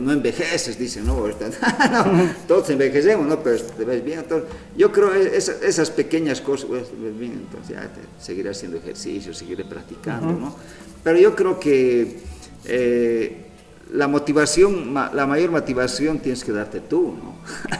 no 0.00 0.12
envejeces, 0.12 0.78
dicen, 0.78 1.06
no, 1.06 1.26
no, 1.26 2.30
todos 2.48 2.70
envejecemos, 2.70 3.26
¿no? 3.26 3.40
pero 3.40 3.60
te 3.62 3.84
ves 3.84 4.04
bien, 4.04 4.20
entonces, 4.20 4.48
yo 4.76 4.90
creo 4.90 5.14
esas, 5.14 5.62
esas 5.62 5.90
pequeñas 5.90 6.40
cosas, 6.40 6.66
pues, 6.66 6.90
te 6.90 6.96
ves 6.96 7.18
bien, 7.18 7.32
entonces 7.32 7.76
ya 7.76 7.82
te, 7.82 8.00
seguiré 8.24 8.50
haciendo 8.50 8.78
ejercicio, 8.78 9.34
seguiré 9.34 9.64
practicando, 9.64 10.32
¿no? 10.32 10.56
Pero 11.02 11.18
yo 11.18 11.34
creo 11.34 11.60
que... 11.60 12.18
Eh, 12.66 13.43
la 13.92 14.08
motivación, 14.08 14.94
la 14.94 15.26
mayor 15.26 15.50
motivación 15.50 16.18
tienes 16.18 16.44
que 16.44 16.52
darte 16.52 16.80
tú, 16.80 17.14
¿no? 17.16 17.36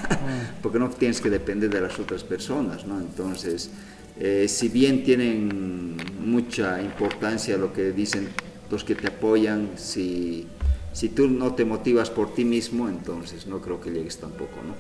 porque 0.63 0.79
no 0.79 0.91
tienes 0.91 1.21
que 1.21 1.31
depender 1.31 1.71
de 1.71 1.81
las 1.81 1.99
otras 1.99 2.25
personas, 2.25 2.87
¿no? 2.87 3.01
Entonces, 3.01 3.71
eh, 4.19 4.47
si 4.49 4.69
bien 4.69 5.03
tienen 5.03 5.97
mucha 6.21 6.81
importancia 6.83 7.57
lo 7.57 7.73
que 7.73 7.93
dicen 7.93 8.29
los 8.71 8.85
que 8.85 8.95
te 8.95 9.09
apoyan, 9.09 9.71
si, 9.77 10.47
si 10.93 11.09
tú 11.09 11.29
no 11.29 11.55
te 11.55 11.65
motivas 11.65 12.11
por 12.11 12.35
ti 12.35 12.45
mismo, 12.45 12.89
entonces 12.89 13.47
no 13.47 13.61
creo 13.61 13.81
que 13.81 13.91
llegues 13.91 14.19
tampoco, 14.19 14.57
¿no? 14.67 14.75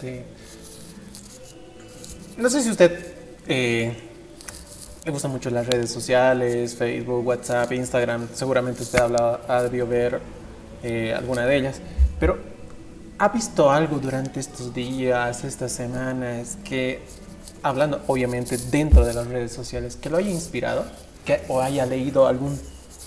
Sí. 0.00 0.20
No 2.36 2.50
sé 2.50 2.62
si 2.62 2.70
usted 2.70 3.14
eh, 3.46 3.96
le 5.04 5.12
gustan 5.12 5.30
mucho 5.30 5.50
las 5.50 5.66
redes 5.66 5.90
sociales, 5.90 6.74
Facebook, 6.74 7.26
WhatsApp, 7.26 7.70
Instagram. 7.72 8.28
Seguramente 8.32 8.82
usted 8.82 9.00
ha, 9.00 9.40
ha 9.48 9.62
debido 9.62 9.86
ver 9.86 10.20
eh, 10.82 11.12
alguna 11.14 11.44
de 11.44 11.56
ellas. 11.56 11.80
Pero, 12.18 12.38
¿ha 13.18 13.28
visto 13.28 13.70
algo 13.70 13.98
durante 13.98 14.40
estos 14.40 14.72
días, 14.72 15.44
estas 15.44 15.72
semanas, 15.72 16.56
que, 16.64 17.02
hablando 17.62 18.02
obviamente 18.06 18.56
dentro 18.56 19.04
de 19.04 19.12
las 19.12 19.26
redes 19.26 19.52
sociales, 19.52 19.96
que 19.96 20.08
lo 20.08 20.16
haya 20.16 20.30
inspirado? 20.30 20.86
Que, 21.26 21.42
o 21.48 21.60
haya 21.60 21.84
leído 21.84 22.26
algún 22.26 22.58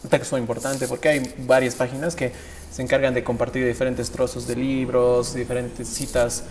texto 0.07 0.37
importante, 0.37 0.87
porque 0.87 1.09
hay 1.09 1.33
varias 1.39 1.73
páginas 1.73 2.15
que 2.15 2.31
se 2.71 2.83
encargan 2.83 3.15
de 3.15 3.23
compartir 3.23 3.65
diferentes 3.65 4.11
trozos 4.11 4.45
de 4.45 4.55
libros, 4.55 5.33
diferentes 5.33 5.87
citas, 5.87 6.43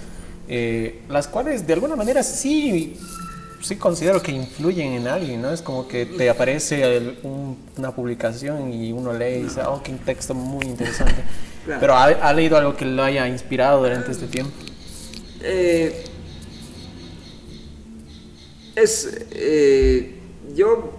eh, 0.49 1.03
las 1.09 1.29
cuales 1.29 1.65
de 1.69 1.73
alguna 1.73 1.95
manera 1.95 2.25
sí 2.25 2.99
sí 3.61 3.77
considero 3.77 4.23
que 4.23 4.33
influyen 4.33 4.93
en 4.93 5.09
alguien, 5.09 5.43
¿no? 5.43 5.51
Es 5.51 5.63
como 5.63 5.89
que 5.89 6.07
te 6.07 6.29
aparece 6.31 7.17
una 7.77 7.95
publicación 7.95 8.73
y 8.73 8.93
uno 8.93 9.13
lee 9.13 9.39
y 9.39 9.43
dice, 9.45 9.63
oh, 9.63 9.83
qué 9.83 9.93
texto 9.93 10.35
muy 10.35 10.67
interesante. 10.67 11.23
Pero 11.67 11.97
¿ha, 11.97 12.33
leído 12.33 12.57
algo 12.57 12.77
que 12.77 12.85
lo 12.85 13.03
haya 13.03 13.27
inspirado 13.27 13.83
durante 13.83 14.13
este 14.13 14.27
tiempo? 14.27 14.53
Eh, 15.43 16.05
es, 18.77 19.27
eh, 19.33 20.21
yo 20.55 20.93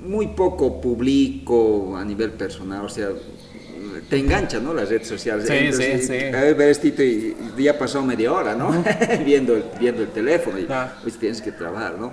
muy 0.00 0.28
poco 0.28 0.80
publico 0.80 1.96
a 1.96 2.04
nivel 2.04 2.32
personal, 2.32 2.84
o 2.84 2.88
sea, 2.88 3.10
te 4.08 4.18
engancha, 4.18 4.58
¿no? 4.60 4.74
Las 4.74 4.88
redes 4.88 5.08
sociales. 5.08 5.46
Sí, 5.46 5.72
sí, 5.72 6.06
sí. 6.06 6.24
A 6.34 6.40
ver, 6.40 6.60
esto 6.62 6.86
y 6.86 7.34
ya 7.58 7.78
pasó 7.78 8.02
media 8.02 8.32
hora, 8.32 8.54
¿no? 8.54 8.70
viendo, 9.24 9.56
el, 9.56 9.64
viendo 9.78 10.02
el 10.02 10.08
teléfono 10.08 10.58
y 10.58 10.66
pues 11.02 11.18
tienes 11.18 11.40
que 11.40 11.52
trabajar, 11.52 11.98
¿no? 11.98 12.12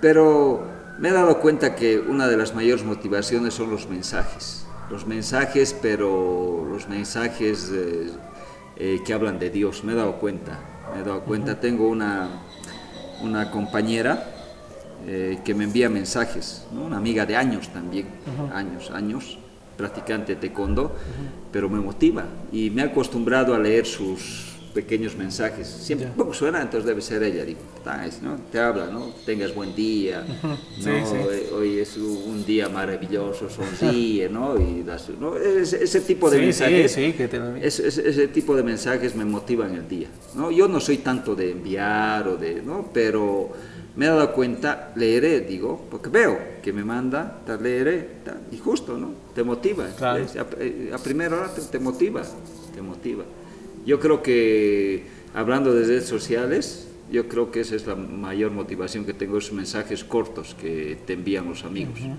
Pero 0.00 0.64
me 0.98 1.08
he 1.08 1.12
dado 1.12 1.40
cuenta 1.40 1.74
que 1.74 1.98
una 1.98 2.26
de 2.26 2.36
las 2.36 2.54
mayores 2.54 2.84
motivaciones 2.84 3.54
son 3.54 3.70
los 3.70 3.88
mensajes. 3.88 4.64
Los 4.90 5.06
mensajes, 5.06 5.76
pero 5.80 6.66
los 6.70 6.88
mensajes 6.88 7.70
eh, 7.72 8.10
eh, 8.76 9.00
que 9.04 9.12
hablan 9.12 9.38
de 9.38 9.50
Dios. 9.50 9.84
Me 9.84 9.92
he 9.92 9.96
dado 9.96 10.18
cuenta, 10.18 10.58
me 10.94 11.00
he 11.00 11.04
dado 11.04 11.22
cuenta. 11.22 11.60
Tengo 11.60 11.88
una, 11.88 12.42
una 13.22 13.50
compañera 13.50 14.30
eh, 15.06 15.38
que 15.44 15.54
me 15.54 15.64
envía 15.64 15.88
mensajes, 15.88 16.66
¿no? 16.72 16.82
una 16.82 16.96
amiga 16.96 17.26
de 17.26 17.36
años 17.36 17.68
también, 17.72 18.08
años, 18.52 18.90
años 18.90 19.38
practicante 19.78 20.34
de 20.34 20.40
taekwondo, 20.40 20.92
pero 21.50 21.70
me 21.70 21.80
motiva 21.80 22.26
y 22.52 22.68
me 22.68 22.82
he 22.82 22.84
acostumbrado 22.84 23.54
a 23.54 23.58
leer 23.58 23.86
sus 23.86 24.48
pequeños 24.74 25.16
mensajes. 25.16 25.66
Siempre 25.66 26.08
yeah. 26.14 26.34
suena, 26.34 26.60
entonces 26.60 26.86
debe 26.86 27.00
ser 27.00 27.22
ella. 27.22 27.44
Digo, 27.44 27.60
¿no? 28.22 28.36
Te 28.52 28.58
habla, 28.58 28.88
¿no? 28.88 29.14
Tengas 29.24 29.54
buen 29.54 29.74
día, 29.74 30.24
¿no? 30.42 30.56
Sí, 30.56 30.90
sí. 31.04 31.54
Hoy, 31.54 31.78
es 31.78 31.96
un 31.96 32.44
día 32.44 32.68
maravilloso, 32.68 33.48
sonríe, 33.48 34.28
¿no? 34.28 34.60
Y 34.60 34.82
das, 34.82 35.08
¿no? 35.18 35.36
Ese, 35.36 35.82
ese, 35.82 36.00
tipo 36.02 36.28
de 36.30 36.38
sí, 36.38 36.44
mensajes, 36.44 36.94
que 36.94 37.28
te... 37.28 37.66
ese, 37.66 37.88
ese, 37.88 38.28
tipo 38.28 38.54
de 38.54 38.62
mensajes 38.62 39.14
me 39.14 39.24
motivan 39.24 39.74
el 39.74 39.88
día, 39.88 40.08
¿no? 40.34 40.50
Yo 40.50 40.68
no 40.68 40.80
soy 40.80 40.98
tanto 40.98 41.34
de 41.34 41.52
enviar 41.52 42.28
o 42.28 42.36
de, 42.36 42.62
¿no? 42.62 42.90
Pero 42.92 43.50
me 43.98 44.06
he 44.06 44.08
dado 44.08 44.32
cuenta, 44.32 44.92
leeré, 44.94 45.40
digo, 45.40 45.84
porque 45.90 46.08
veo 46.08 46.38
que 46.62 46.72
me 46.72 46.84
manda, 46.84 47.40
te 47.44 47.58
leeré, 47.60 48.08
y 48.52 48.56
justo, 48.56 48.96
¿no? 48.96 49.10
Te 49.34 49.42
motiva. 49.42 49.88
Claro. 49.96 50.24
A, 50.24 50.94
a, 50.94 50.98
primera 50.98 51.36
hora 51.36 51.52
te, 51.52 51.62
te, 51.62 51.80
motiva, 51.80 52.22
te 52.72 52.80
motiva. 52.80 53.24
Yo 53.84 53.98
creo 53.98 54.22
que, 54.22 55.04
hablando 55.34 55.74
de 55.74 55.84
redes 55.84 56.06
sociales, 56.06 56.86
yo 57.10 57.28
creo 57.28 57.50
que 57.50 57.58
esa 57.58 57.74
es 57.74 57.88
la 57.88 57.96
mayor 57.96 58.52
motivación 58.52 59.04
que 59.04 59.14
tengo, 59.14 59.38
esos 59.38 59.52
mensajes 59.52 60.04
cortos 60.04 60.54
que 60.54 60.96
te 61.04 61.14
envían 61.14 61.48
los 61.48 61.64
amigos. 61.64 61.98
Uh 62.00 62.04
-huh. 62.04 62.16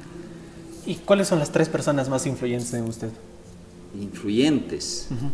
¿Y 0.85 0.95
cuáles 0.95 1.29
son 1.29 1.39
las 1.39 1.49
tres 1.49 1.69
personas 1.69 2.09
más 2.09 2.25
influyentes 2.25 2.73
en 2.73 2.83
usted? 2.83 3.09
Influyentes. 3.97 5.07
Uh 5.11 5.13
-huh. 5.13 5.31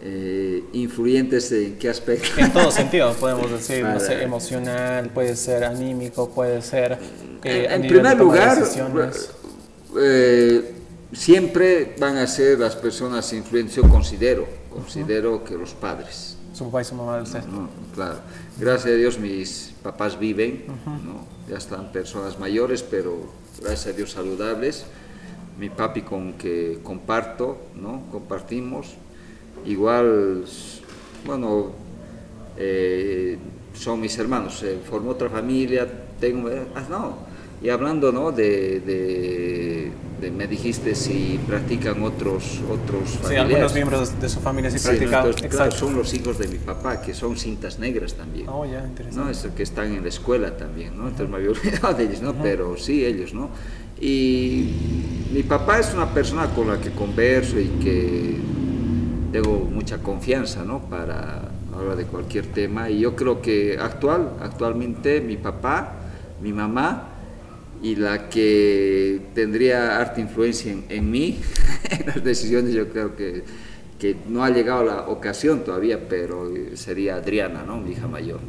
Eh, 0.00 0.64
influyentes 0.74 1.50
en 1.50 1.76
qué 1.76 1.88
aspecto? 1.88 2.28
En 2.38 2.52
todo 2.52 2.70
sentido, 2.70 3.12
podemos 3.14 3.50
decir, 3.50 3.84
no 3.84 3.98
sé, 3.98 4.22
emocional, 4.22 5.10
puede 5.10 5.34
ser 5.34 5.64
anímico, 5.64 6.30
puede 6.30 6.62
ser... 6.62 6.98
Eh, 7.42 7.66
en, 7.70 7.82
en 7.82 7.88
primer 7.88 8.16
lugar, 8.16 8.62
eh, 10.00 10.74
siempre 11.12 11.96
van 11.98 12.16
a 12.16 12.26
ser 12.26 12.58
las 12.58 12.76
personas 12.76 13.32
influyentes, 13.32 13.76
yo 13.76 13.88
considero, 13.88 14.46
considero 14.70 15.34
uh 15.34 15.40
-huh. 15.40 15.44
que 15.44 15.54
los 15.56 15.74
padres. 15.74 16.36
Su 16.52 16.64
papá 16.66 16.82
y 16.82 16.84
su 16.84 16.94
mamá, 16.94 17.20
usted. 17.22 17.42
No, 17.44 17.68
claro. 17.94 18.18
Gracias 18.58 18.92
a 18.92 18.96
Dios 18.96 19.18
mis 19.18 19.72
papás 19.82 20.18
viven, 20.18 20.64
uh 20.68 20.72
-huh. 20.72 21.04
¿no? 21.04 21.26
ya 21.48 21.56
están 21.56 21.90
personas 21.92 22.38
mayores, 22.38 22.82
pero 22.82 23.16
gracias 23.60 23.94
a 23.94 23.96
Dios 23.96 24.12
saludables. 24.12 24.84
Mi 25.58 25.70
papi 25.70 26.02
con 26.02 26.34
que 26.34 26.78
comparto, 26.82 27.58
¿no? 27.74 28.02
compartimos, 28.12 28.94
igual, 29.66 30.44
bueno, 31.26 31.72
eh, 32.56 33.38
son 33.74 34.00
mis 34.00 34.18
hermanos, 34.18 34.58
se 34.58 34.78
formó 34.78 35.10
otra 35.10 35.28
familia, 35.28 35.86
tengo, 36.20 36.48
ah, 36.74 36.82
no, 36.90 37.28
y 37.62 37.70
hablando, 37.70 38.12
¿no? 38.12 38.30
De, 38.30 38.80
de, 38.80 39.90
de, 40.20 40.30
me 40.30 40.46
dijiste 40.46 40.94
si 40.94 41.40
practican 41.46 42.02
otros, 42.04 42.60
otros 42.70 43.10
familiares. 43.10 43.28
Sí, 43.28 43.34
algunos 43.36 43.74
miembros 43.74 44.20
de 44.20 44.28
su 44.28 44.40
familia 44.40 44.70
sí, 44.70 44.78
sí 44.78 44.86
practican, 44.86 45.10
no, 45.10 45.26
entonces, 45.30 45.50
claro, 45.50 45.70
son 45.72 45.96
los 45.96 46.14
hijos 46.14 46.38
de 46.38 46.48
mi 46.48 46.58
papá, 46.58 47.00
que 47.00 47.14
son 47.14 47.36
cintas 47.36 47.78
negras 47.80 48.14
también. 48.14 48.48
Oh, 48.48 48.64
ya, 48.64 48.84
interesante. 48.86 49.24
¿no? 49.24 49.30
Es 49.30 49.46
que 49.56 49.62
están 49.64 49.92
en 49.92 50.02
la 50.02 50.08
escuela 50.08 50.56
también, 50.56 50.96
¿no? 50.96 51.08
Entonces 51.08 51.26
uh 51.26 51.28
-huh. 51.28 51.30
me 51.30 51.36
había 51.36 51.50
olvidado 51.50 51.94
de 51.94 52.04
ellos, 52.04 52.22
¿no? 52.22 52.30
Uh 52.30 52.34
-huh. 52.34 52.42
Pero 52.42 52.76
sí, 52.76 53.04
ellos, 53.04 53.34
¿no? 53.34 53.50
Y 54.00 54.70
mi 55.32 55.42
papá 55.42 55.80
es 55.80 55.92
una 55.92 56.14
persona 56.14 56.46
con 56.54 56.68
la 56.68 56.80
que 56.80 56.90
converso 56.90 57.58
y 57.58 57.66
que 57.82 58.36
tengo 59.32 59.68
mucha 59.70 59.98
confianza 59.98 60.64
¿no? 60.64 60.80
para 60.80 61.42
hablar 61.76 61.96
de 61.96 62.04
cualquier 62.04 62.46
tema 62.46 62.90
y 62.90 63.00
yo 63.00 63.14
creo 63.14 63.42
que 63.42 63.78
actual, 63.78 64.30
actualmente 64.40 65.20
mi 65.20 65.36
papá 65.36 65.98
mi 66.40 66.52
mamá, 66.52 67.04
y 67.82 67.96
la 67.96 68.28
que 68.28 69.20
tendría 69.34 69.98
harta 69.98 70.20
influencia 70.20 70.74
en, 70.88 71.10
mí, 71.10 71.40
en 71.90 72.06
las 72.06 72.24
decisiones, 72.24 72.72
yo 72.74 72.88
creo 72.88 73.16
que, 73.16 73.44
que, 73.98 74.16
no 74.28 74.44
ha 74.44 74.50
llegado 74.50 74.84
la 74.84 75.02
ocasión 75.02 75.64
todavía, 75.64 76.08
pero 76.08 76.50
sería 76.74 77.16
Adriana, 77.16 77.62
¿no? 77.66 77.76
mi 77.76 77.92
hija 77.92 78.08
mayor. 78.08 78.40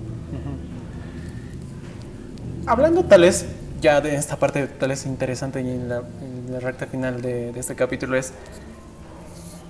Hablando 2.66 3.04
tal 3.06 3.22
vez 3.22 3.46
ya 3.82 4.02
de 4.02 4.16
esta 4.16 4.36
parte 4.36 4.68
tal 4.68 4.90
vez 4.90 5.06
interesante 5.06 5.62
y 5.62 5.70
en 5.70 5.90
la, 5.90 6.04
recta 6.60 6.86
final 6.86 7.22
de, 7.22 7.52
este 7.52 7.76
capítulo 7.76 8.16
es, 8.16 8.34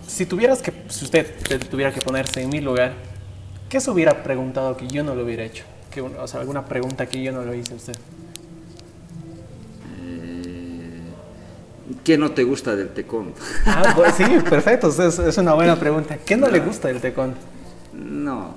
si 0.10 0.26
tuvieras 0.26 0.62
que, 0.62 0.74
si 0.90 1.06
usted 1.06 1.36
tuviera 1.70 1.94
que 1.94 2.02
ponerse 2.02 2.42
en 2.42 2.50
mi 2.50 2.60
lugar, 2.60 2.94
¿qué 3.70 3.80
se 3.80 3.92
hubiera 3.92 4.24
preguntado 4.24 4.76
que 4.76 4.88
yo 4.88 5.04
no 5.04 5.14
lo 5.14 5.24
hubiera 5.24 5.44
hecho? 5.44 5.64
Que, 5.92 6.02
o 6.02 6.28
sea, 6.28 6.42
alguna 6.42 6.66
pregunta 6.66 7.06
que 7.06 7.22
yo 7.22 7.32
no 7.32 7.44
lo 7.44 7.54
hice 7.54 7.74
a 7.74 7.76
usted. 7.76 7.96
¿Qué 12.04 12.18
no 12.18 12.32
te 12.32 12.44
gusta 12.44 12.76
del 12.76 12.90
tecón? 12.90 13.34
Ah, 13.66 13.94
pues 13.96 14.16
sí, 14.16 14.24
perfecto, 14.50 14.90
es, 14.90 15.20
es 15.20 15.38
una 15.38 15.54
buena 15.54 15.80
pregunta. 15.80 16.18
¿Qué 16.18 16.36
no, 16.36 16.50
le 16.50 16.60
gusta 16.60 16.88
del 16.88 17.02
tecón? 17.02 17.36
No. 17.94 18.56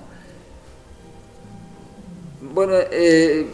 Bueno, 2.41 2.73
eh, 2.91 3.51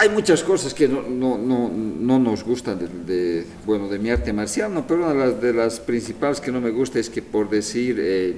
hay 0.00 0.08
muchas 0.08 0.42
cosas 0.42 0.72
que 0.72 0.88
no, 0.88 1.02
no, 1.02 1.36
no, 1.36 2.18
nos 2.18 2.42
gustan 2.42 2.78
de, 3.04 3.44
bueno, 3.66 3.86
de 3.86 3.98
mi 3.98 4.08
arte 4.08 4.32
marcial, 4.32 4.72
¿no? 4.72 4.86
pero 4.86 5.04
una 5.04 5.12
de 5.12 5.18
las, 5.18 5.42
de 5.42 5.52
las, 5.52 5.78
principales 5.78 6.40
que 6.40 6.50
no 6.50 6.58
me 6.58 6.70
gusta 6.70 6.98
es 6.98 7.10
que, 7.10 7.20
por 7.20 7.50
decir, 7.50 7.98
eh, 8.00 8.36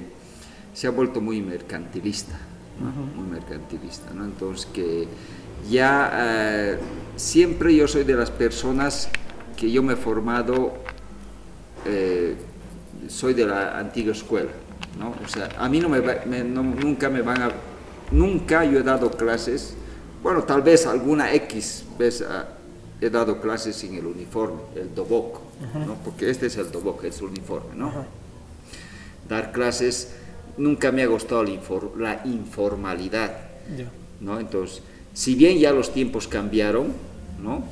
se 0.73 0.87
ha 0.87 0.89
vuelto 0.89 1.21
muy 1.21 1.41
mercantilista, 1.41 2.37
muy 3.15 3.31
mercantilista. 3.31 4.13
¿no? 4.13 4.25
Entonces, 4.25 4.67
que 4.73 5.07
ya 5.69 6.11
eh, 6.13 6.79
siempre 7.15 7.73
yo 7.73 7.87
soy 7.87 8.03
de 8.03 8.15
las 8.15 8.29
personas 8.29 9.07
que 9.55 9.71
yo 9.71 9.81
me 9.81 9.93
he 9.93 9.95
formado, 9.95 10.73
eh, 11.85 12.35
soy 13.07 13.33
de 13.35 13.45
la 13.45 13.79
antigua 13.79 14.11
escuela, 14.11 14.51
¿no? 14.99 15.15
O 15.23 15.29
sea, 15.29 15.47
a 15.57 15.69
mí 15.69 15.79
no 15.79 15.87
me, 15.87 16.01
nunca 16.43 17.09
me 17.09 17.21
van 17.21 17.41
a, 17.41 17.51
nunca 18.11 18.65
yo 18.65 18.79
he 18.79 18.83
dado 18.83 19.11
clases, 19.11 19.77
bueno, 20.23 20.43
tal 20.43 20.61
vez 20.61 20.87
alguna 20.87 21.33
X 21.33 21.83
vez 21.99 22.23
ah, 22.27 22.47
he 23.01 23.09
dado 23.09 23.41
clases 23.41 23.75
sin 23.75 23.95
el 23.95 24.05
uniforme, 24.05 24.61
el 24.75 24.95
dobok, 24.95 25.39
¿no? 25.85 25.95
Porque 26.03 26.29
este 26.29 26.47
es 26.47 26.57
el 26.57 26.71
dobok, 26.71 27.03
es 27.03 27.19
el 27.19 27.25
uniforme, 27.25 27.75
¿no? 27.75 27.91
Dar 29.27 29.51
clases, 29.51 30.13
nunca 30.57 30.91
me 30.91 31.03
ha 31.03 31.07
gustado 31.07 31.43
la, 31.97 32.21
informalidad, 32.25 33.35
¿no? 34.21 34.39
Entonces, 34.39 34.81
si 35.13 35.35
bien 35.35 35.59
ya 35.59 35.71
los 35.73 35.93
tiempos 35.93 36.27
cambiaron, 36.27 36.87
¿no? 37.41 37.63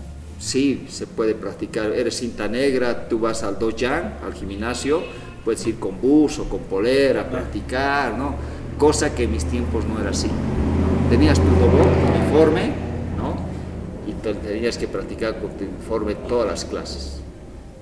sí, 0.42 0.88
se 0.90 1.08
puede 1.08 1.36
practicar. 1.36 1.92
Eres 1.92 2.18
cinta 2.18 2.48
negra, 2.48 3.08
tú 3.08 3.20
vas 3.20 3.44
al 3.44 3.58
dojan, 3.58 4.16
al 4.26 4.34
gimnasio, 4.34 5.04
puedes 5.46 5.66
ir 5.68 5.80
con 5.80 6.02
bus 6.02 6.40
o 6.40 6.50
con 6.50 6.62
polera 6.62 7.22
a 7.22 7.30
practicar, 7.30 8.18
¿no? 8.18 8.36
Cosa 8.78 9.14
que 9.16 9.24
en 9.24 9.32
mis 9.32 9.46
tiempos 9.46 9.86
no 9.86 10.00
era 10.02 10.10
así. 10.10 10.28
Tenías 11.12 11.42
tu 11.42 11.44
uniforme, 11.44 12.72
¿no? 13.18 13.36
Y 14.08 14.14
tenías 14.14 14.78
que 14.78 14.88
practicar 14.88 15.42
con 15.42 15.50
tu 15.58 15.66
uniforme 15.66 16.16
todas 16.16 16.50
las 16.50 16.64
clases. 16.64 17.20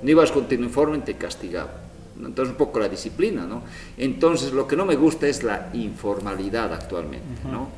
No 0.01 0.09
ibas 0.09 0.31
con 0.31 0.47
tu 0.47 0.55
uniforme, 0.55 0.97
te 0.97 1.13
castigaba. 1.13 1.69
Entonces, 2.17 2.53
un 2.53 2.57
poco 2.57 2.79
la 2.79 2.89
disciplina, 2.89 3.45
¿no? 3.45 3.61
Entonces, 3.99 4.51
lo 4.51 4.67
que 4.67 4.75
no 4.75 4.83
me 4.83 4.95
gusta 4.95 5.27
es 5.27 5.43
la 5.43 5.69
informalidad 5.73 6.73
actualmente, 6.73 7.43
¿no? 7.51 7.69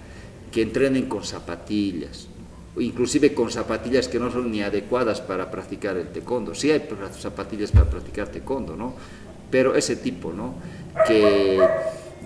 Que 0.53 0.61
entrenen 0.61 1.09
con 1.09 1.25
zapatillas, 1.25 2.29
inclusive 2.79 3.33
con 3.33 3.51
zapatillas 3.51 4.07
que 4.07 4.19
no 4.19 4.31
son 4.31 4.53
ni 4.53 4.61
adecuadas 4.61 5.19
para 5.19 5.51
practicar 5.51 5.97
el 5.97 6.07
taekwondo. 6.13 6.55
Sí 6.55 6.71
hay 6.71 6.87
zapatillas 7.19 7.73
para 7.73 7.89
practicar 7.89 8.29
taekwondo, 8.29 8.77
¿no? 8.77 8.93
Pero 9.51 9.75
ese 9.75 9.97
tipo, 9.97 10.31
¿no? 10.31 10.53
Que 11.05 11.59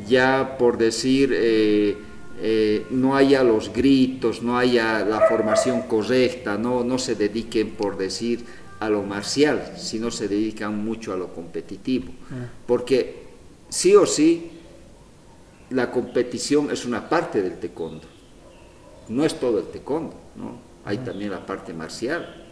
ya 0.08 0.58
por 0.60 0.78
decir 0.78 1.32
eh, 1.34 1.98
eh, 2.42 2.86
no 2.90 3.16
haya 3.16 3.44
los 3.44 3.72
gritos, 3.72 4.44
no 4.44 4.58
haya 4.58 5.06
la 5.06 5.22
formación 5.22 5.84
correcta, 5.84 6.58
no, 6.58 6.84
no 6.84 6.98
se 6.98 7.16
dediquen 7.16 7.72
por 7.72 7.98
decir 7.98 8.46
a 8.80 8.90
lo 8.90 9.04
marcial, 9.04 9.74
sino 9.78 10.12
se 10.12 10.28
dedican 10.28 10.84
mucho 10.84 11.14
a 11.14 11.18
lo 11.18 11.34
competitivo. 11.34 12.12
Ah. 12.32 12.50
Porque 12.68 13.24
sí 13.70 13.96
o 13.96 14.06
sí, 14.06 14.52
la 15.70 15.92
competición 15.92 16.72
es 16.72 16.86
una 16.86 17.08
parte 17.10 17.42
del 17.42 17.58
taekwondo, 17.58 18.08
no 19.10 19.26
es 19.26 19.40
todo 19.40 19.60
el 19.60 19.66
taekwondo. 19.66 20.16
¿no? 20.36 20.60
Hay 20.86 21.00
también 21.00 21.32
la 21.32 21.46
parte 21.46 21.74
marcial, 21.74 22.44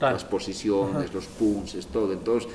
las 0.00 0.24
posiciones, 0.24 1.12
los 1.12 1.26
punches, 1.26 1.86
todo. 1.86 2.12
Entonces, 2.12 2.50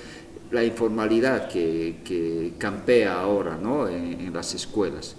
la 0.52 0.64
informalidad 0.64 1.48
que, 1.48 2.54
campea 2.58 3.22
ahora 3.22 3.58
¿no? 3.58 3.88
en, 3.88 4.34
las 4.34 4.54
escuelas. 4.54 5.16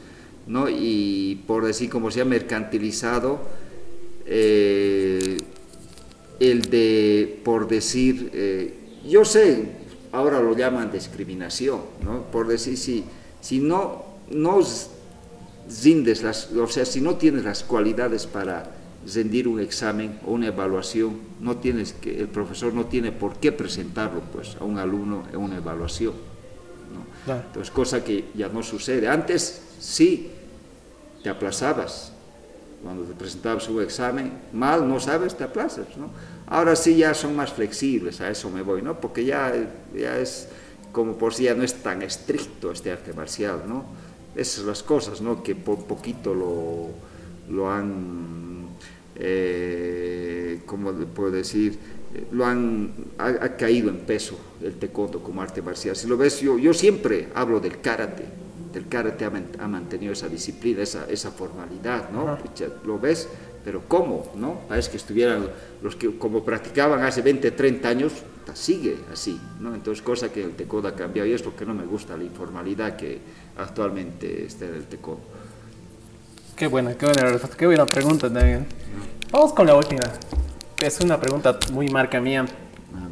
¿No? 0.47 0.69
Y 0.69 1.43
por 1.47 1.65
decir, 1.65 1.91
como 1.91 2.11
se 2.11 2.21
ha 2.21 2.25
mercantilizado, 2.25 3.41
eh, 4.27 5.37
el 6.41 6.63
de, 6.63 7.41
por 7.45 7.69
decir, 7.69 8.31
eh, 8.33 8.75
yo 9.09 9.25
sé, 9.25 9.67
ahora 10.13 10.41
lo 10.41 10.57
llaman 10.57 10.91
discriminación, 10.91 11.81
¿no? 12.05 12.23
por 12.31 12.49
decir, 12.49 12.77
si, 12.77 13.05
si 13.41 13.61
no, 13.61 14.05
no 14.31 14.61
rindes 15.83 16.23
las, 16.23 16.51
o 16.53 16.67
sea, 16.67 16.85
si 16.85 17.01
no 17.01 17.17
tienes 17.17 17.45
las 17.45 17.63
cualidades 17.63 18.27
para 18.27 18.71
rendir 19.13 19.49
un 19.49 19.61
examen 19.61 20.19
o 20.27 20.33
una 20.33 20.49
evaluación, 20.49 21.19
no 21.41 21.57
tienes 21.57 21.93
que, 21.93 22.21
el 22.21 22.29
profesor 22.29 22.73
no 22.73 22.87
tiene 22.87 23.13
por 23.13 23.37
qué 23.37 23.53
presentarlo 23.53 24.21
pues, 24.33 24.57
a 24.61 24.65
un 24.65 24.79
alumno 24.79 25.25
en 25.33 25.39
una 25.39 25.57
evaluación. 25.57 26.15
¿no? 27.27 27.35
Entonces, 27.35 27.71
cosa 27.71 28.05
que 28.05 28.27
ya 28.35 28.49
no 28.49 28.63
sucede. 28.63 29.09
Antes 29.09 29.63
sí, 29.83 30.31
te 31.23 31.29
aplazabas. 31.29 32.13
Cuando 32.83 33.05
te 33.05 33.15
presentabas 33.15 33.69
un 33.69 33.83
examen, 33.83 34.33
mal, 34.53 34.89
no 34.89 34.99
sabes, 34.99 35.37
te 35.37 35.45
aplazas. 35.45 35.87
Ahora 36.47 36.75
sí 36.75 36.97
ya 36.97 37.15
son 37.15 37.37
más 37.37 37.53
flexibles, 37.53 38.21
a 38.21 38.31
eso 38.31 38.51
me 38.51 38.63
voy, 38.63 38.83
¿no? 38.83 39.01
porque 39.01 39.25
ya, 39.25 39.53
ya 39.95 40.19
es 40.19 40.49
como 40.91 41.17
por 41.17 41.33
si 41.33 41.45
ya 41.45 41.55
no 41.55 41.63
es 41.63 41.75
tan 41.75 42.03
estricto 42.03 42.73
este 42.73 42.91
arte 42.91 43.13
marcial. 43.13 43.63
¿no? 43.67 43.85
Esas 44.35 44.55
son 44.57 44.67
las 44.67 44.83
cosas 44.83 45.21
¿no? 45.21 45.43
que 45.43 45.55
por 45.55 45.85
poquito 45.85 46.35
lo, 46.35 46.89
lo 47.55 47.71
han 47.71 48.69
eh, 49.15 50.61
como 50.67 50.93
puedo 50.93 51.31
decir, 51.31 51.79
lo 52.31 52.47
han, 52.47 52.93
ha, 53.19 53.57
caído 53.57 53.89
en 53.91 53.99
peso 53.99 54.39
el 54.63 54.75
taekwondo 54.75 55.23
como 55.23 55.43
arte 55.43 55.63
marcial. 55.63 55.97
Si 55.97 56.07
lo 56.07 56.17
ves, 56.17 56.41
yo, 56.41 56.59
yo 56.59 56.75
siempre 56.75 57.29
hablo 57.35 57.61
del 57.61 57.81
karate, 57.81 58.25
del 58.73 58.89
karate 58.89 59.25
ha, 59.25 59.69
mantenido 59.69 60.13
esa 60.13 60.29
disciplina, 60.29 60.83
esa, 60.83 61.07
esa 61.09 61.31
formalidad, 61.31 62.11
¿no? 62.11 62.39
Lo 62.85 62.99
ves, 62.99 63.29
pero 63.65 63.83
¿cómo? 63.87 64.33
¿no? 64.35 64.61
Parece 64.69 64.91
que 64.91 64.97
estuvieran 64.97 65.49
los 65.83 65.97
que 65.97 66.17
como 66.19 66.45
practicaban 66.45 67.03
hace 67.05 67.23
20, 67.23 67.51
30 67.51 67.89
años, 67.89 68.13
sigue 68.55 68.99
así, 69.11 69.41
¿no? 69.61 69.75
Entonces, 69.75 70.03
cosa 70.03 70.31
que 70.31 70.43
el 70.43 70.53
taekwondo 70.53 70.89
ha 70.89 70.95
cambiado 70.95 71.29
y 71.29 71.33
es 71.33 71.45
lo 71.45 71.57
que 71.57 71.65
no 71.65 71.75
me 71.75 71.85
gusta, 71.85 72.17
la 72.17 72.25
informalidad 72.25 72.97
que 72.97 73.19
actualmente 73.57 74.45
está 74.45 74.67
en 74.67 74.75
el 74.75 74.85
taekwondo. 74.85 75.23
Qué 76.57 76.67
buena, 76.67 76.95
qué 76.95 77.07
buena 77.07 77.39
qué 77.57 77.67
buena 77.67 77.87
pregunta 77.87 78.33
también. 78.33 78.67
Vamos 79.31 79.53
con 79.53 79.67
la 79.67 79.75
última. 79.75 80.03
Es 80.79 81.01
una 81.01 81.19
pregunta 81.19 81.59
muy 81.73 81.89
marca 81.89 82.21
mía. 82.21 82.45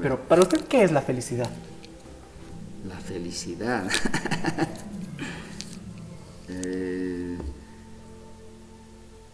Pero 0.02 0.18
para 0.18 0.42
usted, 0.42 0.60
¿qué 0.66 0.84
es 0.84 0.92
la 0.92 1.00
felicidad? 1.00 1.48
La 2.86 2.96
felicidad. 2.96 3.88
Eh, 6.50 7.36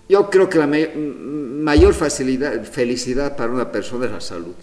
yo 0.09 0.31
creo 0.31 0.49
que 0.49 0.59
la 0.59 0.67
mayor 0.67 1.95
facilidad, 1.95 2.63
felicidad 2.65 3.37
para 3.37 3.53
una 3.53 3.73
persona 3.73 4.07
es 4.07 4.13
la 4.13 4.21
salud. 4.21 4.55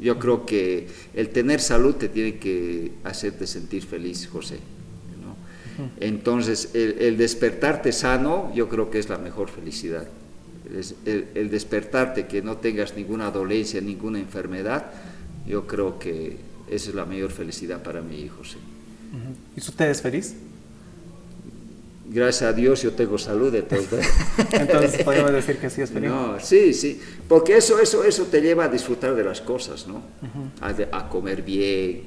Yo 0.00 0.18
creo 0.18 0.46
que 0.46 0.86
el 1.14 1.30
tener 1.30 1.60
salud 1.60 1.96
te 1.96 2.08
tiene 2.08 2.38
que 2.38 2.92
hacerte 3.02 3.46
sentir 3.46 3.84
feliz, 3.84 4.28
José. 4.28 4.58
Entonces, 6.00 6.70
el, 6.74 7.16
despertarte 7.16 7.92
sano, 7.92 8.52
yo 8.54 8.68
creo 8.68 8.90
que 8.90 8.98
es 8.98 9.08
la 9.08 9.18
mejor 9.18 9.48
felicidad. 9.48 10.06
El, 11.04 11.50
despertarte, 11.50 12.26
que 12.26 12.42
no 12.42 12.56
tengas 12.56 12.96
ninguna 12.96 13.30
dolencia, 13.30 13.80
ninguna 13.80 14.18
enfermedad, 14.18 14.90
yo 15.46 15.66
creo 15.66 15.98
que 15.98 16.36
esa 16.68 16.90
es 16.90 16.94
la 16.94 17.04
mayor 17.04 17.30
felicidad 17.30 17.82
para 17.82 18.00
mi 18.00 18.20
hijo. 18.20 18.44
Sí. 18.44 18.58
¿Y 19.56 19.60
usted 19.60 19.90
es 19.90 20.02
feliz? 20.02 20.34
Gracias 22.10 22.50
a 22.50 22.52
Dios 22.52 22.82
yo 22.82 22.92
tengo 22.92 23.18
salud 23.18 23.52
de 23.52 23.62
todo. 23.62 23.80
Entonces 24.52 25.02
podemos 25.04 25.30
decir 25.32 25.58
que 25.58 25.68
sí 25.68 25.82
es 25.82 25.90
feliz. 25.90 26.10
No, 26.10 26.40
sí, 26.40 26.72
sí, 26.72 27.00
porque 27.28 27.56
eso, 27.56 27.78
eso, 27.78 28.02
eso 28.04 28.24
te 28.24 28.40
lleva 28.40 28.64
a 28.64 28.68
disfrutar 28.68 29.14
de 29.14 29.24
las 29.24 29.40
cosas, 29.40 29.86
¿no? 29.86 30.02
a 30.90 31.08
comer 31.08 31.42
bien, 31.42 32.04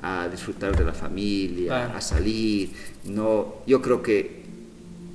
a 0.00 0.28
disfrutar 0.28 0.76
de 0.76 0.84
la 0.84 0.94
familia, 0.94 1.94
a 1.94 2.00
salir. 2.00 2.72
No, 3.04 3.56
yo 3.66 3.82
creo 3.82 4.02
que 4.02 4.42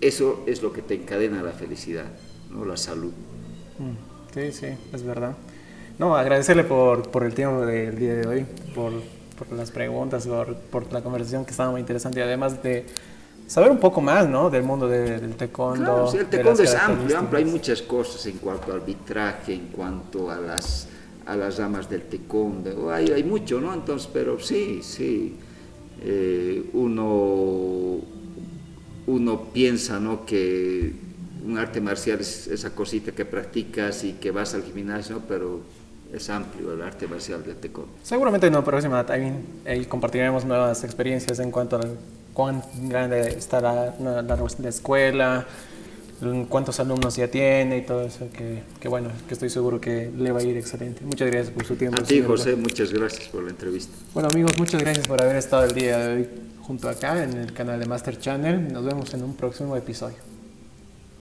eso 0.02 0.44
es 0.46 0.62
lo 0.62 0.72
que 0.72 0.82
te 0.82 0.94
encadena 0.94 1.42
la 1.42 1.54
felicidad, 1.54 2.06
¿no? 2.52 2.64
la 2.64 2.78
salud. 2.78 3.12
Mm, 3.80 4.18
Sí, 4.34 4.52
sí, 4.52 4.68
es 4.94 5.04
verdad. 5.04 5.36
No, 5.98 6.16
agradecerle 6.16 6.64
por, 6.64 7.10
por 7.10 7.24
el 7.24 7.34
tiempo 7.34 7.66
del 7.66 7.98
día 7.98 8.14
de 8.14 8.28
hoy, 8.28 8.46
por, 8.76 8.92
por 9.38 9.52
las 9.52 9.72
preguntas, 9.72 10.28
por, 10.28 10.56
por, 10.56 10.94
la 10.94 11.02
conversación 11.02 11.44
que 11.44 11.52
estaba 11.52 11.72
muy 11.72 11.82
interesante 11.82 12.20
y 12.20 12.22
además 12.22 12.62
de 12.62 12.86
saber 13.48 13.72
un 13.72 13.80
poco 13.80 14.02
más 14.02 14.28
¿no? 14.28 14.50
del 14.50 14.64
mundo 14.64 14.88
de, 14.88 15.20
del 15.20 15.36
taekwondo. 15.36 15.84
Claro, 15.84 16.12
sí, 16.12 16.18
el 16.18 16.28
taekwondo 16.28 16.64
es 16.64 16.76
amplio, 16.76 17.18
amplio, 17.18 17.40
hay 17.40 17.46
muchas 17.46 17.82
cosas 17.82 18.26
en 18.28 18.38
cuanto 18.38 18.72
al 18.72 18.82
arbitraje, 18.82 19.54
en 19.54 19.68
cuanto 19.68 20.30
a 20.30 20.36
las, 20.36 20.88
a 21.26 21.36
las 21.36 21.58
ramas 21.58 21.90
del 21.90 22.04
taekwondo, 22.04 22.92
hay, 22.92 23.10
hay 23.12 23.24
mucho, 23.24 23.60
¿no? 23.62 23.74
Entonces, 23.74 24.10
pero 24.12 24.40
sí, 24.40 24.82
sí, 24.84 25.36
eh, 26.04 26.70
uno, 26.74 28.00
uno 29.08 29.44
piensa, 29.54 30.00
¿no? 30.00 30.26
Que 30.26 30.94
un 31.46 31.58
arte 31.58 31.80
marcial 31.80 32.20
es 32.20 32.48
esa 32.48 32.76
cosita 32.76 33.14
que 33.14 33.24
practicas 33.24 34.04
y 34.04 34.14
que 34.14 34.32
vas 34.32 34.54
al 34.54 34.64
gimnasio, 34.64 35.22
pero 35.26 35.62
es 36.14 36.30
amplio 36.30 36.74
el 36.74 36.82
arte 36.82 37.08
marcial 37.08 37.44
del 37.46 37.56
taekwondo. 37.56 37.94
Seguramente 38.04 38.48
en 38.48 38.54
la 38.54 38.64
próxima 38.64 39.06
también 39.06 39.46
compartiremos 39.88 40.44
nuevas 40.44 40.84
experiencias 40.84 41.40
en 41.40 41.52
cuanto 41.52 41.78
a 41.78 41.82
cuán 42.38 42.62
grande 42.84 43.30
está 43.30 43.60
la, 43.60 43.96
la, 44.00 44.22
la, 44.22 44.70
escuela, 44.70 45.48
cuántos 46.50 46.80
alumnos 46.80 47.16
ya 47.16 47.28
tiene 47.32 47.80
y 47.80 47.82
todo 47.82 48.04
eso, 48.04 48.30
que, 48.32 48.62
que, 48.80 48.88
bueno, 48.88 49.10
que 49.28 49.34
estoy 49.34 49.50
seguro 49.50 49.82
que 49.82 50.12
le 50.16 50.32
va 50.32 50.42
a 50.42 50.44
ir 50.44 50.56
excelente. 50.56 51.04
Muchas 51.04 51.32
gracias 51.32 51.52
por 51.52 51.66
su 51.66 51.76
tiempo. 51.76 51.98
A 51.98 52.04
ti, 52.04 52.22
José, 52.22 52.56
muchas 52.56 52.94
gracias 52.94 53.30
por 53.30 53.42
la 53.44 53.50
entrevista. 53.50 53.92
Bueno, 54.14 54.30
amigos, 54.30 54.52
muchas 54.60 54.84
gracias 54.84 55.08
por 55.08 55.20
haber 55.20 55.38
estado 55.38 55.64
el 55.64 55.74
día 55.74 55.98
de 55.98 56.14
hoy 56.14 56.30
junto 56.62 56.88
acá 56.88 57.24
en 57.24 57.34
el 57.34 57.54
canal 57.54 57.80
de 57.80 57.88
Master 57.88 58.20
Channel. 58.20 58.72
Nos 58.72 58.86
vemos 58.86 59.12
en 59.16 59.24
un 59.24 59.36
próximo 59.36 59.76
episodio. 59.76 60.37